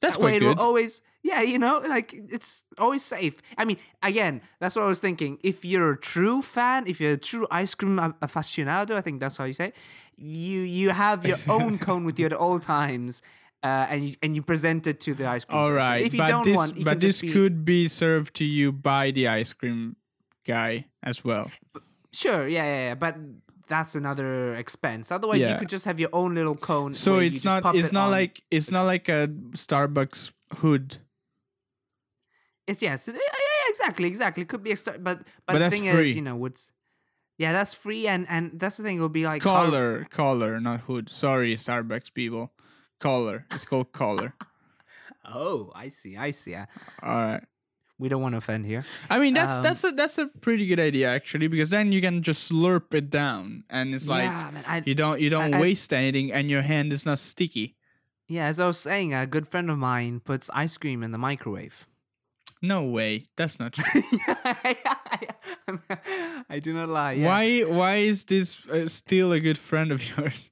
That's 0.00 0.16
that 0.16 0.22
way 0.22 0.36
it 0.36 0.42
will 0.42 0.58
always 0.60 1.02
yeah 1.22 1.42
you 1.42 1.58
know 1.58 1.82
like 1.86 2.14
it's 2.14 2.62
always 2.78 3.02
safe. 3.02 3.34
I 3.58 3.64
mean 3.64 3.78
again 4.02 4.42
that's 4.60 4.76
what 4.76 4.84
i 4.84 4.88
was 4.88 5.00
thinking. 5.00 5.38
If 5.42 5.64
you're 5.64 5.92
a 5.92 5.98
true 5.98 6.42
fan 6.42 6.86
if 6.86 7.00
you're 7.00 7.12
a 7.12 7.16
true 7.16 7.46
ice 7.50 7.74
cream 7.74 7.96
aficionado 7.98 8.92
i 8.94 9.00
think 9.00 9.20
that's 9.20 9.36
how 9.36 9.44
you 9.44 9.52
say 9.52 9.68
it, 9.68 9.74
you 10.18 10.60
you 10.60 10.90
have 10.90 11.26
your 11.26 11.38
own 11.48 11.78
cone 11.78 12.04
with 12.04 12.18
you 12.18 12.26
at 12.26 12.32
all 12.32 12.58
times 12.60 13.22
uh, 13.62 13.86
and 13.90 14.08
you 14.08 14.14
and 14.22 14.36
you 14.36 14.42
present 14.42 14.86
it 14.86 15.00
to 15.00 15.14
the 15.14 15.26
ice 15.26 15.44
cream 15.44 15.58
all 15.58 15.70
person. 15.70 15.90
right 15.90 16.04
if 16.04 16.12
you 16.14 16.18
but 16.18 16.28
don't 16.28 16.44
this 16.44 16.56
want 16.56 16.76
you 16.76 16.84
but 16.84 16.90
can 16.92 16.98
this 17.00 17.20
be, 17.20 17.32
could 17.32 17.64
be 17.64 17.88
served 17.88 18.34
to 18.34 18.44
you 18.44 18.70
by 18.70 19.10
the 19.10 19.26
ice 19.26 19.52
cream 19.52 19.96
guy 20.46 20.86
as 21.02 21.24
well. 21.24 21.50
Sure 22.12 22.46
yeah, 22.46 22.64
yeah 22.64 22.88
yeah 22.88 22.94
but 22.94 23.16
that's 23.68 23.94
another 23.94 24.54
expense 24.54 25.10
otherwise 25.10 25.40
you 25.40 25.56
could 25.58 25.68
just 25.68 25.84
have 25.84 25.98
your 25.98 26.10
own 26.12 26.34
little 26.34 26.56
cone 26.56 26.94
So 26.94 27.18
it's 27.18 27.42
just 27.42 27.62
not 27.64 27.74
it's 27.74 27.88
it 27.88 27.92
not 27.92 28.06
on. 28.06 28.10
like 28.12 28.42
it's 28.50 28.70
not 28.70 28.86
like 28.86 29.08
a 29.08 29.28
Starbucks 29.52 30.32
hood. 30.58 30.98
It's 32.66 32.82
yes, 32.82 33.06
yeah, 33.06 33.14
yeah, 33.14 33.68
exactly, 33.68 34.08
exactly. 34.08 34.44
Could 34.44 34.62
be 34.64 34.72
a 34.72 34.76
start, 34.76 35.02
but 35.04 35.18
but, 35.46 35.52
But 35.54 35.58
the 35.60 35.70
thing 35.70 35.88
free. 35.88 36.10
is, 36.10 36.16
you 36.16 36.22
know, 36.22 36.34
what's 36.34 36.72
yeah, 37.38 37.52
that's 37.52 37.74
free, 37.74 38.08
and 38.08 38.26
and 38.28 38.58
that's 38.58 38.76
the 38.78 38.82
thing. 38.82 38.98
It 38.98 39.02
would 39.02 39.12
be 39.12 39.24
like 39.24 39.40
Collar, 39.42 40.04
collar, 40.10 40.58
not 40.58 40.80
hood. 40.80 41.08
Sorry, 41.08 41.56
Starbucks 41.56 42.12
people. 42.12 42.50
Collar. 42.98 43.46
It's 43.52 43.64
called 43.64 43.92
collar. 43.92 44.34
Oh, 45.28 45.72
I 45.74 45.88
see, 45.88 46.16
I 46.16 46.30
see. 46.30 46.52
Yeah. 46.52 46.66
All 47.02 47.10
right. 47.16 47.42
We 47.98 48.08
don't 48.10 48.20
want 48.20 48.34
to 48.34 48.38
offend 48.38 48.66
here. 48.66 48.84
I 49.08 49.18
mean 49.18 49.32
that's 49.34 49.52
Um, 49.52 49.62
that's 49.62 49.82
a 49.84 49.90
that's 49.92 50.18
a 50.18 50.26
pretty 50.40 50.66
good 50.66 50.78
idea 50.80 51.08
actually 51.08 51.48
because 51.48 51.70
then 51.70 51.92
you 51.92 52.00
can 52.02 52.22
just 52.22 52.50
slurp 52.50 52.92
it 52.92 53.08
down 53.10 53.64
and 53.70 53.94
it's 53.94 54.06
like 54.06 54.24
yeah, 54.24 54.50
man. 54.52 54.64
I, 54.66 54.82
you 54.84 54.94
don't 54.94 55.20
you 55.20 55.30
don't 55.30 55.54
as- 55.54 55.60
waste 55.62 55.92
anything 55.94 56.30
and 56.32 56.50
your 56.50 56.62
hand 56.62 56.92
is 56.92 57.06
not 57.06 57.18
sticky. 57.18 57.74
yeah, 58.28 58.46
as 58.46 58.58
I 58.60 58.66
was 58.66 58.78
saying, 58.78 59.14
a 59.14 59.26
good 59.26 59.46
friend 59.48 59.70
of 59.70 59.78
mine 59.78 60.20
puts 60.20 60.50
ice 60.52 60.76
cream 60.76 61.02
in 61.02 61.12
the 61.12 61.18
microwave. 61.18 61.86
No 62.60 62.82
way. 62.84 63.28
That's 63.36 63.58
not 63.60 63.72
true. 63.76 64.02
I 66.50 66.58
do 66.60 66.72
not 66.74 66.88
lie. 66.88 67.12
yeah. 67.12 67.26
Why 67.26 67.60
why 67.62 67.94
is 67.96 68.24
this 68.24 68.58
uh, 68.68 68.88
still 68.88 69.32
a 69.32 69.40
good 69.40 69.58
friend 69.58 69.92
of 69.92 70.02
yours? 70.16 70.50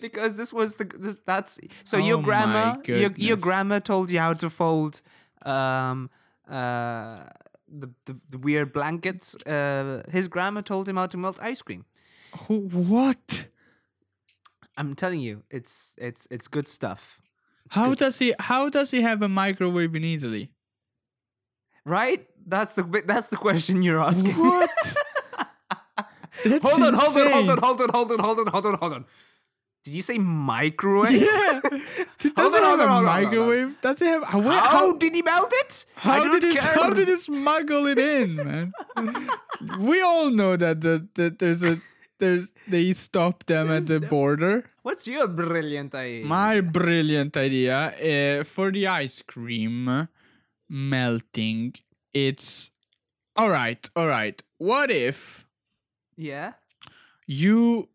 because 0.00 0.34
this 0.34 0.52
was 0.52 0.74
the 0.76 0.84
this, 0.84 1.16
that's 1.26 1.58
so 1.84 1.96
your 1.96 2.18
Oh 2.18 2.20
my 2.20 2.24
grandma 2.24 2.76
your 2.84 3.12
your 3.16 3.36
grandma 3.36 3.78
told 3.78 4.10
you 4.10 4.18
how 4.18 4.34
to 4.34 4.50
fold 4.50 5.00
um 5.44 6.10
uh 6.48 7.24
the 7.68 7.90
the, 8.04 8.16
the 8.30 8.38
weird 8.38 8.72
blankets. 8.72 9.34
Uh, 9.46 10.02
his 10.10 10.28
grandma 10.28 10.60
told 10.60 10.88
him 10.88 10.96
how 10.96 11.06
to 11.06 11.16
melt 11.16 11.38
ice 11.40 11.62
cream. 11.62 11.84
What? 12.48 13.46
I'm 14.76 14.94
telling 14.94 15.20
you, 15.20 15.42
it's 15.50 15.94
it's 15.98 16.26
it's 16.30 16.48
good 16.48 16.66
stuff, 16.68 17.18
How 17.68 17.90
good. 17.90 17.98
does 17.98 18.18
he 18.18 18.34
how 18.38 18.68
does 18.70 18.90
he 18.90 19.02
have 19.02 19.22
a 19.22 19.28
microwave 19.28 19.94
in 19.94 20.04
Italy? 20.04 20.50
right? 21.84 22.26
That's 22.46 22.74
the 22.74 23.02
that's 23.06 23.28
the 23.28 23.36
question 23.36 23.82
you're 23.82 24.00
asking. 24.02 24.34
What? 24.34 24.70
Hold 26.62 26.82
on, 26.82 26.94
hold 26.94 27.16
on, 27.16 27.32
hold 27.32 27.50
on, 27.50 27.58
hold 27.58 27.80
on, 27.82 27.88
hold 27.90 28.10
on, 28.12 28.18
hold 28.18 28.38
on, 28.40 28.46
hold 28.48 28.66
on, 28.66 28.74
hold 28.74 28.92
on. 28.94 29.04
Did 29.84 29.94
you 29.94 30.02
say 30.02 30.18
microwave? 30.18 31.22
Yeah. 31.22 31.60
He 32.18 32.30
Hold 32.36 32.54
on, 32.54 32.62
have 32.62 32.72
on, 32.72 32.80
a 32.80 32.84
on. 32.84 33.04
microwave. 33.04 33.80
Does 33.80 33.98
he 33.98 34.06
have? 34.06 34.22
How, 34.22 34.40
How, 34.40 34.92
did 34.92 35.12
he 35.12 35.22
melt 35.22 35.50
it? 35.54 35.86
How 35.96 36.22
did, 36.22 36.44
he, 36.44 36.52
care. 36.52 36.72
how 36.72 36.90
did 36.90 37.08
he 37.08 37.16
smuggle 37.16 37.86
it 37.86 37.98
in, 37.98 38.36
man? 38.36 38.72
we 39.80 40.00
all 40.00 40.30
know 40.30 40.56
that 40.56 40.82
the, 40.82 41.08
that 41.14 41.40
there's 41.40 41.62
a 41.62 41.80
there's 42.20 42.46
they 42.68 42.92
stop 42.92 43.44
them 43.46 43.72
at 43.72 43.86
the 43.86 43.98
border. 43.98 44.70
What's 44.82 45.08
your 45.08 45.26
brilliant 45.26 45.94
idea? 45.96 46.24
My 46.26 46.60
brilliant 46.60 47.36
idea 47.36 47.74
uh, 48.40 48.44
for 48.44 48.70
the 48.70 48.86
ice 48.86 49.20
cream 49.26 50.08
melting. 50.68 51.74
It's 52.14 52.70
all 53.34 53.50
right. 53.50 53.90
All 53.96 54.06
right. 54.06 54.40
What 54.58 54.92
if 54.92 55.44
yeah. 56.16 56.52
you 57.26 57.88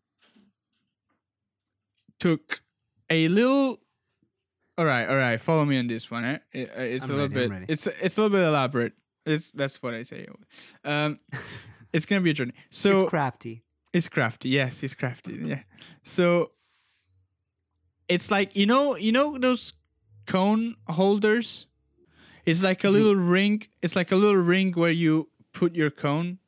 took 2.18 2.60
a 3.10 3.28
little? 3.28 3.80
All 4.76 4.84
right. 4.84 5.08
All 5.08 5.16
right. 5.16 5.40
Follow 5.40 5.64
me 5.64 5.78
on 5.78 5.86
this 5.86 6.10
one. 6.10 6.24
Eh? 6.24 6.38
It- 6.52 6.70
uh, 6.76 6.82
it's 6.82 7.04
I'm 7.04 7.10
a 7.10 7.14
little 7.14 7.48
ready, 7.48 7.66
bit. 7.66 7.70
It's 7.70 7.86
it's 7.86 8.16
a 8.18 8.22
little 8.22 8.36
bit 8.38 8.46
elaborate. 8.46 8.92
It's 9.26 9.50
that's 9.50 9.82
what 9.82 9.94
I 9.94 10.02
say. 10.04 10.26
Um, 10.84 11.18
it's 11.92 12.06
gonna 12.06 12.20
be 12.22 12.30
a 12.30 12.34
journey. 12.34 12.52
So 12.70 12.90
it's 12.98 13.10
crafty. 13.10 13.64
it's 13.92 14.08
crafty. 14.08 14.48
Yes, 14.50 14.82
it's 14.82 14.94
crafty. 14.94 15.40
Yeah. 15.44 15.60
So 16.04 16.52
it's 18.08 18.30
like 18.30 18.56
you 18.56 18.66
know, 18.66 18.96
you 18.96 19.12
know 19.12 19.38
those 19.38 19.72
cone 20.26 20.76
holders. 20.86 21.66
It's 22.46 22.62
like 22.62 22.84
a 22.84 22.88
little 22.88 23.14
ring. 23.14 23.66
It's 23.82 23.94
like 23.94 24.10
a 24.10 24.16
little 24.16 24.36
ring 24.40 24.72
where 24.72 24.90
you 24.90 25.28
put 25.52 25.74
your 25.74 25.90
cone. 25.90 26.38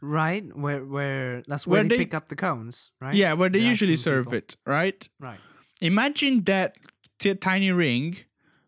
Right? 0.00 0.44
Where 0.56 0.84
where 0.84 1.42
that's 1.46 1.66
where, 1.66 1.80
Where 1.80 1.82
they, 1.88 1.88
they- 1.96 2.04
pick 2.04 2.14
up 2.14 2.28
the 2.28 2.36
cones, 2.36 2.90
right? 3.00 3.14
Yeah, 3.14 3.32
where 3.34 3.48
they 3.48 3.60
The 3.60 3.66
usually 3.66 3.96
serve 3.96 4.26
people. 4.26 4.38
it, 4.38 4.56
right? 4.66 5.08
Right. 5.20 5.38
Imagine 5.80 6.44
that 6.44 6.76
t- 7.18 7.34
tiny 7.34 7.70
ring, 7.72 8.16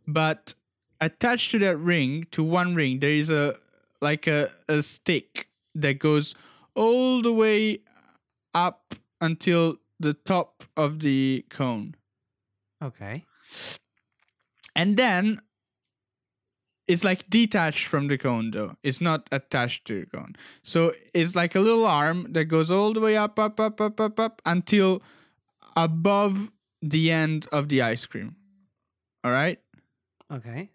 but 0.07 0.54
attached 1.00 1.50
to 1.52 1.59
that 1.61 1.76
ring, 1.78 2.26
to 2.32 2.42
one 2.42 2.74
ring, 2.74 2.98
there 3.00 3.11
is 3.14 3.30
a 3.30 3.57
like 4.00 4.26
a, 4.26 4.50
a 4.68 4.82
stick 4.82 5.48
that 5.74 5.98
goes 5.98 6.34
all 6.74 7.22
the 7.22 7.32
way 7.32 7.80
up 8.54 8.94
until 9.20 9.76
the 10.00 10.12
top 10.14 10.64
of 10.76 11.00
the 11.00 11.44
cone. 11.50 11.94
Okay. 12.82 13.24
And 14.74 14.96
then 14.98 15.40
it's 16.89 17.03
like 17.05 17.28
detached 17.28 17.87
from 17.87 18.09
the 18.09 18.16
cone 18.18 18.51
though. 18.53 18.76
It's 18.82 19.01
not 19.01 19.28
attached 19.32 19.87
to 19.87 20.01
the 20.01 20.07
cone. 20.07 20.37
So 20.62 20.93
it's 21.14 21.34
like 21.34 21.55
a 21.55 21.61
little 21.61 21.84
arm 21.87 22.32
that 22.32 22.45
goes 22.45 22.70
all 22.70 22.93
the 22.93 23.01
way 23.01 23.16
up, 23.16 23.39
up, 23.39 23.59
up, 23.61 23.80
up, 23.80 24.01
up, 24.01 24.20
up 24.20 24.43
until 24.47 25.03
above 25.76 26.51
the 26.82 27.11
end 27.11 27.47
of 27.53 27.68
the 27.68 27.82
ice 27.82 28.07
cream. 28.07 28.37
All 29.24 29.32
right? 29.32 29.59
Okay. 30.32 30.70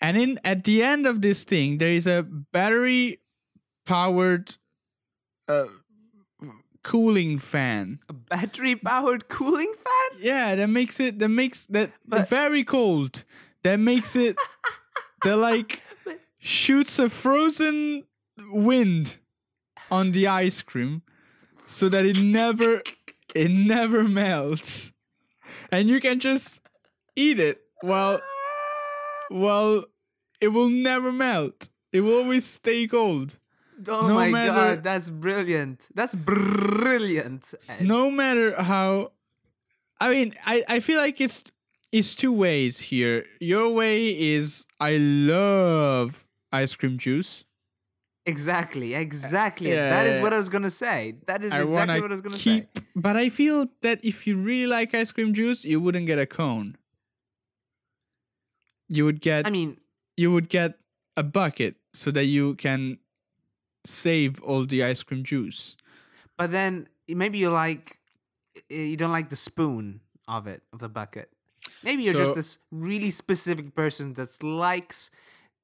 And 0.00 0.16
in 0.16 0.38
at 0.44 0.64
the 0.64 0.82
end 0.82 1.06
of 1.06 1.20
this 1.22 1.44
thing, 1.44 1.78
there 1.78 1.92
is 1.92 2.06
a 2.06 2.22
battery 2.22 3.18
powered 3.84 4.56
uh, 5.48 5.66
cooling 6.82 7.38
fan. 7.38 7.98
A 8.08 8.12
battery 8.12 8.76
powered 8.76 9.28
cooling 9.28 9.74
fan? 9.76 10.20
Yeah, 10.22 10.54
that 10.54 10.68
makes 10.68 11.00
it 11.00 11.18
that 11.18 11.28
makes 11.28 11.66
that 11.66 11.90
But- 12.06 12.28
very 12.28 12.64
cold. 12.64 13.24
That 13.62 13.76
makes 13.78 14.16
it 14.16 14.36
that 15.22 15.36
like 15.36 15.80
shoots 16.38 16.98
a 16.98 17.08
frozen 17.10 18.04
wind 18.52 19.16
on 19.90 20.12
the 20.12 20.26
ice 20.26 20.62
cream 20.62 21.02
so 21.66 21.88
that 21.88 22.04
it 22.06 22.18
never 22.18 22.82
it 23.34 23.50
never 23.50 24.04
melts. 24.04 24.92
And 25.72 25.88
you 25.88 26.00
can 26.00 26.18
just 26.20 26.60
eat 27.16 27.38
it 27.38 27.60
while 27.82 28.20
well 29.30 29.84
it 30.40 30.48
will 30.48 30.68
never 30.70 31.12
melt. 31.12 31.68
It 31.92 32.00
will 32.00 32.18
always 32.18 32.46
stay 32.46 32.86
cold. 32.86 33.36
Oh 33.88 34.06
No 34.08 34.14
my 34.14 34.28
matter- 34.30 34.52
god, 34.76 34.82
that's 34.82 35.10
brilliant. 35.10 35.88
That's 35.94 36.14
brilliant. 36.14 37.54
No 37.80 38.10
matter 38.10 38.60
how 38.62 39.12
i 40.02 40.10
mean 40.10 40.34
i 40.46 40.64
i 40.66 40.80
feel 40.80 40.98
like 40.98 41.20
it's 41.20 41.44
it's 41.92 42.14
two 42.14 42.32
ways 42.32 42.78
here 42.78 43.24
your 43.40 43.72
way 43.72 44.08
is 44.08 44.66
i 44.78 44.96
love 44.96 46.26
ice 46.52 46.74
cream 46.74 46.98
juice 46.98 47.44
Exactly, 48.26 48.94
uh, 48.94 49.00
exactly. 49.00 49.70
Yeah, 49.70 49.88
that 49.88 50.06
is 50.06 50.20
what. 50.20 50.32
I 50.32 50.36
was 50.36 50.50
gonna 50.50 50.70
say. 50.70 51.14
That 51.26 51.42
is 51.42 51.52
i 51.52 51.62
exactly 51.62 52.00
what 52.02 52.10
I 52.10 52.14
was 52.14 52.20
gonna 52.20 52.36
keep 52.36 52.68
say. 52.78 52.84
but 52.94 53.16
i 53.16 53.28
feel 53.28 53.66
that 53.80 53.98
if 54.04 54.26
you 54.26 54.36
really 54.36 54.66
like 54.66 54.94
ice 54.94 55.10
cream 55.10 55.32
juice 55.32 55.64
you 55.64 55.80
wouldn't 55.80 56.06
get 56.06 56.18
a 56.18 56.26
cone 56.26 56.76
you 58.88 59.04
would 59.04 59.20
get 59.20 59.46
I 59.46 59.50
mean, 59.50 59.78
you 60.16 60.30
would 60.32 60.48
get 60.48 60.78
a 61.16 61.22
bucket 61.22 61.76
so 61.94 62.10
that 62.10 62.24
you 62.24 62.54
can 62.56 62.98
save 63.86 64.40
all 64.42 64.66
the 64.66 64.84
ice 64.84 65.02
cream 65.02 65.24
juice 65.24 65.76
but 66.36 66.52
then 66.52 66.88
maybe 67.08 67.38
you 67.38 67.50
like 67.50 67.98
eh, 68.70 68.84
you 68.92 68.96
don't 68.96 69.12
like 69.12 69.30
the 69.30 69.36
spoon 69.36 70.00
of 70.28 70.46
it 70.46 70.62
of 70.72 70.78
the 70.78 70.88
bucket. 70.88 71.30
Maybe 71.82 72.02
you're 72.04 72.14
So- 72.14 72.20
just 72.20 72.34
this 72.34 72.58
really 72.70 73.10
specific 73.10 73.74
person 73.74 74.14
that 74.14 74.42
likes 74.42 75.10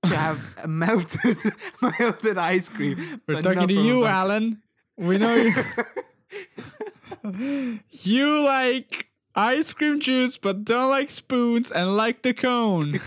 to 0.05 0.17
have 0.17 0.41
a 0.63 0.69
melted 0.69 1.39
melted 2.01 2.39
ice 2.39 2.69
cream. 2.69 3.21
we're 3.27 3.37
but 3.37 3.43
talking 3.43 3.69
to 3.69 3.75
you 3.75 4.05
alan 4.07 4.63
we 4.97 5.19
know 5.19 5.35
you 5.35 5.55
You 7.91 8.41
like 8.45 9.09
ice 9.35 9.73
cream 9.73 10.01
juice, 10.01 10.39
but 10.39 10.65
don't 10.65 10.91
like 10.91 11.11
spoons 11.11 11.71
and 11.71 11.97
like 11.97 12.23
the 12.23 12.33
cone. 12.35 13.01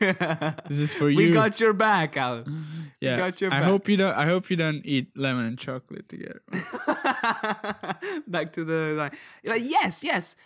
This 0.00 0.78
is 0.90 0.94
for 0.94 1.08
you. 1.08 1.16
we 1.16 1.30
got 1.32 1.60
your 1.60 1.72
back, 1.72 2.16
Alan. 2.16 2.66
yeah. 3.00 3.16
got 3.16 3.40
your 3.40 3.52
I 3.52 3.60
back. 3.60 3.68
hope 3.68 3.88
you 3.88 3.96
don't. 3.96 4.14
I 4.16 4.26
hope 4.26 4.50
you 4.50 4.56
don't 4.56 4.82
eat 4.84 5.08
lemon 5.16 5.44
and 5.46 5.58
chocolate 5.58 6.08
together. 6.08 6.42
back 8.26 8.52
to 8.54 8.64
the 8.64 8.94
line. 8.96 9.12
Like, 9.44 9.62
yes, 9.64 10.02
yes. 10.04 10.36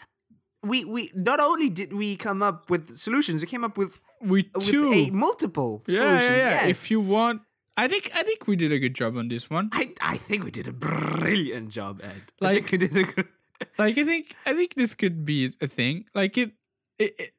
We 0.65 0.85
we 0.85 1.11
not 1.15 1.41
only 1.41 1.69
did 1.71 1.93
we 1.93 2.17
come 2.17 2.43
up 2.43 2.71
with 2.71 2.97
solutions, 2.97 3.41
we 3.41 3.47
came 3.47 3.65
up 3.65 3.77
with 3.77 4.01
We 4.21 4.51
with 4.55 4.65
two. 4.65 4.93
a 4.93 5.11
multiple 5.11 5.83
yeah, 5.87 5.99
solutions. 5.99 6.31
yeah, 6.31 6.37
yeah. 6.39 6.67
Yes. 6.67 6.69
If 6.85 6.91
you 6.91 7.01
want, 7.01 7.43
I 7.77 7.89
think 7.89 8.11
I 8.15 8.23
think 8.23 8.47
we 8.47 8.57
did 8.57 8.73
a 8.73 8.79
good 8.79 8.95
job 8.95 9.17
on 9.17 9.29
this 9.29 9.51
one. 9.51 9.69
I 9.73 9.93
I 10.01 10.17
think 10.17 10.45
we 10.45 10.51
did 10.51 10.67
a 10.69 10.73
brilliant 10.73 11.69
job, 11.71 12.01
Ed. 12.03 12.23
I 12.41 12.45
Like- 12.45 12.69
think 12.69 12.73
we 12.73 12.79
did 12.89 12.97
a 12.97 13.05
good. 13.05 13.29
Like 13.79 13.97
I 13.99 14.05
think 14.05 14.35
I 14.47 14.53
think 14.53 14.75
this 14.75 14.95
could 14.95 15.25
be 15.25 15.53
a 15.61 15.69
thing. 15.69 16.05
Like 16.15 16.37
it, 16.37 16.53
it, 16.99 17.15
it, 17.19 17.33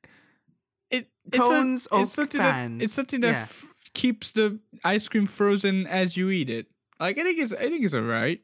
it 0.90 1.08
it's, 1.28 1.36
a- 1.36 1.40
Cones 1.40 1.86
of 1.88 2.02
it's 2.04 2.14
something 2.14 2.40
that 2.42 2.72
it's 2.82 2.94
something 2.94 3.22
that 3.22 3.32
Yeah. 3.36 3.42
f- 3.52 3.66
keeps 3.94 4.32
the 4.32 4.60
ice 4.84 5.08
cream 5.08 5.28
frozen 5.28 5.86
as 5.88 6.16
you 6.16 6.30
eat 6.32 6.50
it. 6.50 6.68
Like 7.00 7.18
I 7.20 7.24
think 7.24 7.38
it's 7.40 7.54
I 7.54 7.68
think 7.70 7.84
it's 7.84 7.94
alright. 7.94 8.40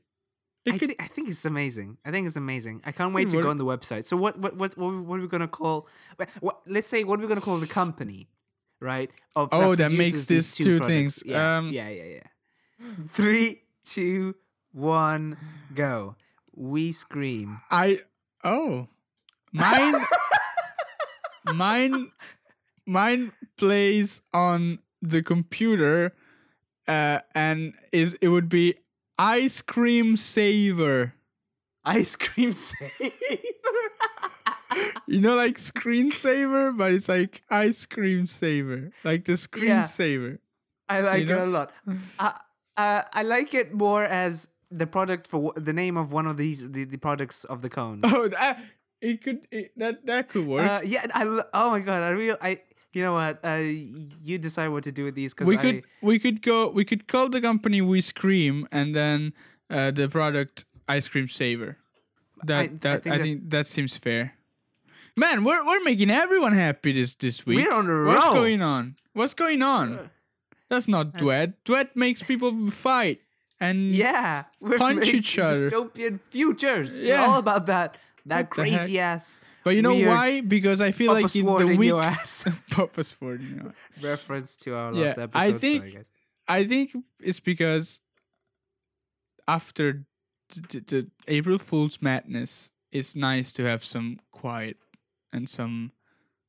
I, 0.67 0.77
could 0.77 0.95
I 0.99 1.07
think 1.07 1.29
it's 1.29 1.45
amazing. 1.45 1.97
I 2.05 2.11
think 2.11 2.27
it's 2.27 2.35
amazing. 2.35 2.81
I 2.85 2.91
can't 2.91 3.13
wait 3.13 3.29
to 3.31 3.41
go 3.41 3.49
on 3.49 3.57
the 3.57 3.65
website. 3.65 4.05
So 4.05 4.15
what 4.15 4.37
what 4.37 4.57
what 4.57 4.77
what, 4.77 5.19
are 5.19 5.21
we 5.21 5.27
gonna 5.27 5.47
call? 5.47 5.87
What, 6.39 6.61
let's 6.67 6.87
say 6.87 7.03
what 7.03 7.19
are 7.19 7.21
we 7.23 7.27
gonna 7.27 7.41
call 7.41 7.57
the 7.57 7.67
company, 7.67 8.29
right? 8.79 9.09
Of 9.35 9.49
Oh, 9.51 9.75
that 9.75 9.89
produces 9.89 9.97
makes 9.97 10.25
these 10.25 10.53
these 10.53 10.65
two 10.65 10.79
things. 10.79 11.23
Yeah, 11.25 11.57
Um, 11.57 11.71
yeah, 11.71 11.89
yeah, 11.89 12.03
yeah. 12.03 12.87
Three, 13.09 13.61
two, 13.85 14.35
one, 14.71 15.37
go. 15.73 16.15
We 16.55 16.91
scream. 16.91 17.61
I 17.71 18.01
oh 18.43 18.87
mine 19.51 19.95
mine 21.53 22.11
mine 22.85 23.31
plays 23.57 24.21
on 24.33 24.79
the 25.01 25.23
computer 25.23 26.13
uh 26.87 27.19
and 27.33 27.73
is 27.91 28.15
it 28.21 28.27
would 28.27 28.49
be 28.49 28.75
ice 29.21 29.61
cream 29.61 30.17
saver 30.17 31.13
Ice 31.83 32.15
cream 32.15 32.51
saver. 32.51 33.13
you 35.07 35.19
know, 35.19 35.35
like 35.35 35.57
screensaver, 35.57 36.77
but 36.77 36.93
it's 36.93 37.09
like 37.09 37.41
ice 37.49 37.85
cream 37.85 38.27
saver, 38.27 38.91
like 39.03 39.25
the 39.25 39.33
screensaver. 39.33 40.31
Yeah, 40.31 40.95
I 40.95 41.01
like 41.01 41.25
know? 41.27 41.39
it 41.39 41.41
a 41.41 41.45
lot. 41.45 41.71
Uh, 42.19 42.33
uh, 42.77 43.01
I 43.13 43.23
like 43.23 43.53
it 43.53 43.73
more 43.73 44.03
as 44.03 44.47
the 44.69 44.87
product 44.87 45.27
for 45.27 45.51
w- 45.51 45.65
the 45.65 45.73
name 45.73 45.97
of 45.97 46.13
one 46.13 46.27
of 46.27 46.37
these 46.37 46.69
the, 46.69 46.85
the 46.85 46.97
products 46.97 47.43
of 47.45 47.61
the 47.61 47.69
cones. 47.69 48.03
Oh, 48.05 48.27
that, 48.27 48.59
it 49.01 49.23
could 49.23 49.47
it, 49.51 49.71
that 49.77 50.05
that 50.05 50.29
could 50.29 50.45
work. 50.45 50.69
Uh, 50.69 50.81
yeah, 50.85 51.07
I 51.13 51.23
oh 51.53 51.71
my 51.71 51.79
god, 51.79 52.03
I 52.03 52.09
real 52.09 52.37
I 52.41 52.61
you 52.93 53.01
know 53.01 53.13
what? 53.13 53.39
Uh, 53.43 53.61
you 54.23 54.37
decide 54.37 54.69
what 54.69 54.83
to 54.83 54.91
do 54.91 55.03
with 55.05 55.15
these 55.15 55.33
because 55.33 55.47
we 55.47 55.57
I, 55.57 55.61
could 55.61 55.83
we 56.01 56.19
could 56.19 56.41
go 56.41 56.69
we 56.69 56.83
could 56.85 57.07
call 57.07 57.29
the 57.29 57.41
company 57.41 57.81
we 57.81 58.01
scream 58.01 58.67
and 58.71 58.95
then 58.95 59.33
uh, 59.69 59.91
the 59.91 60.07
product 60.09 60.65
ice 60.87 61.07
cream 61.07 61.27
saver 61.27 61.77
that 62.43 62.57
I- 62.57 62.63
I 62.63 62.67
that 62.67 62.91
I 62.91 62.99
think 62.99 63.03
that- 63.15 63.21
think 63.21 63.49
that 63.51 63.67
seems 63.67 63.97
fair 63.97 64.33
man 65.17 65.43
we're 65.43 65.63
we're 65.65 65.83
making 65.83 66.09
everyone 66.09 66.53
happy 66.53 66.91
this 66.93 67.15
this 67.15 67.45
week 67.45 67.57
We're 67.65 67.73
on 67.73 67.89
a 67.89 68.05
what's 68.05 68.25
going 68.25 68.61
on 68.61 68.95
what's 69.13 69.33
going 69.33 69.61
on 69.61 70.09
that's 70.69 70.87
not 70.87 71.13
duet 71.17 71.63
duet 71.63 71.95
makes 71.95 72.21
people 72.23 72.69
fight 72.71 73.19
and 73.59 73.91
yeah, 73.91 74.45
we're 74.59 74.79
punch 74.79 75.05
each 75.05 75.37
other. 75.37 75.69
Dystopian 75.69 76.19
futures. 76.31 77.03
Yeah. 77.03 77.21
Yeah, 77.21 77.27
all 77.27 77.37
about 77.37 77.67
that. 77.67 77.95
That 78.25 78.49
What 78.49 78.55
the 78.55 78.69
heck? 78.71 78.79
crazy 78.81 78.99
ass. 78.99 79.41
but 79.63 79.75
you 79.75 79.81
know 79.81 79.95
why 79.95 80.41
because 80.41 80.79
i 80.81 80.91
feel 80.91 81.13
like 81.13 81.35
in 81.35 81.45
the 81.45 81.57
in 81.67 81.77
week 81.77 81.93
ass. 82.11 82.45
Papa 82.71 83.03
sword 83.03 83.41
in 83.41 83.55
your. 83.55 83.73
Reference 84.11 84.55
to 84.57 84.75
our 84.75 84.93
Yeah, 84.93 85.05
last 85.07 85.17
I 85.19 85.23
episode. 85.23 85.61
think- 85.61 85.77
sorry, 85.81 85.91
guys. 85.91 86.05
I 86.47 86.67
think 86.67 86.95
it's 87.21 87.39
because 87.39 87.99
after 89.47 90.05
the, 90.49 91.07
April 91.27 91.57
Fool's 91.59 92.01
madness, 92.01 92.69
it's 92.91 93.15
nice 93.15 93.53
to 93.53 93.63
have 93.63 93.85
some 93.85 94.19
quiet 94.31 94.77
and 95.31 95.49
some, 95.49 95.91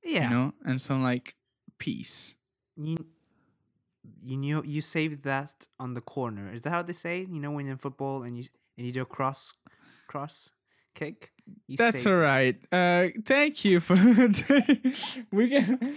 Yeah. 0.02 0.24
you 0.24 0.30
know, 0.30 0.52
and 0.64 0.80
some 0.80 1.02
like 1.02 1.34
peace. 1.78 2.34
you 2.76 2.96
you 4.24 4.36
know 4.36 4.62
you 4.64 4.80
saved 4.80 5.22
that 5.24 5.66
on 5.78 5.94
the 5.94 6.00
corner. 6.00 6.52
Is 6.52 6.62
that 6.62 6.70
how 6.70 6.82
they 6.82 6.92
say? 6.92 7.22
it? 7.22 7.28
You 7.28 7.40
know 7.40 7.52
when 7.52 7.66
in 7.68 7.76
football 7.76 8.22
and 8.24 8.36
you 8.36 8.44
and 8.76 8.86
you 8.86 8.92
do 8.92 9.02
a 9.02 9.06
cross 9.06 9.52
cross 10.08 10.50
kick. 10.94 11.32
You 11.66 11.76
That's 11.76 12.06
all 12.06 12.14
right. 12.16 12.56
Uh, 12.70 13.08
thank 13.24 13.64
you 13.64 13.80
for. 13.80 13.94
we 15.32 15.48
can. 15.48 15.96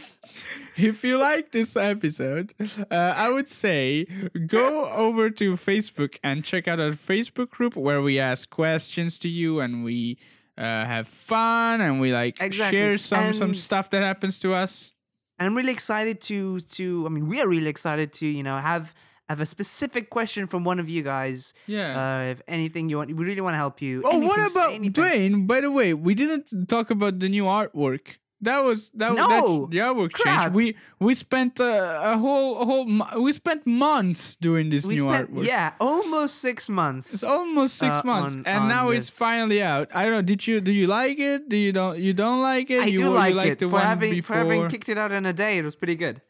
If 0.76 1.04
you 1.04 1.18
like 1.18 1.52
this 1.52 1.76
episode, 1.76 2.54
uh, 2.92 2.96
I 2.96 3.30
would 3.30 3.48
say 3.48 4.06
go 4.48 4.90
over 4.90 5.30
to 5.30 5.54
Facebook 5.56 6.18
and 6.24 6.44
check 6.44 6.68
out 6.68 6.80
our 6.80 6.94
Facebook 6.94 7.52
group 7.52 7.76
where 7.76 8.02
we 8.02 8.20
ask 8.20 8.50
questions 8.50 9.20
to 9.20 9.28
you 9.30 9.60
and 9.60 9.84
we 9.84 10.18
uh, 10.58 10.62
have 10.64 11.08
fun 11.08 11.82
and 11.82 12.00
we 12.00 12.12
like 12.12 12.38
Exactly. 12.42 12.78
share 12.78 12.98
some 12.98 13.34
some 13.34 13.54
stuff 13.54 13.90
that 13.92 14.02
happens 14.02 14.40
to 14.40 14.54
us. 14.54 14.92
And 15.38 15.48
I'm 15.48 15.56
really 15.56 15.74
excited 15.74 16.22
to 16.22 16.60
to. 16.62 17.06
I 17.06 17.10
mean, 17.10 17.28
we 17.28 17.40
are 17.42 17.48
really 17.48 17.70
excited 17.70 18.14
to 18.14 18.26
you 18.26 18.44
know 18.44 18.58
have 18.58 18.94
have 19.30 19.40
a 19.42 19.46
specific 19.46 20.10
question 20.10 20.46
from 20.48 20.64
one 20.64 20.80
of 20.80 20.88
you 20.90 21.02
guys. 21.04 21.54
Yeah. 21.68 21.98
Uh, 21.98 22.22
if 22.32 22.42
anything 22.48 22.90
you 22.90 22.98
want, 22.98 23.10
we 23.16 23.24
really 23.26 23.42
want 23.42 23.54
to 23.54 23.58
help 23.58 23.82
you. 23.82 24.02
oh, 24.06 24.20
what 24.20 24.38
Anything, 24.40 24.48
say 24.48 24.88
about. 24.88 24.94
Dwayne? 24.94 25.48
By 25.48 25.62
the 25.62 25.72
way, 25.72 25.94
we 25.94 26.14
didn't 26.16 26.68
talk 26.70 26.90
about 26.92 27.20
the 27.20 27.30
new 27.30 27.44
artwork. 27.46 28.18
That 28.42 28.60
was 28.64 28.92
that 28.94 29.16
was 29.16 29.18
No! 29.18 29.66
the 29.66 29.78
artwork 29.80 30.12
Crap. 30.12 30.52
change. 30.52 30.54
We 30.54 30.76
we 31.00 31.16
spent 31.16 31.60
uh, 31.60 32.02
a 32.04 32.18
whole 32.18 32.62
a 32.62 32.66
whole 32.66 32.86
we 33.24 33.32
spent 33.34 33.66
months 33.66 34.36
doing 34.36 34.70
this 34.70 34.86
We 34.86 34.96
new 34.96 35.08
spent 35.08 35.34
artwork. 35.34 35.46
yeah 35.48 35.72
almost 35.80 36.36
six 36.42 36.68
months. 36.70 37.14
It's 37.16 37.24
almost 37.24 37.78
six 37.80 37.96
uh, 37.96 38.02
months, 38.04 38.36
on- 38.36 38.46
and 38.46 38.64
on 38.64 38.68
now 38.68 38.90
it's 38.90 39.10
finally 39.10 39.64
out. 39.64 39.88
I 39.96 40.04
don't 40.04 40.12
know. 40.12 40.22
Did 40.22 40.46
you 40.46 40.60
do 40.62 40.72
you 40.72 40.86
like 40.86 41.18
it? 41.18 41.48
Do 41.50 41.56
you 41.58 41.72
don't 41.72 41.98
you 41.98 42.14
don't 42.14 42.42
like 42.42 42.70
it? 42.70 42.82
I 42.84 42.86
you, 42.88 42.98
do 42.98 43.04
you 43.06 43.10
like 43.10 43.36
it 43.48 43.60
the 43.60 43.70
for 43.70 43.80
having 43.80 44.14
before. 44.14 44.36
for 44.36 44.44
having 44.44 44.68
kicked 44.68 44.90
it 44.90 44.98
out 45.00 45.12
in 45.14 45.26
a 45.26 45.34
day. 45.34 45.58
It 45.58 45.64
was 45.64 45.76
pretty 45.76 45.96
good. 45.96 46.22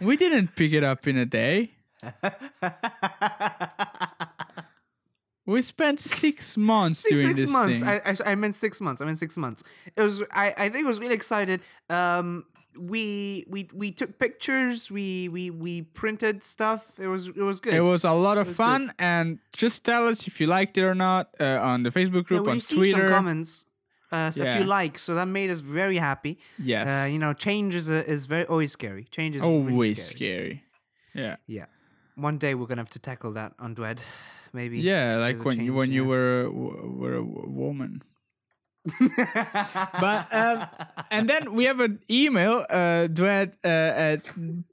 we 0.00 0.16
didn't 0.16 0.54
pick 0.54 0.72
it 0.72 0.84
up 0.84 1.08
in 1.08 1.16
a 1.16 1.26
day. 1.26 1.72
We 5.44 5.60
spent 5.62 5.98
six 5.98 6.56
months 6.56 7.00
six, 7.00 7.14
doing 7.14 7.26
six 7.28 7.40
this 7.40 7.50
months. 7.50 7.80
thing. 7.80 7.88
I, 7.88 8.10
I 8.10 8.32
I 8.32 8.34
meant 8.36 8.54
six 8.54 8.80
months. 8.80 9.00
I 9.02 9.04
meant 9.06 9.18
six 9.18 9.36
months. 9.36 9.64
It 9.96 10.00
was. 10.00 10.22
I 10.30 10.54
I 10.56 10.68
think 10.68 10.84
it 10.84 10.88
was 10.88 11.00
really 11.00 11.14
excited. 11.16 11.62
Um, 11.90 12.44
we 12.78 13.44
we 13.48 13.68
we 13.74 13.90
took 13.90 14.20
pictures. 14.20 14.88
We 14.88 15.28
we 15.28 15.50
we 15.50 15.82
printed 15.82 16.44
stuff. 16.44 16.92
It 17.00 17.08
was 17.08 17.26
it 17.26 17.42
was 17.42 17.58
good. 17.58 17.74
It 17.74 17.80
was 17.82 18.04
a 18.04 18.12
lot 18.12 18.38
of 18.38 18.54
fun, 18.54 18.82
good. 18.86 18.94
and 19.00 19.38
just 19.52 19.82
tell 19.82 20.06
us 20.06 20.28
if 20.28 20.40
you 20.40 20.46
liked 20.46 20.78
it 20.78 20.84
or 20.84 20.94
not 20.94 21.30
uh, 21.40 21.58
on 21.60 21.82
the 21.82 21.90
Facebook 21.90 22.22
yeah, 22.30 22.38
group, 22.38 22.46
we 22.46 22.52
on 22.52 22.60
Twitter. 22.60 22.90
some 22.92 23.08
comments. 23.08 23.64
Uh, 24.12 24.30
so 24.30 24.42
a 24.42 24.44
Yeah. 24.44 24.56
few 24.58 24.64
likes, 24.64 25.02
so 25.02 25.14
that 25.16 25.26
made 25.26 25.50
us 25.50 25.58
very 25.60 25.96
happy. 25.96 26.38
Yes, 26.58 26.86
Uh, 26.86 27.06
you 27.10 27.18
know, 27.18 27.32
change 27.32 27.74
is 27.74 27.88
is 27.88 28.26
very 28.26 28.44
always 28.46 28.70
scary. 28.70 29.04
Change 29.10 29.36
is 29.36 29.42
really 29.42 29.54
always 29.72 29.96
scary. 30.06 30.16
scary. 30.16 30.64
Yeah, 31.14 31.36
Yeah, 31.46 31.66
one 32.14 32.38
day 32.38 32.54
we're 32.54 32.66
gonna 32.66 32.80
have 32.82 32.90
to 32.90 32.98
tackle 32.98 33.32
that 33.32 33.52
on 33.58 33.74
Duet, 33.74 34.02
maybe. 34.52 34.78
yeah, 34.80 35.16
like 35.16 35.44
when 35.44 35.60
you 35.60 35.74
when 35.74 35.92
you 35.92 36.04
were 36.04 36.44
w- 36.44 36.94
were 36.98 37.16
a 37.16 37.24
w- 37.24 37.48
woman. 37.48 38.02
But 38.98 40.26
um, 40.32 40.66
and 41.10 41.28
then 41.30 41.54
we 41.54 41.64
have 41.64 41.80
an 41.80 42.00
email, 42.10 42.66
uh, 42.68 43.06
duet 43.06 43.54
uh, 43.64 43.68
at 43.68 44.24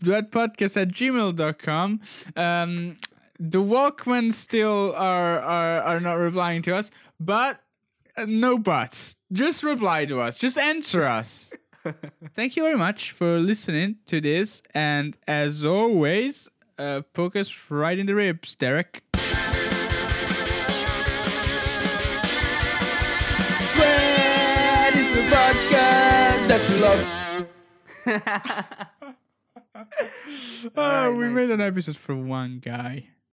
duetpodcast 0.04 0.78
at 0.82 0.90
gmail.com. 0.90 2.00
Um, 2.36 2.98
the 3.40 3.60
Walkmen 3.62 4.34
still 4.34 4.94
are, 4.96 5.40
are 5.40 5.82
are 5.84 6.00
not 6.00 6.14
replying 6.16 6.62
to 6.64 6.76
us, 6.76 6.92
but 7.20 7.62
uh, 8.18 8.26
no 8.28 8.58
buts. 8.58 9.16
Just 9.32 9.64
reply 9.64 10.06
to 10.06 10.20
us. 10.20 10.38
Just 10.38 10.58
answer 10.58 11.06
us. 11.06 11.52
Thank 12.36 12.56
you 12.58 12.64
very 12.64 12.78
much 12.78 13.12
for 13.12 13.40
listening 13.40 13.98
to 14.08 14.20
this, 14.20 14.62
and 14.74 15.16
as 15.28 15.64
always, 15.64 16.50
uh, 16.80 17.02
poke 17.14 17.36
us 17.36 17.54
right 17.70 18.00
in 18.00 18.06
the 18.08 18.16
ribs, 18.16 18.56
Derek. 18.56 19.04
Dwayne 23.74 24.96
is 24.96 25.14
a 25.14 25.24
podcast 25.30 26.48
that 26.48 26.70
you 26.70 26.78
love. 26.78 27.02
Oh, 30.76 30.82
Alright, 30.82 31.16
we 31.18 31.26
nice, 31.26 31.36
made 31.36 31.52
an 31.52 31.62
episode 31.62 31.96
for 31.96 32.14
one 32.16 32.60
guy. 32.60 33.08